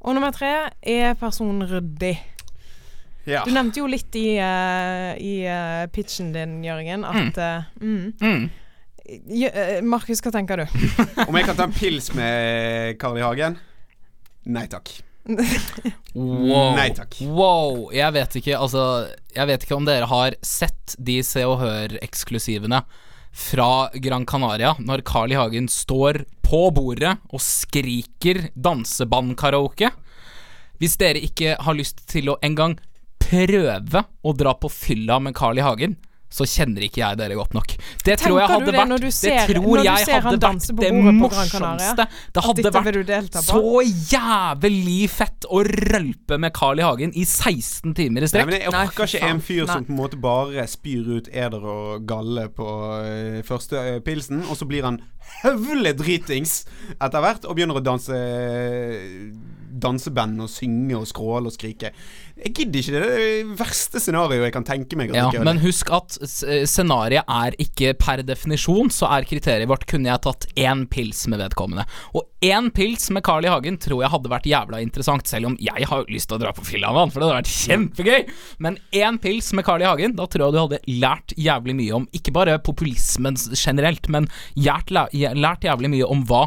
Og 0.02 0.16
nummer 0.16 0.34
tre, 0.34 0.70
er 0.82 1.14
personen 1.18 1.66
ryddig? 1.70 2.16
Ja. 3.26 3.42
Du 3.46 3.50
nevnte 3.54 3.80
jo 3.82 3.88
litt 3.90 4.14
i, 4.14 4.36
uh, 4.38 5.16
i 5.18 5.40
uh, 5.50 5.88
pitchen 5.90 6.28
din, 6.34 6.60
Jørgen, 6.62 7.02
at 7.02 7.40
mm. 7.82 8.12
Mm. 8.22 8.44
Eh, 9.06 9.82
Markus, 9.82 10.22
hva 10.22 10.32
tenker 10.34 10.62
du? 10.62 10.66
Om 11.26 11.38
jeg 11.38 11.46
kan 11.48 11.58
ta 11.58 11.66
en 11.66 11.74
pils 11.74 12.12
med 12.14 12.96
Karl 13.02 13.18
I. 13.20 13.24
Hagen? 13.26 13.58
Nei 14.50 14.66
takk. 14.70 14.90
Wow. 16.16 16.76
Nei 16.76 16.90
takk. 16.96 17.18
Wow. 17.28 17.88
Jeg 17.92 18.14
vet 18.14 18.36
ikke, 18.38 18.54
altså 18.56 18.82
Jeg 19.34 19.48
vet 19.50 19.64
ikke 19.66 19.76
om 19.76 19.88
dere 19.88 20.06
har 20.08 20.36
sett 20.46 20.94
de 21.02 21.18
Se 21.26 21.42
og 21.44 21.58
Hør-eksklusivene 21.60 22.80
fra 23.36 23.90
Gran 24.00 24.24
Canaria, 24.24 24.70
når 24.80 25.02
Carl 25.04 25.34
I. 25.34 25.36
Hagen 25.36 25.66
står 25.68 26.22
på 26.46 26.62
bordet 26.72 27.18
og 27.28 27.42
skriker 27.44 28.46
dansebandkaraoke. 28.54 29.90
Hvis 30.80 30.96
dere 31.00 31.20
ikke 31.20 31.58
har 31.60 31.76
lyst 31.76 32.00
til 32.08 32.30
å 32.32 32.38
engang 32.44 32.78
prøve 33.20 34.06
å 34.24 34.32
dra 34.36 34.54
på 34.56 34.70
fylla 34.72 35.18
med 35.20 35.36
Carl 35.36 35.60
I. 35.60 35.66
Hagen, 35.66 35.98
så 36.28 36.44
kjenner 36.44 36.82
ikke 36.86 37.00
jeg 37.00 37.16
dere 37.20 37.36
godt 37.38 37.54
nok. 37.54 37.74
Det 38.04 38.16
tror 38.18 38.40
jeg 38.40 38.48
hadde 38.50 38.66
det 38.66 38.74
vært 38.74 39.00
Det, 39.00 39.12
ser- 39.14 39.46
Det 39.46 39.56
tror 39.56 39.78
jeg 39.84 39.92
hadde 40.10 40.40
vært 40.42 40.66
det 40.66 40.76
bordet 40.76 41.20
på 41.20 41.28
Gran 41.30 41.48
Canaria? 41.48 41.92
morsomste. 41.94 42.06
Det 42.34 42.42
hadde 42.46 42.72
vært 42.76 43.38
så 43.46 43.62
jævlig 44.12 44.98
fett 45.10 45.46
å 45.48 45.62
rølpe 45.64 46.38
med 46.42 46.52
Carl 46.56 46.78
I. 46.80 46.82
Hagen 46.86 47.12
i 47.14 47.24
16 47.24 47.94
timer 47.94 48.20
i 48.22 48.26
Nei, 48.26 48.28
strekk. 48.30 48.46
men 48.50 48.60
Jeg 48.60 48.72
Nei, 48.74 48.84
orker 48.86 49.04
ikke 49.06 49.30
en 49.30 49.40
fyr 49.40 49.66
som 49.70 49.84
på 49.86 49.92
en 49.94 50.00
måte 50.02 50.20
bare 50.20 50.66
spyr 50.68 51.08
ut 51.18 51.28
eder 51.32 51.62
og 51.64 52.06
galle 52.06 52.48
på 52.54 52.68
eh, 53.06 53.42
første 53.46 53.76
eh, 53.96 54.00
pilsen, 54.00 54.42
og 54.50 54.56
så 54.58 54.66
blir 54.68 54.82
han 54.86 55.00
høvle 55.42 55.92
dritings 55.98 56.64
etter 57.00 57.20
hvert 57.22 57.44
og 57.46 57.56
begynner 57.56 57.80
å 57.80 57.82
danse 57.82 58.14
danseband 59.82 60.42
og 60.44 60.50
synge 60.52 60.96
og 60.98 61.06
skråle 61.10 61.50
og 61.50 61.56
skrike. 61.56 61.92
Jeg 62.36 62.52
gidder 62.52 62.82
ikke 62.82 62.96
det. 62.96 63.04
Det 63.06 63.12
er 63.12 63.24
det 63.46 63.58
verste 63.60 64.02
scenarioet 64.02 64.48
jeg 64.48 64.56
kan 64.56 64.66
tenke 64.68 64.98
meg. 64.98 65.14
Ja, 65.16 65.30
men 65.44 65.62
husk 65.62 65.92
at 65.96 66.18
scenarioet 66.20 66.86
scenariet 66.96 67.26
er 67.28 67.56
ikke 67.62 67.94
per 67.98 68.22
definisjon, 68.26 68.90
så 68.92 69.08
er 69.16 69.26
kriteriet 69.28 69.68
vårt 69.68 69.86
kunne 69.88 70.10
jeg 70.10 70.22
tatt 70.24 70.46
én 70.58 70.86
pils 70.90 71.26
med 71.30 71.40
vedkommende. 71.42 71.86
Og 72.14 72.26
én 72.44 72.70
pils 72.74 73.10
med 73.10 73.24
Carl 73.26 73.44
I. 73.44 73.50
Hagen 73.50 73.78
tror 73.78 74.02
jeg 74.02 74.12
hadde 74.12 74.32
vært 74.32 74.48
jævla 74.48 74.80
interessant, 74.82 75.26
selv 75.28 75.50
om 75.50 75.56
jeg 75.60 75.88
har 75.88 76.06
lyst 76.12 76.30
til 76.30 76.38
å 76.38 76.42
dra 76.42 76.52
på 76.56 76.64
fylla 76.66 76.92
med 76.92 77.06
han, 77.06 77.12
for 77.14 77.22
det 77.22 77.28
hadde 77.28 77.40
vært 77.40 77.54
kjempegøy. 77.54 78.30
Men 78.64 78.78
én 78.92 79.20
pils 79.22 79.52
med 79.56 79.66
Carl 79.66 79.84
I. 79.84 79.88
Hagen, 79.90 80.16
da 80.18 80.28
tror 80.30 80.46
jeg 80.46 80.56
du 80.56 80.62
hadde 80.62 80.82
lært 81.02 81.36
jævlig 81.36 81.76
mye 81.80 82.00
om 82.00 82.08
ikke 82.16 82.34
bare 82.36 82.58
populismen 82.62 83.38
generelt, 83.56 84.08
men 84.12 84.30
lært, 84.58 84.92
lært 84.92 85.66
jævlig 85.66 85.92
mye 85.96 86.08
om 86.08 86.24
hva 86.28 86.46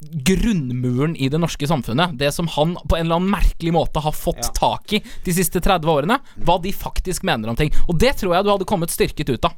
grunnmuren 0.00 1.16
i 1.16 1.28
det 1.28 1.38
norske 1.40 1.66
samfunnet, 1.68 2.16
det 2.18 2.32
som 2.34 2.46
han 2.56 2.76
på 2.88 2.96
en 2.96 3.04
eller 3.06 3.20
annen 3.20 3.30
merkelig 3.34 3.72
måte 3.76 4.00
har 4.00 4.12
fått 4.16 4.40
Ja. 4.44 4.52
tak 4.56 4.92
i 4.92 5.02
de 5.24 5.32
siste 5.32 5.60
30 5.60 5.86
årene, 5.88 6.18
hva 6.40 6.60
de 6.62 6.72
faktisk 6.72 7.22
mener 7.22 7.48
om 7.48 7.56
ting. 7.56 7.70
Og 7.88 7.98
det 7.98 8.16
tror 8.16 8.34
jeg 8.34 8.44
du 8.44 8.50
hadde 8.50 8.64
kommet 8.64 8.90
styrket 8.90 9.28
ut 9.30 9.44
av. 9.44 9.52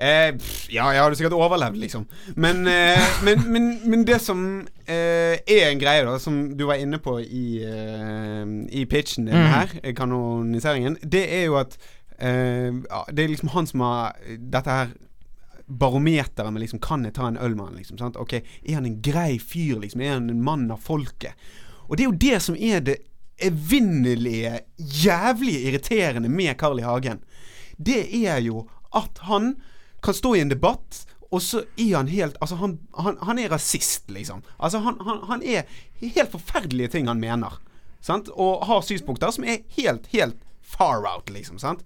Eh, 0.00 0.32
ja, 0.72 0.86
jeg 0.94 1.02
hadde 1.02 1.16
sikkert 1.16 1.32
overlevd, 1.36 1.76
liksom. 1.76 2.06
Men, 2.36 2.66
eh, 2.66 3.00
men, 3.22 3.42
men, 3.52 3.80
men 3.84 4.04
det 4.04 4.20
som 4.22 4.66
eh, 4.86 5.36
er 5.46 5.66
en 5.70 5.78
greie, 5.78 6.04
da, 6.06 6.18
som 6.18 6.56
du 6.56 6.64
var 6.66 6.74
inne 6.80 6.98
på 6.98 7.18
i, 7.20 7.60
eh, 7.64 8.46
i 8.80 8.84
pitchen 8.86 9.26
din 9.26 9.34
Mhm. 9.34 9.50
her, 9.52 9.68
eh, 9.82 9.92
kanoniseringen, 9.94 10.96
det 11.04 11.26
er 11.32 11.44
jo 11.46 11.56
at 11.56 11.76
eh, 12.18 12.70
Det 13.12 13.24
er 13.24 13.28
liksom 13.28 13.48
han 13.48 13.66
som 13.66 13.80
har 13.80 14.12
dette 14.38 14.70
her 14.70 14.88
barometeret 15.70 16.52
med 16.52 16.64
liksom 16.64 16.80
Kan 16.82 17.04
jeg 17.06 17.14
ta 17.14 17.28
en 17.28 17.38
øl 17.38 17.54
med 17.54 17.70
han, 17.70 17.78
liksom? 17.78 17.98
Sant? 17.98 18.16
Ok, 18.16 18.32
Er 18.34 18.74
han 18.74 18.86
en 18.86 19.00
grei 19.02 19.38
fyr, 19.38 19.78
liksom? 19.80 20.00
Er 20.00 20.18
han 20.18 20.30
en 20.30 20.42
mann 20.42 20.70
av 20.70 20.82
folket? 20.82 21.38
Og 21.88 21.96
det 21.96 22.04
er 22.04 22.10
jo 22.10 22.22
det 22.22 22.42
som 22.42 22.56
er 22.56 22.82
det 22.86 22.96
evinnelige, 23.40 24.60
jævlig 24.76 25.54
irriterende 25.68 26.28
med 26.28 26.58
Carl 26.58 26.80
I. 26.80 26.82
Hagen. 26.82 27.22
Det 27.76 28.02
er 28.26 28.38
jo 28.44 28.66
at 28.94 29.22
han 29.30 29.54
kan 30.04 30.14
stå 30.14 30.34
i 30.36 30.42
en 30.44 30.52
debatt, 30.52 31.06
og 31.30 31.42
så 31.42 31.62
er 31.78 31.96
han 31.96 32.08
helt 32.08 32.36
Altså, 32.40 32.58
han, 32.60 32.78
han, 32.98 33.16
han 33.22 33.38
er 33.38 33.50
rasist, 33.52 34.10
liksom. 34.10 34.42
Altså, 34.58 34.78
han, 34.78 34.98
han, 35.28 35.42
er 35.42 35.62
helt 36.00 36.30
forferdelige 36.30 36.88
ting 36.88 37.08
han 37.08 37.20
mener. 37.20 37.60
Sant? 38.00 38.28
Og 38.28 38.66
har 38.66 38.82
synspunkter 38.82 39.30
som 39.30 39.44
er 39.44 39.62
helt, 39.76 40.06
helt 40.12 40.36
far 40.62 41.06
out, 41.06 41.30
liksom. 41.30 41.58
Sant? 41.58 41.84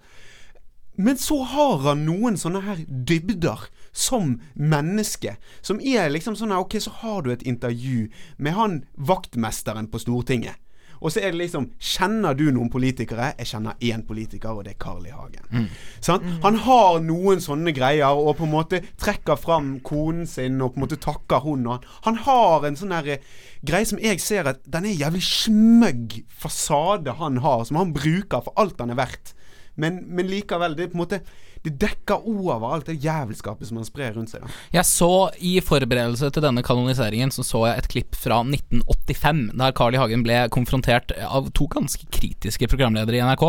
Men 0.97 1.19
så 1.19 1.41
har 1.43 1.81
han 1.89 2.05
noen 2.07 2.37
sånne 2.39 2.63
her 2.65 2.85
dybder 2.89 3.69
som 3.95 4.37
menneske. 4.55 5.37
Som 5.63 5.81
er 5.81 6.13
liksom 6.13 6.37
sånn 6.39 6.55
her, 6.55 6.63
Ok, 6.65 6.79
så 6.83 6.93
har 7.03 7.23
du 7.23 7.33
et 7.33 7.47
intervju 7.47 8.09
med 8.39 8.55
han 8.55 8.85
vaktmesteren 8.95 9.91
på 9.91 10.03
Stortinget. 10.03 10.59
Og 11.05 11.13
så 11.13 11.21
er 11.21 11.35
det 11.35 11.43
liksom 11.43 11.67
Kjenner 11.83 12.37
du 12.39 12.47
noen 12.55 12.71
politikere? 12.73 13.33
Jeg 13.39 13.51
kjenner 13.51 13.77
én 13.85 14.05
politiker, 14.07 14.55
og 14.55 14.65
det 14.65 14.75
er 14.75 14.81
Carl 14.81 15.05
I. 15.05 15.13
Hagen. 15.13 15.69
Sant? 16.01 16.25
Han 16.45 16.57
har 16.65 17.01
noen 17.05 17.43
sånne 17.45 17.75
greier, 17.77 18.17
og 18.17 18.39
på 18.39 18.47
en 18.47 18.55
måte 18.55 18.81
trekker 19.01 19.37
fram 19.41 19.77
konen 19.85 20.25
sin, 20.31 20.61
og 20.63 20.73
på 20.73 20.81
en 20.81 20.87
måte 20.87 21.01
takker 21.03 21.45
hun. 21.45 21.67
Og 21.67 21.77
han, 21.77 21.91
han 22.09 22.21
har 22.25 22.67
en 22.67 22.79
sånn 22.81 22.95
eh, 23.03 23.21
greie 23.67 23.89
som 23.89 24.01
jeg 24.01 24.23
ser 24.23 24.49
at 24.55 24.65
den 24.65 24.89
er 24.89 24.97
jævlig 25.05 25.25
smøgg 25.29 26.21
fasade 26.29 27.19
han 27.21 27.43
har, 27.45 27.67
som 27.69 27.83
han 27.83 27.95
bruker 27.95 28.47
for 28.47 28.57
alt 28.61 28.81
han 28.81 28.95
er 28.95 29.03
verdt. 29.05 29.35
Men, 29.81 30.05
men 30.07 30.29
likevel, 30.31 30.77
det 30.79 30.93
på 30.93 30.99
en 30.99 31.03
måte 31.03 31.19
Det 31.65 31.73
dekker 31.81 32.27
over 32.29 32.75
alt 32.75 32.91
det 32.91 32.99
jævelskapet 33.03 33.67
som 33.67 33.81
han 33.81 33.87
sprer 33.89 34.13
rundt 34.15 34.31
seg. 34.31 34.45
da 34.45 34.79
Jeg 34.79 34.87
så 34.87 35.11
i 35.41 35.57
forberedelse 35.65 36.31
til 36.35 36.45
denne 36.45 36.63
kanoniseringen 36.67 37.33
Så 37.35 37.47
så 37.47 37.65
jeg 37.67 37.83
et 37.83 37.91
klipp 37.91 38.19
fra 38.19 38.43
1985 38.45 39.43
Der 39.59 39.75
Carl 39.77 39.97
I. 39.97 40.01
Hagen 40.03 40.25
ble 40.27 40.45
konfrontert 40.55 41.15
av 41.25 41.51
to 41.57 41.67
ganske 41.73 42.07
kritiske 42.15 42.69
programledere 42.71 43.19
i 43.19 43.25
NRK 43.25 43.47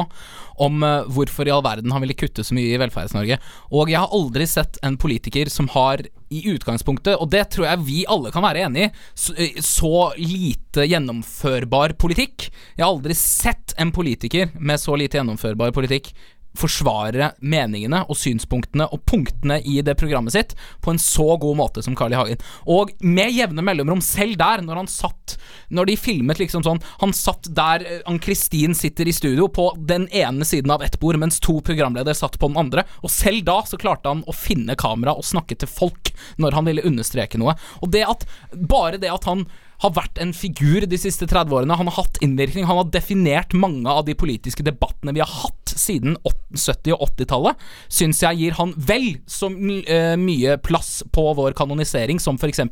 Om 0.66 0.88
eh, 0.88 1.10
hvorfor 1.12 1.48
i 1.48 1.54
all 1.54 1.66
verden 1.66 1.92
han 1.92 2.06
ville 2.06 2.18
kutte 2.18 2.46
så 2.46 2.56
mye 2.56 2.72
i 2.72 2.80
Velferds-Norge. 2.80 3.38
Og 3.76 3.92
jeg 3.92 4.00
har 4.00 4.14
aldri 4.16 4.48
sett 4.48 4.80
en 4.88 4.96
politiker 4.98 5.52
som 5.52 5.68
har 5.74 6.06
i 6.34 6.42
utgangspunktet, 6.54 7.18
og 7.22 7.30
det 7.34 7.44
tror 7.54 7.68
jeg 7.70 7.84
vi 7.86 8.00
alle 8.10 8.32
kan 8.34 8.46
være 8.46 8.66
enig 8.68 8.88
i, 8.88 8.92
så, 9.14 9.36
eh, 9.38 9.60
så 9.62 9.94
lite 10.18 10.88
gjennomførbar 10.90 11.96
politikk. 12.02 12.50
Jeg 12.76 12.84
har 12.86 12.92
aldri 12.92 13.18
sett 13.18 13.76
en 13.78 13.94
politiker 13.96 14.50
med 14.60 14.82
så 14.82 14.98
lite 14.98 15.20
gjennomførbar 15.20 15.76
politikk 15.76 16.14
forsvare 16.60 17.32
meningene 17.42 18.04
og 18.10 18.18
synspunktene 18.20 18.88
og 18.94 19.04
punktene 19.08 19.60
i 19.66 19.80
det 19.86 19.98
programmet 20.00 20.36
sitt 20.36 20.56
på 20.84 20.94
en 20.94 21.02
så 21.02 21.36
god 21.42 21.60
måte 21.60 21.84
som 21.86 21.96
Carl 21.98 22.14
I. 22.14 22.20
Hagen. 22.20 22.44
Og 22.72 22.94
med 23.04 23.34
jevne 23.36 23.66
mellomrom, 23.66 24.04
selv 24.04 24.38
der, 24.40 24.64
når 24.66 24.84
han 24.84 24.92
satt 24.92 25.36
Når 25.74 25.90
de 25.90 25.96
filmet 25.98 26.40
liksom 26.40 26.64
sånn 26.66 26.80
Han 27.02 27.14
satt 27.16 27.48
der 27.56 27.84
eh, 27.84 28.02
Ann-Kristin 28.10 28.76
sitter 28.78 29.08
i 29.08 29.14
studio, 29.16 29.48
på 29.52 29.72
den 29.78 30.08
ene 30.14 30.46
siden 30.46 30.72
av 30.72 30.84
ett 30.84 31.00
bord, 31.00 31.18
mens 31.20 31.40
to 31.44 31.60
programledere 31.66 32.16
satt 32.18 32.38
på 32.40 32.50
den 32.50 32.60
andre. 32.60 32.86
Og 33.04 33.12
selv 33.12 33.46
da 33.48 33.60
så 33.68 33.80
klarte 33.82 34.12
han 34.12 34.24
å 34.28 34.36
finne 34.36 34.78
kamera 34.80 35.16
og 35.16 35.26
snakke 35.26 35.58
til 35.60 35.70
folk 35.70 36.14
når 36.42 36.58
han 36.58 36.70
ville 36.70 36.86
understreke 36.88 37.40
noe. 37.42 37.56
Og 37.82 37.92
det 37.94 38.06
at 38.08 38.28
Bare 38.56 39.00
det 39.02 39.12
at 39.12 39.26
han 39.30 39.46
har 39.84 39.94
vært 39.96 40.20
en 40.24 40.32
figur 40.36 40.86
de 40.88 41.00
siste 41.00 41.28
30 41.28 41.56
årene. 41.60 41.78
Han 41.78 41.90
har 41.92 42.00
hatt 42.00 42.20
innvirkning. 42.24 42.68
Han 42.70 42.80
har 42.80 42.92
definert 42.94 43.56
mange 43.58 43.92
av 43.92 44.06
de 44.08 44.16
politiske 44.18 44.64
debattene 44.66 45.14
vi 45.16 45.24
har 45.24 45.32
hatt 45.44 45.65
siden 45.80 46.18
70- 46.26 46.96
og 46.96 47.06
80-tallet. 47.10 47.66
Syns 47.92 48.22
jeg 48.24 48.40
gir 48.40 48.58
han 48.60 48.74
vel 48.76 49.08
så 49.30 49.50
eh, 49.52 50.16
mye 50.20 50.58
plass 50.64 51.04
på 51.16 51.28
vår 51.38 51.56
kanonisering 51.58 52.22
som 52.22 52.40
f.eks. 52.40 52.64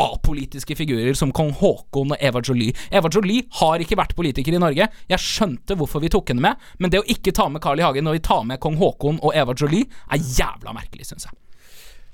apolitiske 0.00 0.76
figurer 0.78 1.16
som 1.18 1.32
kong 1.34 1.54
Haakon 1.60 2.14
og 2.14 2.20
Eva 2.20 2.42
Jolie. 2.44 2.76
Eva 2.90 3.10
Jolie 3.12 3.46
har 3.60 3.82
ikke 3.82 3.98
vært 4.00 4.16
politiker 4.18 4.54
i 4.54 4.62
Norge. 4.62 4.88
Jeg 5.10 5.22
skjønte 5.22 5.78
hvorfor 5.78 6.02
vi 6.02 6.12
tok 6.12 6.32
henne 6.34 6.44
med, 6.44 6.68
men 6.78 6.92
det 6.92 7.02
å 7.02 7.08
ikke 7.10 7.34
ta 7.36 7.48
med 7.52 7.62
Carl 7.64 7.80
I. 7.80 7.86
Hagen 7.86 8.06
når 8.06 8.20
vi 8.20 8.26
tar 8.26 8.44
med 8.46 8.60
kong 8.62 8.78
Haakon 8.80 9.18
og 9.22 9.34
Eva 9.36 9.56
Jolie, 9.58 9.88
er 10.10 10.22
jævla 10.22 10.74
merkelig, 10.76 11.08
syns 11.08 11.28
jeg. 11.28 11.38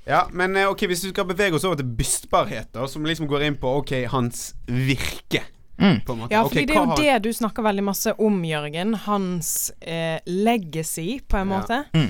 Ja, 0.09 0.23
men 0.33 0.55
eh, 0.57 0.69
ok, 0.69 0.87
hvis 0.89 1.03
vi 1.05 1.11
skal 1.11 1.27
bevege 1.29 1.57
oss 1.59 1.65
over 1.67 1.77
til 1.77 1.89
bystbarheter, 1.99 2.87
som 2.89 3.05
liksom 3.05 3.29
går 3.29 3.45
inn 3.45 3.59
på 3.61 3.75
ok, 3.83 3.93
hans 4.09 4.53
virke. 4.65 5.43
Mm. 5.79 6.01
På 6.05 6.13
en 6.13 6.19
måte. 6.19 6.31
Ja, 6.35 6.43
fordi 6.43 6.63
okay, 6.63 6.65
det 6.65 6.75
er 6.75 6.79
jo 6.81 6.85
har- 6.89 6.97
det 6.97 7.21
du 7.23 7.29
snakker 7.33 7.63
veldig 7.63 7.83
masse 7.83 8.13
om, 8.19 8.41
Jørgen. 8.43 8.93
Hans 9.05 9.71
eh, 9.81 10.19
legacy, 10.25 11.19
på 11.27 11.37
en 11.39 11.49
Ja. 11.49 11.59
måte. 11.59 11.83
Mm. 11.93 12.09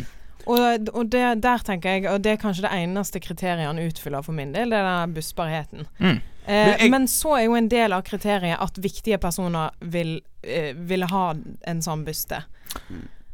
Og, 0.49 0.89
og 0.95 1.09
det, 1.09 1.41
der 1.43 1.57
tenker 1.59 1.89
jeg, 1.89 2.05
og 2.09 2.21
det 2.23 2.31
er 2.31 2.37
kanskje 2.41 2.61
det 2.65 2.71
eneste 2.73 3.19
kriteriet 3.21 3.67
han 3.67 3.77
utfyller 3.77 4.23
for 4.25 4.31
min 4.33 4.51
del, 4.55 4.69
det 4.71 4.79
er 4.79 5.05
den 5.05 5.13
bussbarheten. 5.13 5.85
Mm. 5.99 6.15
Eh, 6.47 6.65
Men 6.65 6.79
jeg- 6.79 6.89
men 6.91 7.05
så 7.07 7.35
er 7.37 7.43
jo 7.45 7.53
en 7.55 7.67
del 7.69 7.93
av 7.93 8.01
kriteriet 8.03 8.57
at 8.59 8.73
viktige 8.81 9.19
personer 9.19 9.69
vil, 9.81 10.21
eh, 10.43 10.73
vil 10.73 11.03
ha 11.03 11.33
en 11.67 11.81
sånn 11.81 12.03
byste. 12.05 12.43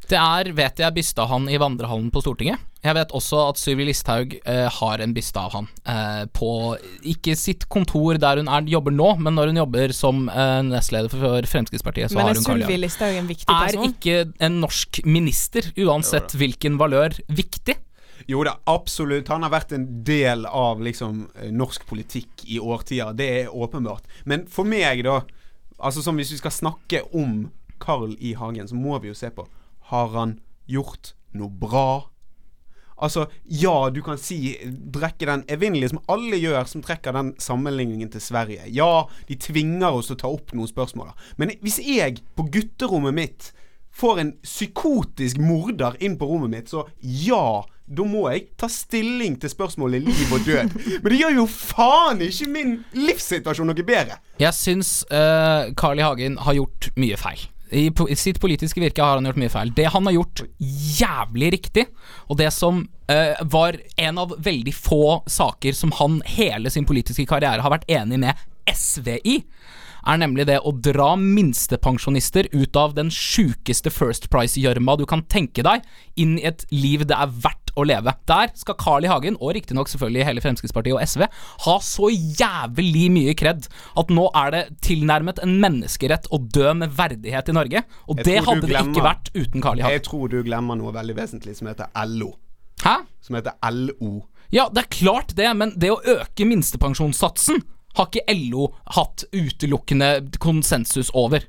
Det 0.10 0.18
er, 0.20 0.52
vet 0.52 0.78
jeg, 0.78 0.94
bysta 0.94 1.26
han 1.28 1.48
i 1.50 1.58
vandrehallen 1.58 2.12
på 2.12 2.22
Stortinget. 2.22 2.60
Jeg 2.86 2.94
vet 2.94 3.14
også 3.18 3.40
at 3.50 3.58
Sylvi 3.58 3.88
Listhaug 3.88 4.36
eh, 4.46 4.68
har 4.70 5.02
en 5.02 5.14
byste 5.16 5.42
av 5.42 5.56
han 5.56 5.70
eh, 5.90 6.26
på 6.38 6.50
Ikke 7.16 7.34
sitt 7.40 7.66
kontor 7.72 8.20
der 8.22 8.42
hun 8.42 8.52
er, 8.52 8.68
jobber 8.70 8.94
nå, 8.94 9.16
men 9.26 9.38
når 9.38 9.52
hun 9.52 9.62
jobber 9.64 9.94
som 9.96 10.28
eh, 10.30 10.60
nestleder 10.68 11.10
for 11.10 11.50
Fremskrittspartiet, 11.50 12.14
så 12.14 12.20
Men 12.20 12.30
har 12.30 12.38
hun 12.38 12.46
Karl 12.46 12.62
Johan. 12.66 12.84
Listhaug 12.86 13.18
en 13.18 13.32
viktig 13.32 13.50
person? 13.50 13.82
Er 13.82 13.90
ikke 13.90 14.46
en 14.46 14.62
norsk 14.62 15.02
minister, 15.10 15.72
uansett 15.82 16.38
hvilken 16.38 16.78
valør, 16.82 17.18
viktig? 17.28 17.80
Jo 18.30 18.46
da, 18.46 18.56
absolutt. 18.70 19.30
Han 19.30 19.44
har 19.46 19.54
vært 19.54 19.76
en 19.76 19.86
del 20.06 20.46
av 20.46 20.82
liksom 20.86 21.26
eh, 21.42 21.52
norsk 21.54 21.86
politikk 21.90 22.46
i 22.48 22.62
årtier. 22.62 23.14
Det 23.18 23.28
er 23.42 23.54
åpenbart. 23.54 24.06
Men 24.26 24.48
for 24.52 24.68
meg, 24.68 25.06
da 25.08 25.24
Altså 25.76 26.00
som 26.00 26.16
Hvis 26.16 26.30
vi 26.32 26.38
skal 26.40 26.54
snakke 26.56 27.02
om 27.12 27.50
Carl 27.84 28.14
I. 28.24 28.30
Hagen, 28.40 28.68
så 28.68 28.78
må 28.80 28.96
vi 29.04 29.10
jo 29.10 29.18
se 29.18 29.28
på 29.28 29.44
Har 29.92 30.14
han 30.14 30.38
gjort 30.72 31.12
noe 31.36 31.52
bra? 31.52 32.08
Altså, 32.96 33.26
ja, 33.44 33.90
du 33.92 34.00
kan 34.06 34.20
si 34.22 34.56
Drekke 34.66 35.28
den 35.28 35.44
evinnelige 35.52 35.92
som 35.92 36.02
alle 36.12 36.40
gjør, 36.40 36.64
som 36.70 36.84
trekker 36.86 37.16
den 37.16 37.34
sammenligningen 37.42 38.12
til 38.14 38.24
Sverige. 38.24 38.70
Ja, 38.72 39.06
de 39.28 39.36
tvinger 39.40 39.92
oss 39.92 40.12
til 40.12 40.18
å 40.18 40.24
ta 40.24 40.32
opp 40.32 40.56
noen 40.56 40.72
spørsmål. 40.72 41.12
Men 41.42 41.56
hvis 41.64 41.82
jeg 41.84 42.22
på 42.38 42.48
gutterommet 42.54 43.18
mitt 43.18 43.52
får 43.96 44.20
en 44.20 44.34
psykotisk 44.44 45.40
morder 45.40 45.96
inn 46.04 46.18
på 46.20 46.28
rommet 46.28 46.52
mitt, 46.52 46.72
så 46.72 46.84
ja, 47.00 47.64
da 47.86 48.06
må 48.08 48.26
jeg 48.32 48.48
ta 48.60 48.68
stilling 48.72 49.38
til 49.40 49.52
spørsmålet 49.52 50.04
liv 50.04 50.36
og 50.36 50.48
død. 50.48 50.78
Men 51.02 51.12
det 51.12 51.20
gjør 51.20 51.36
jo 51.40 51.48
faen 51.52 52.24
ikke 52.26 52.50
min 52.52 52.78
livssituasjon 52.98 53.72
noe 53.72 53.88
bedre. 53.88 54.20
Jeg 54.42 54.58
syns 54.58 54.98
uh, 55.12 55.72
Carl 55.80 56.02
I. 56.02 56.06
Hagen 56.06 56.40
har 56.44 56.58
gjort 56.58 56.90
mye 57.00 57.20
feil. 57.20 57.46
I, 57.76 58.16
sitt 58.16 58.40
politiske 58.42 58.82
virke 58.82 59.04
har 59.04 59.20
han 59.20 59.28
gjort 59.28 59.40
mye 59.42 59.52
feil. 59.52 59.72
Det 59.76 59.88
han 59.92 60.08
har 60.08 60.16
gjort 60.16 60.44
jævlig 61.00 61.52
riktig, 61.58 61.88
og 62.30 62.40
det 62.40 62.52
som 62.56 62.84
uh, 63.12 63.46
var 63.52 63.78
en 64.02 64.22
av 64.22 64.36
veldig 64.46 64.74
få 64.76 65.22
saker 65.28 65.76
som 65.78 65.94
han 66.00 66.22
hele 66.38 66.72
sin 66.72 66.88
politiske 66.88 67.28
karriere 67.30 67.66
har 67.66 67.74
vært 67.74 67.90
enig 67.92 68.22
med 68.24 68.46
SV 68.72 69.18
i, 69.24 69.40
er 70.06 70.20
nemlig 70.22 70.46
det 70.48 70.60
å 70.62 70.74
dra 70.86 71.16
minstepensjonister 71.18 72.52
ut 72.54 72.78
av 72.78 72.94
den 72.98 73.10
sjukeste 73.14 73.92
First 73.94 74.30
Price-gjørma 74.34 74.98
du 75.00 75.06
kan 75.10 75.26
tenke 75.32 75.66
deg, 75.66 75.86
inn 76.22 76.38
i 76.38 76.46
et 76.46 76.68
liv 76.74 77.08
det 77.10 77.18
er 77.18 77.34
verdt 77.34 77.65
å 77.76 77.86
leve. 77.88 78.14
Der 78.30 78.52
skal 78.58 78.78
Carl 78.80 79.06
I. 79.06 79.10
Hagen, 79.12 79.38
og 79.40 79.54
riktignok 79.58 79.92
selvfølgelig 79.92 80.28
hele 80.28 80.44
Fremskrittspartiet 80.44 80.96
og 80.96 81.04
SV, 81.06 81.26
ha 81.66 81.76
så 81.84 82.10
jævlig 82.12 83.06
mye 83.14 83.36
kred 83.38 83.68
at 84.00 84.14
nå 84.14 84.30
er 84.44 84.54
det 84.56 84.64
tilnærmet 84.86 85.42
en 85.44 85.58
menneskerett 85.64 86.30
å 86.34 86.40
dø 86.40 86.74
med 86.78 86.96
verdighet 86.96 87.52
i 87.52 87.58
Norge. 87.58 87.84
Og 88.10 88.22
Jeg 88.22 88.28
det 88.30 88.40
hadde 88.48 88.70
glemmer, 88.70 88.92
det 88.92 88.96
ikke 88.96 89.08
vært 89.10 89.32
uten 89.36 89.66
Carl 89.66 89.80
I. 89.80 89.86
Hagen. 89.86 89.98
Jeg 90.00 90.06
tror 90.08 90.32
du 90.32 90.40
glemmer 90.46 90.80
noe 90.80 90.96
veldig 90.96 91.18
vesentlig 91.18 91.58
som 91.60 91.70
heter 91.72 91.92
LO. 92.16 92.34
Hæ? 92.84 92.98
Som 93.24 93.40
heter 93.40 93.56
LO. 93.72 94.14
Ja, 94.54 94.68
det 94.72 94.86
er 94.86 94.92
klart 94.94 95.36
det, 95.38 95.48
men 95.58 95.74
det 95.80 95.92
å 95.92 96.02
øke 96.16 96.48
minstepensjonssatsen 96.48 97.64
har 97.96 98.10
ikke 98.10 98.36
LO 98.52 98.70
hatt 98.98 99.24
utelukkende 99.32 100.10
konsensus 100.44 101.12
over. 101.16 101.46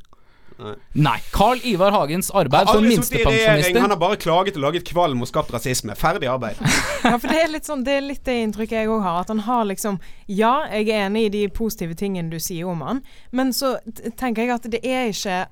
Nei. 0.92 1.16
Carl 1.32 1.60
Ivar 1.68 1.92
Hagens 1.92 2.30
arbeid 2.30 2.68
som 2.68 2.84
regjering, 2.84 3.76
han 3.76 3.90
har 3.92 3.98
bare 4.00 4.16
klaget 4.16 4.56
og 4.56 4.62
laget 4.64 4.86
kvalm 4.88 5.20
og 5.20 5.28
skapt 5.28 5.52
rasisme. 5.52 5.96
Ferdig 5.98 6.30
arbeid. 6.32 6.60
Ja, 7.06 7.18
for 7.22 7.30
det 7.30 7.38
er 7.38 7.50
litt 7.52 7.68
sånn 7.68 7.84
Det 7.86 7.92
er 8.00 8.02
litt 8.02 8.24
det 8.26 8.34
inntrykket 8.42 8.80
jeg 8.80 8.88
òg 8.90 9.04
har. 9.04 9.20
At 9.22 9.30
han 9.30 9.44
har 9.46 9.66
liksom 9.68 10.00
Ja, 10.26 10.66
jeg 10.72 10.88
er 10.88 11.06
enig 11.06 11.26
i 11.28 11.34
de 11.34 11.42
positive 11.52 11.94
tingene 11.98 12.32
du 12.32 12.40
sier 12.42 12.66
om 12.70 12.82
han, 12.82 13.02
men 13.30 13.52
så 13.54 13.76
tenker 14.18 14.42
jeg 14.46 14.56
at 14.56 14.70
det 14.72 14.82
er 14.82 15.12
ikke 15.12 15.44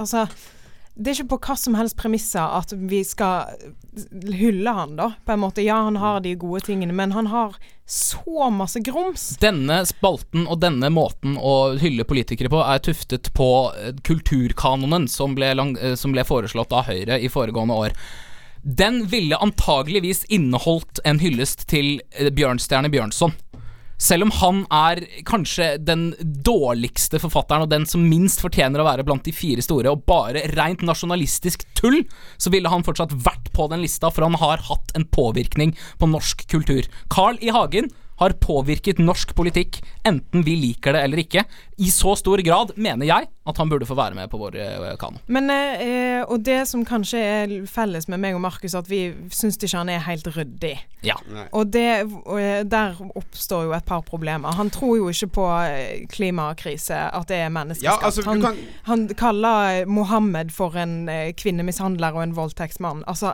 Altså 0.00 0.26
det 1.00 1.10
er 1.10 1.16
ikke 1.16 1.32
på 1.32 1.40
hva 1.48 1.54
som 1.56 1.76
helst 1.78 1.96
premisser 1.96 2.44
at 2.44 2.74
vi 2.76 3.00
skal 3.08 3.48
hylle 4.36 4.72
han, 4.76 4.98
da. 4.98 5.12
På 5.24 5.32
en 5.32 5.40
måte. 5.40 5.64
Ja, 5.64 5.78
han 5.86 5.96
har 5.96 6.20
de 6.20 6.34
gode 6.36 6.60
tingene, 6.66 6.92
men 6.92 7.14
han 7.16 7.30
har 7.32 7.56
så 7.88 8.50
masse 8.52 8.82
grums. 8.84 9.30
Denne 9.40 9.80
spalten 9.88 10.44
og 10.44 10.60
denne 10.60 10.90
måten 10.92 11.38
å 11.40 11.72
hylle 11.80 12.04
politikere 12.04 12.52
på 12.52 12.60
er 12.62 12.82
tuftet 12.84 13.32
på 13.34 13.48
eh, 13.72 13.94
kulturkanonen 14.06 15.08
som 15.08 15.34
ble, 15.38 15.54
lang, 15.56 15.72
eh, 15.80 15.96
som 15.96 16.12
ble 16.12 16.26
foreslått 16.28 16.74
av 16.76 16.90
Høyre 16.90 17.16
i 17.18 17.32
foregående 17.32 17.80
år. 17.86 17.96
Den 18.60 19.06
ville 19.08 19.40
antageligvis 19.40 20.26
inneholdt 20.28 21.00
en 21.08 21.22
hyllest 21.24 21.64
til 21.72 21.96
eh, 22.12 22.28
Bjørnstjerne 22.28 22.92
Bjørnson. 22.92 23.32
Selv 24.00 24.24
om 24.26 24.32
han 24.40 24.62
er 24.72 25.02
kanskje 25.28 25.74
den 25.84 26.10
dårligste 26.20 27.20
forfatteren 27.20 27.66
og 27.66 27.72
den 27.72 27.84
som 27.88 28.06
minst 28.08 28.40
fortjener 28.40 28.80
å 28.80 28.86
være 28.88 29.04
blant 29.04 29.26
de 29.28 29.34
fire 29.36 29.60
store, 29.64 29.92
og 29.92 30.06
bare 30.08 30.46
rent 30.54 30.84
nasjonalistisk 30.86 31.66
tull, 31.76 32.00
så 32.40 32.52
ville 32.52 32.72
han 32.72 32.86
fortsatt 32.86 33.12
vært 33.26 33.52
på 33.52 33.68
den 33.72 33.84
lista, 33.84 34.08
for 34.08 34.24
han 34.24 34.38
har 34.40 34.64
hatt 34.70 34.94
en 34.96 35.04
påvirkning 35.04 35.76
på 36.00 36.08
norsk 36.08 36.46
kultur. 36.48 36.88
Carl 37.12 37.36
I. 37.44 37.52
Hagen 37.52 37.90
har 38.20 38.34
påvirket 38.40 38.98
norsk 39.00 39.34
politikk, 39.34 39.80
enten 40.06 40.44
vi 40.44 40.54
liker 40.60 40.92
det 40.96 41.02
eller 41.06 41.22
ikke. 41.24 41.44
I 41.80 41.88
så 41.90 42.12
stor 42.20 42.40
grad 42.44 42.74
mener 42.76 43.08
jeg 43.08 43.28
at 43.48 43.56
han 43.58 43.70
burde 43.72 43.86
få 43.88 43.96
være 43.96 44.14
med 44.14 44.28
på 44.30 44.38
vår 44.38 44.56
eh, 44.60 44.90
kano. 45.00 45.18
Men, 45.32 45.48
eh, 45.50 46.20
og 46.28 46.42
det 46.44 46.58
som 46.68 46.84
kanskje 46.86 47.18
er 47.24 47.54
felles 47.66 48.06
med 48.12 48.20
meg 48.20 48.36
og 48.36 48.42
Markus, 48.44 48.74
at 48.76 48.86
vi 48.90 49.06
syns 49.32 49.56
ikke 49.58 49.78
han 49.80 49.88
er 49.88 50.02
helt 50.04 50.28
ryddig. 50.36 50.74
Ja. 51.02 51.16
Og 51.56 51.70
det, 51.72 51.86
eh, 52.04 52.60
der 52.68 53.00
oppstår 53.16 53.64
jo 53.70 53.72
et 53.74 53.86
par 53.88 54.04
problemer. 54.06 54.52
Han 54.60 54.68
tror 54.70 54.98
jo 55.00 55.08
ikke 55.08 55.30
på 55.40 55.46
eh, 55.64 56.04
klimakrise, 56.12 57.00
at 57.16 57.26
det 57.32 57.40
er 57.46 57.48
menneskeskapt. 57.56 57.88
Ja, 57.88 58.06
altså, 58.06 58.26
han, 58.28 58.44
kan- 58.44 58.60
han 58.90 59.06
kaller 59.16 59.86
Mohammed 59.88 60.52
for 60.52 60.76
en 60.76 61.08
kvinnemishandler 61.40 62.12
og 62.14 62.22
en 62.28 62.36
voldtektsmann. 62.36 63.02
Altså, 63.08 63.32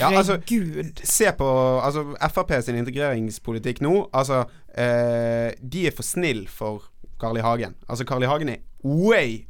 Ja, 0.00 0.08
altså, 0.08 0.38
herregud. 0.40 1.04
Se 1.04 1.30
på 1.36 1.52
altså, 1.84 2.06
Frp 2.34 2.56
sin 2.64 2.80
integreringspolitikk 2.80 3.80
nå. 3.84 3.94
Altså, 4.14 4.44
eh, 4.78 5.50
de 5.60 5.86
er 5.88 5.94
for 5.96 6.06
snill 6.06 6.44
for 6.48 6.86
Carl 7.20 7.38
I. 7.38 7.44
Hagen. 7.44 7.74
Altså, 7.88 8.06
Carl 8.08 8.22
I. 8.22 8.30
Hagen 8.30 8.52
er 8.54 8.62
way 8.84 9.44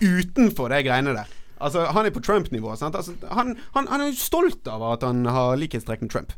utenfor 0.00 0.72
de 0.72 0.82
greiene 0.86 1.14
der. 1.16 1.30
Altså, 1.60 1.84
han 1.92 2.06
er 2.06 2.14
på 2.14 2.22
Trump-nivå. 2.24 2.70
Altså, 2.72 2.88
han, 3.30 3.56
han, 3.74 3.88
han 3.88 4.06
er 4.06 4.16
stolt 4.16 4.68
av 4.70 4.84
at 4.94 5.04
han 5.04 5.26
har 5.28 5.58
likhetstrekk 5.60 6.06
med 6.06 6.12
Trump. 6.14 6.32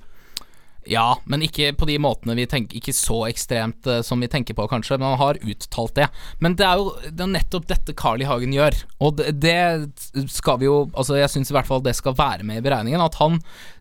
Ja, 0.90 1.14
men 1.30 1.44
ikke 1.46 1.70
på 1.78 1.86
de 1.86 1.94
måtene 2.02 2.34
vi 2.34 2.46
tenker 2.50 2.78
Ikke 2.78 2.94
så 2.96 3.20
ekstremt 3.28 3.86
uh, 3.86 4.00
som 4.02 4.22
vi 4.22 4.30
tenker 4.30 4.56
på, 4.58 4.66
kanskje. 4.70 4.98
Men 4.98 5.12
han 5.12 5.20
har 5.20 5.38
uttalt 5.38 5.94
det. 5.98 6.08
Men 6.42 6.56
det 6.58 6.66
er 6.66 6.80
jo 6.80 6.90
det 7.06 7.22
er 7.22 7.34
nettopp 7.36 7.68
dette 7.70 7.94
Carl 7.98 8.22
I. 8.22 8.26
Hagen 8.26 8.54
gjør. 8.56 8.76
Og 9.02 9.20
det, 9.20 9.36
det 9.42 10.26
skal 10.32 10.58
vi 10.62 10.68
jo 10.68 10.82
Altså, 10.92 11.16
jeg 11.20 11.30
syns 11.30 11.52
i 11.52 11.56
hvert 11.56 11.68
fall 11.68 11.82
det 11.84 11.94
skal 11.98 12.16
være 12.18 12.46
med 12.46 12.60
i 12.60 12.64
beregningen. 12.64 13.02
At 13.02 13.18
han 13.20 13.38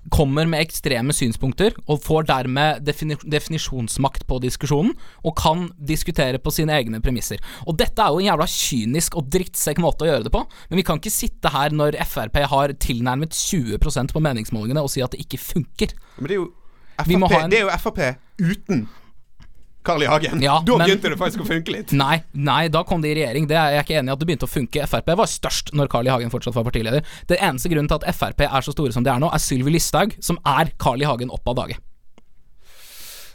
kommer 0.10 0.48
med 0.50 0.64
ekstreme 0.64 1.14
synspunkter, 1.14 1.76
og 1.86 2.02
får 2.02 2.26
dermed 2.30 2.82
defini 2.88 3.18
definisjonsmakt 3.22 4.26
på 4.30 4.40
diskusjonen, 4.42 4.96
og 5.22 5.36
kan 5.38 5.68
diskutere 5.78 6.42
på 6.42 6.54
sine 6.54 6.74
egne 6.74 7.02
premisser. 7.04 7.42
Og 7.70 7.78
dette 7.78 8.02
er 8.02 8.10
jo 8.10 8.22
en 8.22 8.30
jævla 8.32 8.48
kynisk 8.50 9.20
og 9.20 9.30
drittsekk 9.34 9.82
måte 9.84 10.08
å 10.08 10.10
gjøre 10.10 10.26
det 10.28 10.34
på, 10.34 10.42
men 10.70 10.82
vi 10.82 10.86
kan 10.88 11.02
ikke 11.02 11.14
sitte 11.14 11.54
her 11.54 11.76
når 11.76 12.00
Frp 12.10 12.42
har 12.50 12.74
tilnærmet 12.82 13.38
20% 13.38 14.16
på 14.16 14.24
meningsmålingene 14.26 14.82
og 14.82 14.90
si 14.94 15.06
at 15.06 15.14
det 15.14 15.22
ikke 15.26 15.42
funker. 15.42 15.94
Men 16.18 16.32
det 16.32 16.38
er 16.38 16.42
jo 16.42 16.50
Vi 17.08 17.18
må 17.20 17.30
ha 17.32 17.44
en- 17.44 17.50
det 17.50 17.60
er 17.62 17.68
jo 17.68 17.78
Frp 17.82 18.02
uten 18.40 18.88
Carl 19.84 20.04
I. 20.04 20.06
Hagen. 20.06 20.42
Ja, 20.42 20.60
da 20.66 20.78
men- 20.78 20.88
begynte 20.90 21.10
det 21.10 21.18
faktisk 21.18 21.42
å 21.42 21.48
funke 21.48 21.74
litt. 21.74 21.92
Nei, 21.98 22.24
nei, 22.34 22.68
da 22.70 22.84
kom 22.84 23.02
det 23.02 23.16
i 23.16 23.16
regjering. 23.18 23.48
Det 23.50 23.58
er 23.58 23.78
jeg 23.80 23.86
ikke 23.88 24.00
enig 24.00 24.12
i 24.12 24.14
at 24.14 24.20
det 24.22 24.28
begynte 24.30 24.46
å 24.46 24.52
funke. 24.52 24.86
Frp 24.88 25.16
var 25.18 25.26
størst 25.30 25.74
når 25.74 25.90
Carl 25.90 26.06
I. 26.06 26.12
Hagen 26.14 26.30
fortsatt 26.34 26.54
var 26.54 26.68
partileder. 26.68 27.02
Det 27.28 27.40
eneste 27.42 27.72
grunnen 27.72 27.90
til 27.90 27.98
at 27.98 28.14
Frp 28.16 28.46
er 28.46 28.62
så 28.62 28.76
store 28.76 28.94
som 28.94 29.04
de 29.04 29.10
er 29.10 29.20
nå, 29.24 29.32
er 29.34 29.42
Sylvi 29.42 29.74
Listhaug, 29.74 30.14
som 30.22 30.38
er 30.46 30.70
Carl 30.78 31.02
I. 31.02 31.06
Hagen 31.10 31.34
opp 31.34 31.48
av 31.50 31.56
dage. 31.64 31.80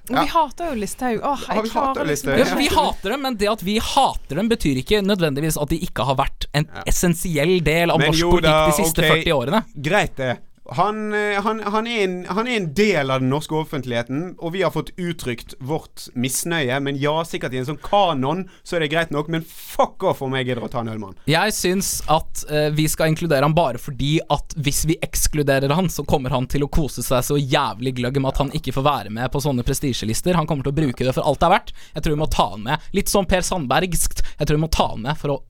Ja. 0.07 0.23
vi 0.23 0.29
hater 0.31 0.69
jo 0.71 0.75
Listhaug. 0.79 1.19
Åh, 1.19 1.41
Har 1.49 1.57
jeg 1.59 1.71
klarer 1.73 2.07
liksom 2.07 2.37
Ja, 2.39 2.45
vi 2.55 2.69
hater 2.71 3.11
dem, 3.11 3.23
men 3.27 3.37
det 3.41 3.49
at 3.51 3.62
vi 3.67 3.79
hater 3.83 4.39
dem, 4.39 4.49
betyr 4.49 4.79
ikke 4.79 5.01
nødvendigvis 5.03 5.59
at 5.59 5.73
de 5.73 5.81
ikke 5.83 6.07
har 6.07 6.14
vært 6.21 6.47
en 6.55 6.69
essensiell 6.87 7.59
del 7.67 7.91
av 7.91 7.99
Men 7.99 8.12
norsk 8.12 8.23
jo 8.23 8.31
politikk 8.37 8.69
de 8.71 8.77
siste 8.85 9.03
okay. 9.03 9.25
40 9.25 9.35
årene. 9.35 9.62
Greit, 9.83 10.14
det. 10.21 10.37
Han, 10.75 11.14
eh, 11.14 11.43
han, 11.43 11.61
han, 11.62 11.87
er 11.87 12.05
en, 12.05 12.17
han 12.27 12.49
er 12.49 12.57
en 12.57 12.69
del 12.75 13.11
av 13.11 13.21
den 13.23 13.31
norske 13.31 13.55
offentligheten, 13.55 14.35
og 14.39 14.55
vi 14.57 14.64
har 14.64 14.73
fått 14.75 14.91
uttrykt 14.99 15.55
vårt 15.59 16.09
misnøye. 16.14 16.79
Men 16.83 16.99
ja, 17.01 17.14
sikkert 17.29 17.55
i 17.55 17.61
en 17.61 17.69
sånn 17.69 17.81
kanon 17.83 18.47
så 18.67 18.77
er 18.77 18.85
det 18.85 18.91
greit 18.95 19.12
nok, 19.14 19.31
men 19.33 19.47
fuck 19.47 20.03
off 20.07 20.25
om 20.27 20.35
jeg 20.39 20.49
gidder 20.49 20.67
å 20.67 20.71
ta 20.73 20.83
en 20.83 20.91
ølmann. 20.93 21.19
Jeg 21.31 21.55
syns 21.55 22.01
at 22.12 22.45
uh, 22.51 22.69
vi 22.75 22.89
skal 22.91 23.12
inkludere 23.12 23.47
han 23.47 23.55
bare 23.57 23.81
fordi 23.81 24.17
at 24.33 24.57
hvis 24.59 24.85
vi 24.91 24.99
ekskluderer 25.05 25.75
han, 25.77 25.91
så 25.93 26.05
kommer 26.09 26.35
han 26.35 26.49
til 26.51 26.67
å 26.67 26.71
kose 26.73 27.05
seg 27.07 27.25
så 27.27 27.39
jævlig 27.39 27.97
gløgg 28.01 28.19
med 28.21 28.33
at 28.33 28.43
han 28.43 28.53
ikke 28.57 28.75
får 28.77 28.87
være 28.87 29.14
med 29.14 29.31
på 29.33 29.43
sånne 29.45 29.67
prestisjelister. 29.67 30.39
Han 30.39 30.49
kommer 30.51 30.67
til 30.67 30.75
å 30.75 30.81
bruke 30.81 31.07
det 31.07 31.14
for 31.14 31.27
alt 31.27 31.43
det 31.43 31.51
er 31.51 31.57
verdt. 31.57 31.75
Jeg 31.95 32.07
tror 32.07 32.17
vi 32.17 32.23
må 32.25 32.31
ta 32.33 32.51
han 32.57 32.67
med. 32.67 32.91
Litt 32.97 33.12
som 33.12 33.29
Per 33.29 33.47
Sandbergskt. 33.47 34.25
Jeg 34.41 34.49
tror 34.49 34.59
vi 34.59 34.64
må 34.67 34.73
ta 34.73 34.91
han 34.95 35.07
med 35.07 35.21
for 35.21 35.37
å 35.37 35.41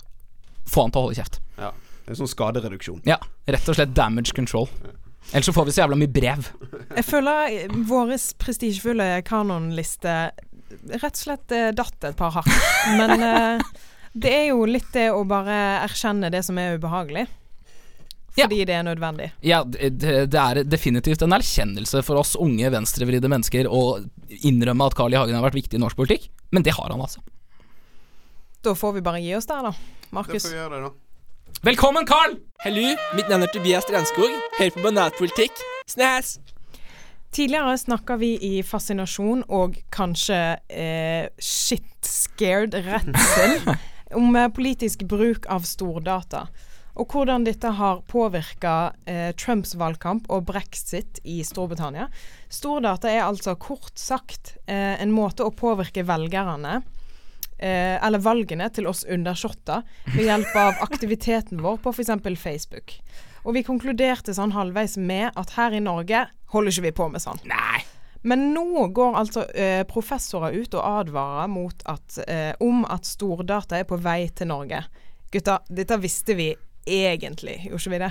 få 0.67 0.87
han 0.87 0.93
til 0.93 1.01
å 1.01 1.07
holde 1.07 1.21
kjeft. 1.21 1.41
Ja, 1.57 1.73
er 2.07 2.19
sånn 2.19 2.31
skadereduksjon. 2.31 3.03
Ja, 3.07 3.19
rett 3.51 3.69
og 3.71 3.79
slett 3.79 3.95
damage 3.97 4.35
control. 4.37 4.69
Ellers 5.33 5.49
så 5.49 5.53
får 5.53 5.65
vi 5.69 5.75
så 5.75 5.83
jævla 5.83 5.99
mye 5.99 6.13
brev. 6.13 6.51
Jeg 6.97 7.05
føler 7.07 7.57
vår 7.89 8.13
prestisjefulle 8.41 9.09
kanonliste 9.27 10.15
rett 10.93 11.13
og 11.13 11.19
slett 11.19 11.55
eh, 11.55 11.73
datt 11.77 12.07
et 12.07 12.19
par 12.19 12.35
hakk. 12.37 12.51
Men 12.99 13.17
eh, 13.17 13.67
det 14.17 14.33
er 14.33 14.47
jo 14.53 14.63
litt 14.69 14.89
det 14.95 15.09
å 15.15 15.25
bare 15.29 15.57
erkjenne 15.83 16.31
det 16.33 16.45
som 16.47 16.59
er 16.63 16.79
ubehagelig. 16.79 17.27
Fordi 18.37 18.65
det 18.69 18.75
er 18.77 18.85
nødvendig. 18.85 19.31
Ja, 19.49 19.63
det, 19.65 19.95
det 20.29 20.41
er 20.41 20.61
definitivt 20.69 21.23
en 21.25 21.33
erkjennelse 21.33 22.03
for 22.05 22.21
oss 22.21 22.35
unge 22.37 22.69
venstrevridde 22.73 23.31
mennesker 23.33 23.69
å 23.71 24.03
innrømme 24.45 24.91
at 24.91 24.97
Carl 24.99 25.15
I. 25.15 25.19
Hagen 25.23 25.39
har 25.39 25.47
vært 25.47 25.57
viktig 25.57 25.79
i 25.79 25.81
norsk 25.81 25.97
politikk, 25.97 26.29
men 26.53 26.67
det 26.67 26.77
har 26.77 26.93
han 26.93 27.01
altså. 27.01 27.25
Da 28.67 28.75
får 28.77 28.99
vi 28.99 29.05
bare 29.07 29.23
gi 29.25 29.33
oss 29.39 29.49
der, 29.49 29.71
da. 29.71 29.73
Markus. 30.13 30.37
Det 30.37 30.51
får 30.51 30.53
vi 30.53 30.61
gjøre 30.61 30.75
det, 30.77 30.91
da. 30.91 31.06
Velkommen, 31.63 32.05
Carl! 32.07 32.37
Hallo, 32.61 32.83
mitt 33.17 33.31
navn 33.31 33.47
er 33.47 33.51
Tobias 33.51 33.87
Strandskog. 33.87 34.29
Hører 34.59 34.73
på 34.75 34.83
Banatpolitikk. 34.85 35.63
Snæs! 35.89 36.37
Tidligere 37.33 37.79
snakka 37.81 38.19
vi 38.21 38.35
i 38.45 38.61
fascinasjon 38.63 39.41
og 39.49 39.79
kanskje 39.95 40.41
eh, 40.69 41.31
shit-scared 41.41 42.77
redsel 42.85 43.57
om 44.21 44.37
eh, 44.37 44.51
politisk 44.53 45.07
bruk 45.09 45.49
av 45.49 45.65
stordata. 45.65 46.45
Og 47.01 47.09
hvordan 47.13 47.49
dette 47.49 47.73
har 47.81 48.05
påvirka 48.09 48.77
eh, 49.09 49.33
Trumps 49.41 49.73
valgkamp 49.81 50.29
og 50.29 50.45
brexit 50.53 51.23
i 51.25 51.41
Storbritannia. 51.45 52.11
Stordata 52.53 53.09
er 53.11 53.25
altså 53.25 53.57
kort 53.57 53.97
sagt 54.01 54.59
eh, 54.69 55.01
en 55.01 55.17
måte 55.17 55.45
å 55.45 55.57
påvirke 55.57 56.05
velgerne 56.05 56.83
eh, 57.59 57.97
eller 57.97 58.23
valgene 58.23 58.69
til 58.75 58.89
oss 58.91 59.05
undersåtter 59.05 59.85
ved 60.15 60.25
hjelp 60.27 60.57
av 60.61 60.85
aktiviteten 60.87 61.63
vår 61.65 61.81
på 61.85 61.95
f.eks. 61.95 62.15
Facebook. 62.41 62.97
Og 63.47 63.55
vi 63.55 63.65
konkluderte 63.67 64.35
sånn 64.35 64.55
halvveis 64.57 64.97
med 64.99 65.31
at 65.39 65.55
her 65.59 65.77
i 65.77 65.83
Norge 65.83 66.27
holder 66.53 66.73
ikke 66.73 66.87
vi 66.89 66.97
på 66.99 67.11
med 67.13 67.23
sånn. 67.23 67.43
Nei. 67.47 67.85
Men 68.27 68.49
nå 68.51 68.89
går 68.95 69.19
altså 69.21 69.45
eh, 69.55 69.85
professorer 69.87 70.57
ut 70.57 70.75
og 70.75 70.83
advarer 70.83 71.51
mot 71.51 71.85
at, 71.87 72.17
eh, 72.27 72.53
om 72.65 72.83
at 72.91 73.07
stordata 73.07 73.79
er 73.79 73.87
på 73.87 74.01
vei 74.03 74.25
til 74.35 74.51
Norge. 74.51 74.81
Gutta, 75.31 75.61
dette 75.71 75.99
visste 76.03 76.35
vi 76.39 76.49
egentlig, 76.87 77.61
gjorde 77.69 77.83
ikke 77.83 77.95
vi 77.95 78.03
det? 78.03 78.11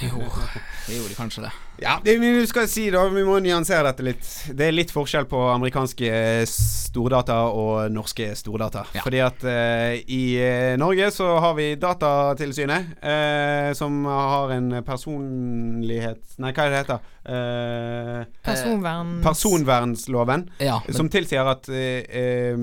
Jo, 0.00 0.22
det 0.86 0.96
gjorde 0.96 1.14
kanskje 1.16 1.42
det. 1.44 1.50
Ja, 1.82 1.98
det 2.04 2.14
vi 2.22 2.46
skal 2.48 2.68
si 2.70 2.86
da, 2.94 3.02
vi 3.12 3.24
må 3.26 3.36
nyansere 3.42 3.90
dette 3.90 4.04
litt. 4.06 4.28
Det 4.56 4.68
er 4.68 4.76
litt 4.76 4.92
forskjell 4.94 5.26
på 5.28 5.40
amerikanske 5.52 6.08
stordata 6.48 7.40
og 7.52 7.92
norske 7.92 8.30
stordata. 8.38 8.86
Ja. 8.96 9.02
Fordi 9.04 9.20
at 9.24 9.44
uh, 9.44 9.92
i 10.08 10.22
eh, 10.40 10.76
Norge 10.80 11.10
så 11.12 11.34
har 11.42 11.56
vi 11.58 11.74
Datatilsynet, 11.80 12.94
uh, 13.04 13.70
som 13.76 14.04
har 14.08 14.54
en 14.56 14.70
personlighet 14.86 16.38
Nei, 16.40 16.50
hva 16.54 16.64
er 16.64 16.72
det 16.72 16.80
heter? 16.82 17.10
Eh, 17.24 18.24
Personvern... 18.44 19.12
personvernsloven, 19.24 20.48
Ja, 20.58 20.80
men, 20.84 20.96
som 20.96 21.08
tilsier 21.12 21.46
at 21.48 21.68
eh, 21.72 22.02
eh, 22.04 22.58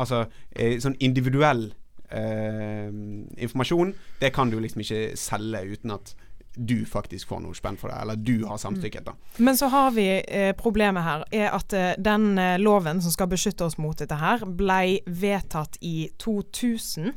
Altså 0.00 0.24
eh, 0.50 0.78
sånn 0.82 0.96
individuell 1.04 1.66
eh, 1.68 1.81
informasjon, 2.12 3.94
det 4.20 4.32
kan 4.36 4.50
du 4.52 4.58
liksom 4.60 4.82
ikke 4.84 5.16
selge 5.16 5.62
uten 5.72 5.94
at 5.94 6.14
du 6.54 6.84
faktisk 6.84 7.28
får 7.28 7.40
noe 7.46 7.56
spenn 7.56 7.78
for 7.80 7.88
det, 7.88 7.98
eller 8.02 8.18
du 8.20 8.44
har 8.44 8.60
samtykket, 8.60 9.06
da. 9.06 9.14
Men 9.40 9.56
så 9.56 9.70
har 9.72 9.92
vi 9.96 10.06
eh, 10.20 10.52
problemet 10.56 11.04
her, 11.06 11.24
er 11.32 11.48
at 11.56 11.72
eh, 11.72 11.94
den 11.98 12.36
eh, 12.38 12.58
loven 12.60 13.00
som 13.02 13.14
skal 13.14 13.30
beskytte 13.32 13.64
oss 13.64 13.78
mot 13.80 13.96
dette 13.98 14.18
her, 14.20 14.44
blei 14.44 15.00
vedtatt 15.06 15.78
i 15.80 16.10
2000. 16.20 17.14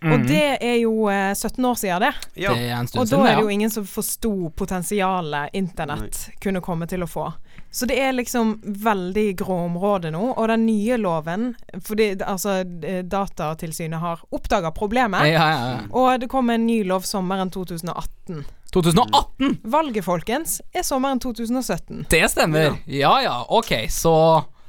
Og 0.00 0.22
det 0.24 0.56
er 0.64 0.78
jo 0.80 1.10
eh, 1.12 1.34
17 1.34 1.64
år 1.64 1.74
siden 1.74 2.00
det. 2.00 2.12
Ja. 2.40 2.54
det 2.54 2.68
er 2.70 2.76
en 2.78 2.88
Og 2.96 3.08
da 3.10 3.18
er 3.26 3.34
det 3.36 3.42
jo 3.44 3.52
ingen 3.52 3.70
som 3.70 3.84
forsto 3.86 4.32
potensialet 4.56 5.52
internett 5.52 6.30
kunne 6.40 6.62
komme 6.64 6.88
til 6.88 7.04
å 7.04 7.08
få. 7.10 7.26
Så 7.70 7.86
det 7.86 7.98
er 8.02 8.14
liksom 8.16 8.56
veldig 8.64 9.26
grå 9.38 9.58
område 9.66 10.10
nå. 10.10 10.22
Og 10.32 10.48
den 10.50 10.64
nye 10.66 10.96
loven 10.98 11.52
Fordi 11.86 12.08
altså 12.26 12.64
Datatilsynet 13.04 14.00
har 14.00 14.24
oppdaga 14.34 14.72
problemet. 14.74 15.28
Ja, 15.30 15.44
ja, 15.52 15.68
ja. 15.74 15.82
Og 15.90 16.20
det 16.20 16.30
kom 16.32 16.50
en 16.50 16.66
ny 16.66 16.80
lov 16.88 17.04
sommeren 17.06 17.52
2018. 17.52 18.44
2018! 18.72 19.60
Valget, 19.62 20.04
folkens, 20.06 20.60
er 20.72 20.86
sommeren 20.86 21.20
2017. 21.20 22.06
Det 22.10 22.22
stemmer. 22.30 22.78
Ja 22.86 23.16
ja, 23.22 23.36
ok, 23.48 23.74
så 23.90 24.14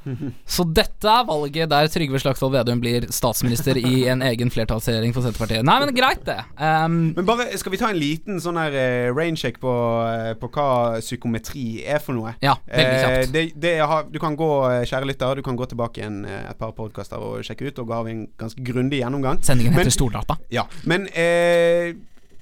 Så 0.56 0.66
dette 0.68 1.08
er 1.12 1.26
valget 1.28 1.70
der 1.72 1.90
Trygve 1.92 2.20
Slagsvold 2.22 2.56
Vedum 2.56 2.82
blir 2.84 3.08
statsminister 3.14 3.78
i 3.80 4.06
en 4.12 4.22
egen 4.32 4.52
flertallsregjering 4.54 5.14
for 5.16 5.26
Senterpartiet. 5.26 5.66
Nei, 5.68 5.78
men 5.84 5.94
greit, 5.96 6.24
det. 6.28 6.38
Um, 6.58 7.00
Men 7.18 7.28
bare, 7.28 7.50
skal 7.62 7.74
vi 7.76 7.82
ta 7.82 7.90
en 7.92 8.00
liten 8.02 8.42
sånn 8.44 8.60
her 8.62 8.76
uh, 8.76 9.14
raincheck 9.16 9.60
på, 9.62 9.72
uh, 9.72 10.32
på 10.42 10.52
hva 10.56 10.68
psykometri 11.02 11.84
er 11.86 12.02
for 12.04 12.18
noe? 12.18 12.36
ja, 12.44 12.56
veldig 12.68 13.00
kjapt. 13.02 13.18
kjapt. 13.18 13.34
det, 13.36 13.46
det 13.62 13.74
har, 13.82 14.06
du 14.12 14.20
kan 14.22 14.36
gå, 14.40 14.50
eh, 14.72 14.84
kjære 14.90 15.08
lytter, 15.10 15.36
du 15.42 15.46
kan 15.46 15.58
gå 15.60 15.66
tilbake 15.72 16.06
eh, 16.06 16.46
et 16.52 16.58
par 16.60 16.72
podkaster 16.78 17.22
og 17.22 17.42
sjekke 17.46 17.68
ut. 17.70 17.82
Og 17.84 17.90
da 17.92 18.00
har 18.00 18.08
vi 18.08 18.16
en 18.16 18.24
ganske 18.40 18.64
grundig 18.66 19.02
gjennomgang. 19.02 19.42
Sendingen 19.46 19.74
men- 19.76 19.84
heter 19.86 19.96
Stordata. 19.96 20.38
Ja, 20.54 20.66
men 20.90 21.08
eh, 21.14 21.94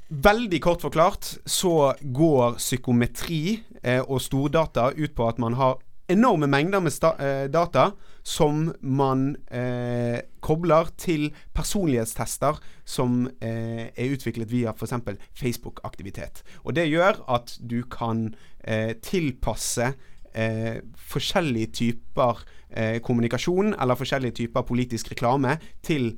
veldig 0.09 0.59
kort 0.63 0.81
forklart 0.81 1.35
så 1.45 1.93
går 2.01 2.57
psykometri 2.57 3.59
eh, 3.83 4.01
og 4.01 4.21
stordata 4.23 4.89
ut 4.97 5.13
på 5.15 5.27
at 5.29 5.39
man 5.41 5.53
har 5.59 5.77
enorme 6.09 6.47
mengder 6.49 6.81
med 6.81 6.95
eh, 7.19 7.45
data 7.51 7.91
som 8.25 8.69
man 8.81 9.35
eh, 9.51 10.19
kobler 10.43 10.89
til 10.97 11.29
personlighetstester 11.55 12.59
som 12.85 13.27
eh, 13.41 13.89
er 13.93 14.13
utviklet 14.15 14.49
via 14.51 14.73
f.eks. 14.73 14.95
Facebook-aktivitet. 15.37 16.43
Og 16.63 16.75
det 16.75 16.89
gjør 16.89 17.21
at 17.29 17.55
du 17.61 17.81
kan 17.89 18.29
eh, 18.63 18.95
tilpasse 19.05 19.93
eh, 20.33 20.81
forskjellige 21.13 21.73
typer 21.81 22.43
eh, 22.69 22.97
kommunikasjon 23.05 23.75
eller 23.75 23.99
forskjellige 23.99 24.41
typer 24.43 24.67
politisk 24.67 25.13
reklame 25.13 25.59
til 25.85 26.15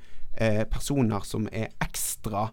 personer 0.71 1.25
som 1.27 1.43
er 1.51 1.73
ekstra 1.83 2.45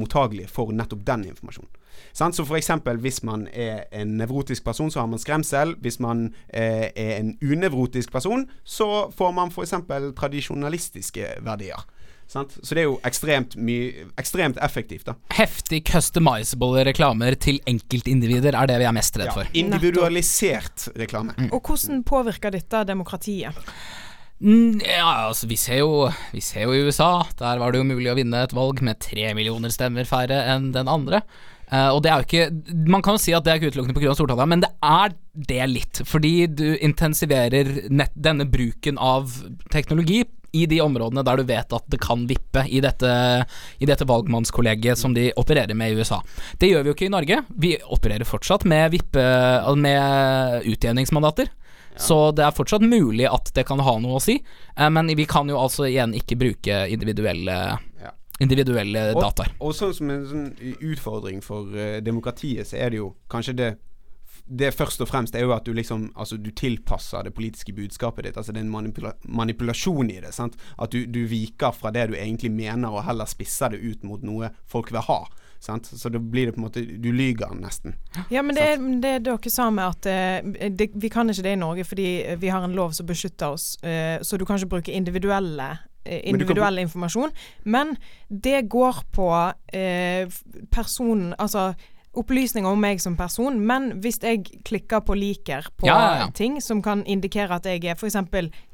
mottagelige 0.00 0.48
for 0.48 0.72
nettopp 0.72 1.02
den 1.04 1.26
informasjonen. 1.28 1.68
Sant? 2.16 2.36
Så 2.36 2.44
for 2.48 2.56
eksempel 2.58 2.98
hvis 3.02 3.22
man 3.26 3.46
er 3.52 3.84
en 3.92 4.16
nevrotisk 4.20 4.64
person, 4.64 4.90
så 4.90 5.00
har 5.02 5.10
man 5.10 5.18
skremsel. 5.22 5.76
Hvis 5.84 6.00
man 6.00 6.28
eh, 6.48 6.88
er 6.94 7.14
en 7.20 7.34
unevrotisk 7.42 8.12
person, 8.12 8.46
så 8.64 9.08
får 9.16 9.32
man 9.36 9.50
f.eks. 9.54 9.74
tradisjonalistiske 10.18 11.38
verdier. 11.46 11.84
Sant? 12.28 12.58
Så 12.60 12.76
det 12.76 12.82
er 12.82 12.88
jo 12.90 12.98
ekstremt, 13.08 13.54
ekstremt 14.20 14.58
effektivt, 14.60 15.06
da. 15.08 15.14
Heftig 15.32 15.80
customizable 15.88 16.82
reklamer 16.84 17.32
til 17.40 17.56
enkeltindivider 17.70 18.52
er 18.58 18.68
det 18.68 18.76
vi 18.82 18.88
er 18.90 18.92
mest 18.92 19.16
redd 19.16 19.30
Ja, 19.30 19.36
for. 19.38 19.48
individualisert 19.56 20.90
reklame. 21.00 21.32
Og 21.48 21.62
hvordan 21.64 22.02
påvirker 22.04 22.52
dette 22.52 22.84
demokratiet? 22.90 23.56
Mm, 24.44 24.76
ja, 24.84 25.08
altså, 25.26 25.48
vi 25.50 25.56
ser, 25.58 25.80
jo, 25.80 26.04
vi 26.30 26.40
ser 26.44 26.68
jo 26.68 26.76
i 26.76 26.84
USA. 26.86 27.24
Der 27.40 27.58
var 27.58 27.72
det 27.72 27.80
jo 27.80 27.88
mulig 27.88 28.12
å 28.12 28.18
vinne 28.20 28.44
et 28.44 28.52
valg 28.54 28.84
med 28.86 29.00
tre 29.02 29.32
millioner 29.34 29.72
stemmer 29.74 30.06
færre 30.06 30.44
enn 30.52 30.68
den 30.76 30.86
andre. 30.92 31.22
Eh, 31.70 31.88
og 31.92 32.00
det 32.02 32.10
er 32.10 32.22
jo 32.22 32.26
ikke 32.28 32.78
Man 32.88 33.02
kan 33.04 33.18
jo 33.18 33.20
si 33.20 33.34
at 33.36 33.44
det 33.44 33.52
er 33.52 33.60
ikke 33.60 33.74
utelukkende 33.74 34.00
pga. 34.00 34.14
stortallet, 34.16 34.48
men 34.48 34.64
det 34.64 34.72
er 34.84 35.14
det 35.48 35.68
litt. 35.68 36.02
Fordi 36.08 36.34
du 36.48 36.66
intensiverer 36.76 37.88
nett, 37.92 38.14
denne 38.16 38.48
bruken 38.48 38.98
av 38.98 39.30
teknologi 39.72 40.24
i 40.56 40.64
de 40.66 40.78
områdene 40.80 41.20
der 41.26 41.36
du 41.36 41.44
vet 41.44 41.74
at 41.76 41.84
det 41.92 42.00
kan 42.00 42.24
vippe 42.28 42.62
i 42.72 42.80
dette, 42.80 43.10
i 43.78 43.88
dette 43.88 44.06
valgmannskollegiet 44.08 44.96
som 44.96 45.12
de 45.14 45.28
opererer 45.36 45.76
med 45.76 45.92
i 45.92 46.00
USA. 46.00 46.22
Det 46.58 46.70
gjør 46.70 46.86
vi 46.86 46.90
jo 46.90 46.96
ikke 46.96 47.08
i 47.10 47.12
Norge. 47.12 47.42
Vi 47.52 47.74
opererer 47.84 48.24
fortsatt 48.28 48.64
med, 48.64 48.88
vippe, 48.96 49.24
med 49.76 50.64
utjevningsmandater. 50.72 51.52
Så 51.98 52.30
det 52.32 52.44
er 52.46 52.54
fortsatt 52.54 52.84
mulig 52.86 53.26
at 53.26 53.50
det 53.56 53.66
kan 53.66 53.80
ha 53.82 53.96
noe 53.98 54.20
å 54.20 54.22
si, 54.22 54.38
eh, 54.38 54.88
men 54.88 55.10
vi 55.18 55.26
kan 55.28 55.48
jo 55.50 55.58
altså 55.58 55.88
igjen 55.88 56.14
ikke 56.16 56.38
bruke 56.38 56.84
individuelle, 56.94 57.78
Ja. 57.98 58.12
Individuelle 58.40 59.14
Og- 59.14 59.22
dataer. 59.22 59.52
Og 59.60 59.74
sånn 59.74 59.94
som 59.94 60.10
en 60.10 60.26
sånn 60.26 60.48
utfordring 60.80 61.42
for 61.42 61.68
uh, 61.74 61.98
demokratiet, 62.04 62.66
så 62.66 62.76
er 62.78 62.90
det 62.90 63.02
jo 63.02 63.12
kanskje 63.30 63.56
det 63.56 63.76
det 64.48 64.70
først 64.72 65.02
og 65.04 65.08
fremst 65.10 65.34
er 65.36 65.44
jo 65.44 65.52
at 65.52 65.66
du 65.66 65.74
liksom 65.76 66.06
Altså 66.16 66.38
du 66.40 66.50
tilpasser 66.56 67.26
det 67.26 67.34
politiske 67.36 67.72
budskapet 67.72 68.24
ditt. 68.24 68.36
Altså 68.36 68.52
det 68.52 68.62
er 68.62 68.64
en 68.64 68.72
manipula 68.72 69.12
manipulasjon 69.24 70.10
i 70.10 70.20
det. 70.24 70.32
Sant? 70.34 70.56
At 70.78 70.92
du, 70.92 71.04
du 71.06 71.26
viker 71.28 71.74
fra 71.76 71.92
det 71.94 72.08
du 72.08 72.16
egentlig 72.16 72.50
mener, 72.52 72.88
og 72.88 73.04
heller 73.04 73.28
spisser 73.28 73.74
det 73.74 73.82
ut 73.82 74.06
mot 74.08 74.24
noe 74.24 74.50
folk 74.66 74.92
vil 74.92 75.04
ha. 75.04 75.18
Sant? 75.60 75.90
Så 75.90 76.08
da 76.08 76.20
blir 76.22 76.46
det 76.48 76.54
på 76.54 76.62
en 76.62 76.66
måte 76.68 76.84
Du 77.02 77.10
lyger 77.12 77.52
nesten. 77.58 77.96
Ja, 78.30 78.42
men 78.42 78.56
det, 78.56 78.70
det 79.02 79.14
er 79.18 79.24
dere 79.26 79.52
sa 79.52 79.68
med 79.74 79.84
at 79.84 80.06
eh, 80.08 80.70
det, 80.70 80.90
vi 80.94 81.10
kan 81.12 81.30
ikke 81.30 81.44
det 81.44 81.56
i 81.56 81.60
Norge 81.60 81.84
fordi 81.88 82.08
vi 82.38 82.52
har 82.52 82.64
en 82.64 82.76
lov 82.78 82.94
som 82.96 83.08
beskytter 83.08 83.56
oss, 83.58 83.74
eh, 83.82 84.22
så 84.22 84.38
du 84.38 84.46
kan 84.46 84.58
ikke 84.58 84.78
bruke 84.78 84.94
individuelle 84.94 85.74
eh, 86.08 86.24
Men 86.24 86.40
individuell 86.40 86.78
informasjon. 86.78 87.36
Men 87.64 87.96
det 88.28 88.64
går 88.72 89.04
på 89.12 89.30
eh, 89.72 90.40
personen 90.72 91.34
Altså 91.38 91.72
opplysninger 92.18 92.70
om 92.70 92.80
meg 92.80 93.02
som 93.02 93.16
person, 93.18 93.58
men 93.62 93.92
hvis 94.02 94.20
jeg 94.24 94.42
klikker 94.66 95.04
på 95.06 95.14
liker 95.14 95.68
på 95.76 95.86
Ja, 95.86 95.98
ja, 96.00 96.14
ja. 96.24 96.28
ting 96.34 96.56
som 96.64 96.80
kan 96.82 97.04
indikere 97.06 97.58
at 97.60 97.68
jeg 97.68 97.84
er 97.84 97.94
f.eks. 97.94 98.16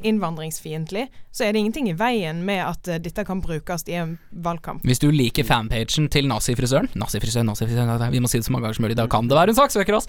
innvandringsfiendtlig, 0.00 1.08
så 1.34 1.42
er 1.44 1.52
det 1.54 1.64
ingenting 1.64 1.88
i 1.90 1.96
veien 1.98 2.44
med 2.46 2.60
at 2.62 2.88
eh, 2.88 3.00
dette 3.02 3.24
kan 3.26 3.40
brukes 3.42 3.82
i 3.90 3.96
en 3.98 4.12
valgkamp. 4.30 4.84
Hvis 4.86 5.02
du 5.02 5.08
liker 5.10 5.46
fanpagen 5.48 6.06
til 6.12 6.28
nazifrisøren 6.30 6.86
Nazifrisøren, 6.94 7.48
nazifrisøren, 7.50 8.04
vi 8.14 8.20
må 8.22 8.30
si 8.30 8.38
det 8.38 8.46
så 8.46 8.54
mange 8.54 8.68
ganger 8.68 8.78
som 8.78 8.86
mulig, 8.86 8.98
da 9.00 9.08
kan 9.10 9.26
det 9.30 9.34
være 9.34 9.50
en 9.50 9.58
saksøker, 9.58 9.98
oss! 9.98 10.06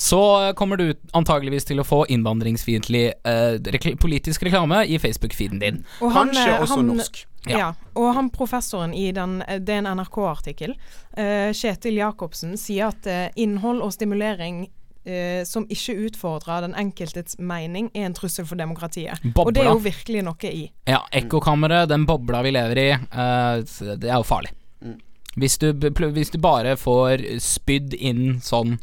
Så 0.00 0.20
eh, 0.38 0.54
kommer 0.56 0.80
du 0.80 0.94
antageligvis 1.12 1.68
til 1.68 1.82
å 1.82 1.84
få 1.84 2.06
innvandringsfiendtlig 2.14 3.04
eh, 3.12 3.58
rekl 3.76 3.98
politisk 4.00 4.48
reklame 4.48 4.80
i 4.88 4.96
Facebook-feeden 5.02 5.60
din. 5.60 5.84
Og 6.00 6.16
han, 6.16 6.32
Kanskje 6.32 6.48
eh, 6.48 6.64
også 6.64 6.80
han- 6.80 6.90
norsk. 6.94 7.22
Ja. 7.42 7.58
Ja. 7.58 7.68
og 7.98 8.12
han 8.14 8.28
professoren 8.30 8.92
i 8.94 9.08
den, 9.12 9.40
det 9.66 9.74
er 9.74 9.80
en 9.80 9.88
NRK-artikkel, 9.98 10.76
uh, 11.18 11.50
Kjetil 11.50 11.96
Jacobsen, 11.98 12.52
sier 12.54 12.92
at 12.92 13.08
uh, 13.10 13.24
innhold 13.34 13.82
og 13.82 13.90
stimulering 13.96 14.68
eh, 15.04 15.42
som 15.48 15.66
ikke 15.70 15.96
utfordrer 16.06 16.64
den 16.66 16.74
enkeltes 16.78 17.38
mening, 17.38 17.90
er 17.94 18.08
en 18.08 18.16
trussel 18.16 18.46
for 18.48 18.60
demokratiet. 18.60 19.22
Og 19.34 19.52
det 19.54 19.64
er 19.64 19.72
jo 19.72 19.82
virkelig 19.82 20.24
noe 20.26 20.52
i. 20.52 20.66
Ja, 20.88 21.02
ekkokammeret, 21.12 21.88
den 21.90 22.06
bobla 22.08 22.42
vi 22.46 22.54
lever 22.54 22.82
i, 22.82 22.88
eh, 22.92 23.64
det 23.96 24.08
er 24.08 24.16
jo 24.18 24.26
farlig. 24.26 24.54
Mm. 24.82 24.98
Hvis 25.42 25.58
du, 25.58 25.72
hvis 25.72 26.30
du 26.30 26.38
bare 26.42 26.76
får 26.76 27.24
spydd 27.40 27.94
inn 27.96 28.40
sånn 28.44 28.76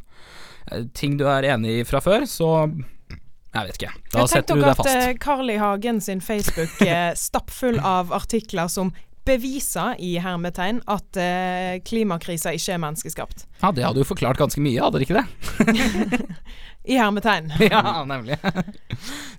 eh, 0.71 0.87
ting 0.97 1.19
du 1.19 1.27
er 1.29 1.45
enig 1.55 1.81
i 1.81 1.83
fra 1.87 2.01
før, 2.03 2.25
så 2.29 2.69
Jeg 3.49 3.65
vet 3.65 3.77
ikke. 3.79 3.91
Da 4.13 4.19
Jeg 4.19 4.29
setter 4.29 4.55
du 4.55 4.61
deg 4.61 4.67
deg 4.69 4.77
Tenk 4.77 4.85
dere 4.85 5.13
at 5.15 5.19
Carl 5.23 5.47
I. 5.49 5.55
Hagen 5.57 6.01
sin 6.05 6.19
Facebook 6.21 6.83
er 6.85 7.15
stappfull 7.17 7.79
av 7.81 8.11
artikler 8.13 8.69
som 8.69 8.91
beviser, 9.29 9.95
i 10.01 10.15
hermetegn, 10.21 10.81
at 10.89 11.19
eh, 11.21 11.77
klimakrisa 11.85 12.53
ikke 12.57 12.75
er 12.75 12.81
menneskeskapt. 12.83 13.45
Ja, 13.61 13.71
det 13.75 13.85
hadde 13.85 14.01
jo 14.01 14.09
forklart 14.09 14.41
ganske 14.41 14.63
mye, 14.63 14.81
hadde 14.81 14.99
det 14.99 15.07
ikke 15.07 15.21
det? 15.21 16.25
I 16.89 16.97
hermetegn. 16.97 17.51
ja, 17.71 18.03
nemlig. 18.07 18.37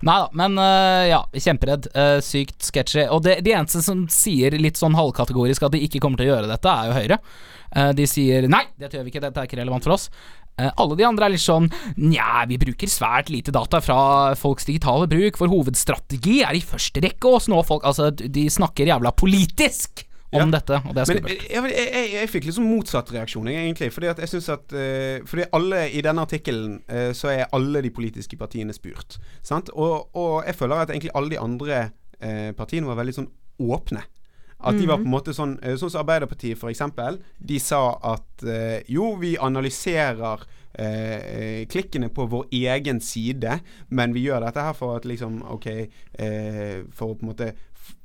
Nei 0.07 0.17
da, 0.23 0.27
men 0.37 0.59
uh, 0.61 1.05
ja, 1.09 1.21
kjemperedd. 1.35 1.89
Uh, 1.97 2.19
sykt 2.23 2.63
sketchy. 2.63 3.07
Og 3.11 3.25
det, 3.25 3.41
de 3.47 3.55
eneste 3.57 3.83
som 3.85 4.05
sier 4.13 4.55
litt 4.61 4.79
sånn 4.79 4.95
halvkategorisk 4.99 5.67
at 5.67 5.75
de 5.75 5.81
ikke 5.87 6.03
kommer 6.05 6.21
til 6.21 6.29
å 6.29 6.35
gjøre 6.35 6.51
dette, 6.53 6.75
er 6.75 6.91
jo 6.91 6.99
Høyre. 6.99 7.19
Uh, 7.71 7.91
de 7.97 8.07
sier 8.11 8.47
nei, 8.51 8.65
dette 8.79 8.99
gjør 8.99 9.07
vi 9.07 9.15
ikke, 9.15 9.25
dette 9.25 9.43
er 9.43 9.49
ikke 9.51 9.61
relevant 9.63 9.89
for 9.89 9.97
oss. 9.97 10.07
Eh, 10.61 10.71
alle 10.77 10.99
de 10.99 11.07
andre 11.09 11.29
er 11.29 11.35
litt 11.35 11.45
sånn 11.45 11.71
nja, 11.97 12.45
vi 12.51 12.59
bruker 12.61 12.91
svært 12.91 13.33
lite 13.33 13.55
data 13.55 13.81
fra 13.85 14.01
folks 14.39 14.69
digitale 14.69 15.09
bruk. 15.11 15.41
Vår 15.41 15.51
hovedstrategi 15.53 16.41
er 16.47 16.59
i 16.59 16.65
første 16.65 17.03
rekke 17.05 17.35
å 17.35 17.41
snå 17.41 17.63
folk 17.67 17.87
Altså, 17.89 18.11
de 18.13 18.45
snakker 18.53 18.91
jævla 18.91 19.13
politisk 19.17 20.05
om 20.31 20.45
Ja. 20.45 20.61
dette, 20.61 20.77
og 20.87 20.95
det 20.95 21.01
er 21.03 21.09
skummelt. 21.09 21.43
jeg, 21.51 21.63
jeg, 21.73 21.89
jeg, 21.91 22.11
jeg 22.13 22.29
fikk 22.31 22.45
liksom 22.47 22.69
motsatt 22.71 23.09
reaksjon, 23.11 23.49
egentlig. 23.51 23.89
Fordi 23.91 24.11
at 24.13 24.21
jeg 24.23 24.31
synes 24.31 24.49
at 24.55 24.75
uh, 24.77 25.27
Fordi 25.27 25.49
alle 25.57 25.81
i 25.91 26.03
denne 26.07 26.23
artikkelen 26.23 26.77
uh, 26.87 27.11
så 27.17 27.33
er 27.33 27.49
alle 27.57 27.83
de 27.83 27.91
politiske 27.91 28.39
partiene 28.39 28.77
spurt. 28.77 29.19
Sant? 29.43 29.73
Og, 29.75 30.15
og 30.15 30.45
jeg 30.47 30.55
føler 30.55 30.85
at 30.85 30.93
egentlig 30.95 31.11
alle 31.19 31.35
de 31.35 31.41
andre 31.41 31.81
uh, 32.23 32.53
partiene 32.55 32.87
var 32.87 33.01
veldig 33.01 33.17
sånn 33.17 33.31
åpne. 33.61 34.05
At 34.61 34.77
de 34.77 34.87
var 34.87 35.01
på 35.01 35.09
en 35.09 35.15
måte 35.15 35.35
sånn 35.37 35.57
eh, 35.65 35.77
Sånn 35.81 35.93
som 35.93 36.03
Arbeiderpartiet, 36.03 36.61
eksempel. 36.71 37.21
De 37.39 37.61
sa 37.63 37.97
at 38.13 38.45
eh, 38.45 38.81
jo, 38.93 39.15
vi 39.21 39.37
analyserer 39.41 40.45
eh, 40.73 41.67
klikkene 41.71 42.11
på 42.13 42.27
vår 42.31 42.53
egen 42.53 43.01
side, 43.01 43.59
men 43.89 44.15
vi 44.17 44.27
gjør 44.29 44.45
dette 44.47 44.67
her 44.69 44.77
for 44.77 45.01
at 45.01 45.09
liksom 45.09 45.41
OK 45.57 45.67
eh, 45.73 46.85
For 46.93 47.13
å 47.13 47.17
på 47.17 47.25
en 47.25 47.33
måte 47.33 47.53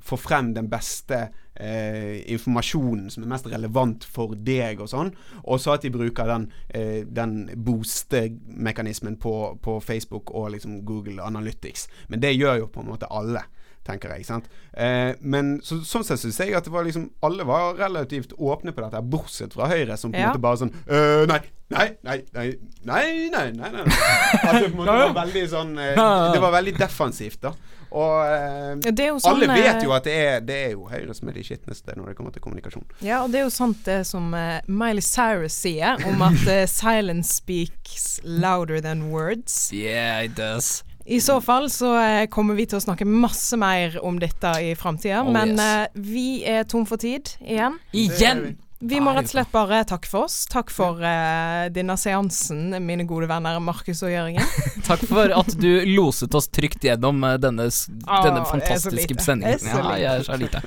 få 0.06 0.18
frem 0.18 0.52
den 0.54 0.68
beste 0.70 1.18
eh, 1.54 2.22
informasjonen 2.32 3.10
som 3.10 3.24
er 3.26 3.32
mest 3.32 3.48
relevant 3.50 4.06
for 4.06 4.36
deg 4.38 4.82
og 4.84 4.90
sånn. 4.92 5.10
Og 5.44 5.60
så 5.62 5.74
at 5.76 5.86
de 5.86 5.92
bruker 5.94 6.30
den, 6.30 6.46
eh, 6.70 7.02
den 7.10 7.50
booste-mekanismen 7.66 9.18
på, 9.22 9.34
på 9.66 9.80
Facebook 9.82 10.32
og 10.32 10.54
liksom 10.56 10.84
Google 10.86 11.26
Analytics. 11.26 11.88
Men 12.08 12.22
det 12.22 12.36
gjør 12.36 12.64
jo 12.64 12.72
på 12.72 12.86
en 12.86 12.92
måte 12.94 13.10
alle 13.10 13.44
tenker 13.86 14.10
jeg. 14.16 14.26
sant? 14.26 14.48
Eh, 14.74 15.14
men 15.22 15.60
så, 15.64 15.78
sånn 15.86 16.04
sett 16.08 16.20
syns 16.24 16.40
jeg 16.42 16.56
at 16.58 16.66
det 16.66 16.74
var 16.74 16.84
liksom 16.88 17.10
alle 17.26 17.46
var 17.48 17.76
relativt 17.78 18.34
åpne 18.38 18.74
på 18.74 18.82
dette, 18.82 19.02
bortsett 19.14 19.54
fra 19.54 19.68
Høyre, 19.70 19.98
som 19.98 20.12
på 20.12 20.18
en 20.18 20.24
Ja. 20.26 20.32
måte 20.34 20.42
bare 20.42 20.58
sånn 20.64 20.74
øh, 20.90 21.26
Nei, 21.30 21.40
nei, 21.70 21.86
nei, 22.06 22.18
nei, 22.34 22.48
nei, 22.86 23.30
nei, 23.30 23.52
nei, 23.52 23.70
nei. 23.72 23.86
At 23.86 24.60
det 24.62 24.68
på 24.70 24.74
en 24.74 24.76
måte 24.82 24.98
var 25.00 25.16
veldig 25.26 25.46
sånn 25.50 25.78
eh, 25.82 25.96
Det 26.34 26.42
var 26.44 26.52
veldig 26.60 26.76
defensivt, 26.78 27.42
da. 27.46 27.54
Og 27.96 28.26
eh, 28.28 28.92
sånn, 28.92 29.30
alle 29.30 29.48
vet 29.54 29.78
eh, 29.78 29.84
jo 29.86 29.94
at 29.96 30.04
det 30.10 30.14
er, 30.20 30.40
det 30.44 30.56
er 30.66 30.72
jo 30.74 30.88
Høyre 30.92 31.14
som 31.16 31.30
er 31.32 31.38
de 31.38 31.44
skitneste 31.48 31.94
når 31.96 32.10
det 32.12 32.16
kommer 32.18 32.34
til 32.36 32.44
kommunikasjon. 32.44 32.84
Ja, 33.06 33.22
og 33.24 33.32
det 33.32 33.40
er 33.40 33.46
jo 33.46 33.54
sant 33.54 33.86
det 33.88 34.02
som 34.10 34.34
eh, 34.36 34.58
Miley 34.68 35.06
Cyrus 35.06 35.56
sier, 35.64 36.02
om 36.10 36.26
at 36.26 36.42
eh, 36.52 36.66
silence 36.68 37.38
speaks 37.40 38.20
louder 38.26 38.82
than 38.82 39.08
words. 39.14 39.70
Yeah, 39.72 40.26
it 40.26 40.36
does. 40.36 40.84
I 41.06 41.20
så 41.22 41.38
fall 41.42 41.68
så 41.70 41.92
eh, 42.02 42.26
kommer 42.34 42.56
vi 42.58 42.66
til 42.66 42.80
å 42.80 42.84
snakke 42.84 43.06
masse 43.06 43.58
mer 43.62 44.00
om 44.02 44.18
dette 44.20 44.56
i 44.66 44.72
framtida, 44.76 45.22
Oh, 45.22 45.32
men 45.32 45.54
yes. 45.54 45.60
eh, 45.62 46.02
vi 46.02 46.28
er 46.50 46.64
tom 46.66 46.86
for 46.90 46.98
tid 46.98 47.36
igjen. 47.46 47.78
Igjen! 47.94 48.56
Vi 48.80 49.00
må 49.00 49.14
rett 49.16 49.30
og 49.30 49.32
slett 49.32 49.52
bare 49.54 49.80
takke 49.88 50.10
for 50.10 50.28
oss. 50.28 50.42
Takk 50.52 50.72
for 50.74 51.00
uh, 51.00 51.66
denne 51.72 51.96
seansen, 52.00 52.76
mine 52.84 53.06
gode 53.08 53.30
venner 53.32 53.58
Markus 53.64 54.04
og 54.04 54.12
Jørgen. 54.12 54.44
Takk 54.90 55.06
for 55.08 55.32
at 55.32 55.56
du 55.62 55.70
loset 55.96 56.36
oss 56.36 56.50
trygt 56.52 56.84
gjennom 56.84 57.24
eh, 57.24 57.38
denne, 57.42 57.70
Åh, 57.72 58.24
denne 58.26 58.44
er 58.44 58.50
fantastiske 58.50 59.16
lite. 59.16 59.24
sendingen. 59.24 59.64
Er 59.64 59.80
Ja, 59.80 59.96
jeg 60.02 60.12
er 60.12 60.26
så 60.28 60.40
lite. 60.40 60.62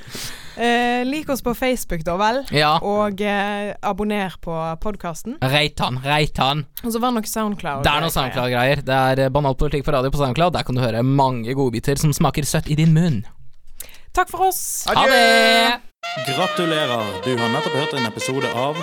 Uh, 0.59 1.05
lik 1.07 1.29
oss 1.29 1.45
på 1.45 1.53
Facebook, 1.55 2.01
da 2.07 2.17
vel. 2.19 2.41
Ja. 2.55 2.71
Og 2.81 3.21
uh, 3.21 3.73
abonner 3.85 4.33
på 4.41 4.55
podkasten. 4.81 5.37
Reitan, 5.45 6.01
Reitan. 6.03 6.65
Og 6.81 6.95
så 6.95 6.99
var 7.01 7.13
det 7.13 7.21
noe 7.21 7.31
Soundcloud. 7.31 7.83
Det 7.85 7.93
er 7.93 8.07
noe 8.07 8.15
SoundCloud-greier. 8.15 8.81
Det 8.89 9.03
er 9.13 9.35
banal 9.35 9.55
politikk 9.59 9.85
på 9.87 9.93
radio 9.95 10.11
på 10.11 10.23
SoundCloud. 10.23 10.57
Der 10.57 10.65
kan 10.67 10.75
du 10.75 10.83
høre 10.83 11.05
mange 11.05 11.53
godbiter 11.55 12.01
som 12.01 12.15
smaker 12.15 12.47
søtt 12.47 12.71
i 12.73 12.79
din 12.79 12.95
munn. 12.97 13.21
Takk 14.17 14.33
for 14.33 14.49
oss. 14.49 14.63
Ha 14.89 15.05
det! 15.05 15.88
Gratulerer, 16.03 17.03
du 17.25 17.35
har 17.37 17.49
nettopp 17.51 17.73
hørt 17.75 17.93
en 17.99 18.05
episode 18.07 18.47
av 18.55 18.77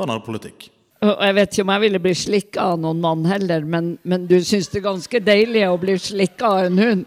Banalpolitikk. 0.00 0.70
Jeg 1.04 1.34
vet 1.36 1.52
ikke 1.52 1.64
om 1.66 1.72
jeg 1.74 1.82
ville 1.82 2.00
bli 2.00 2.12
slikka 2.16 2.64
av 2.72 2.80
noen 2.80 3.02
mann 3.02 3.26
heller, 3.28 3.64
men, 3.68 3.90
men 4.02 4.24
du 4.26 4.38
syns 4.40 4.70
det 4.72 4.80
er 4.80 4.86
ganske 4.88 5.20
deilig 5.20 5.66
å 5.68 5.76
bli 5.80 5.98
slikka 6.00 6.48
av 6.48 6.70
en 6.70 6.80
hund? 6.80 7.04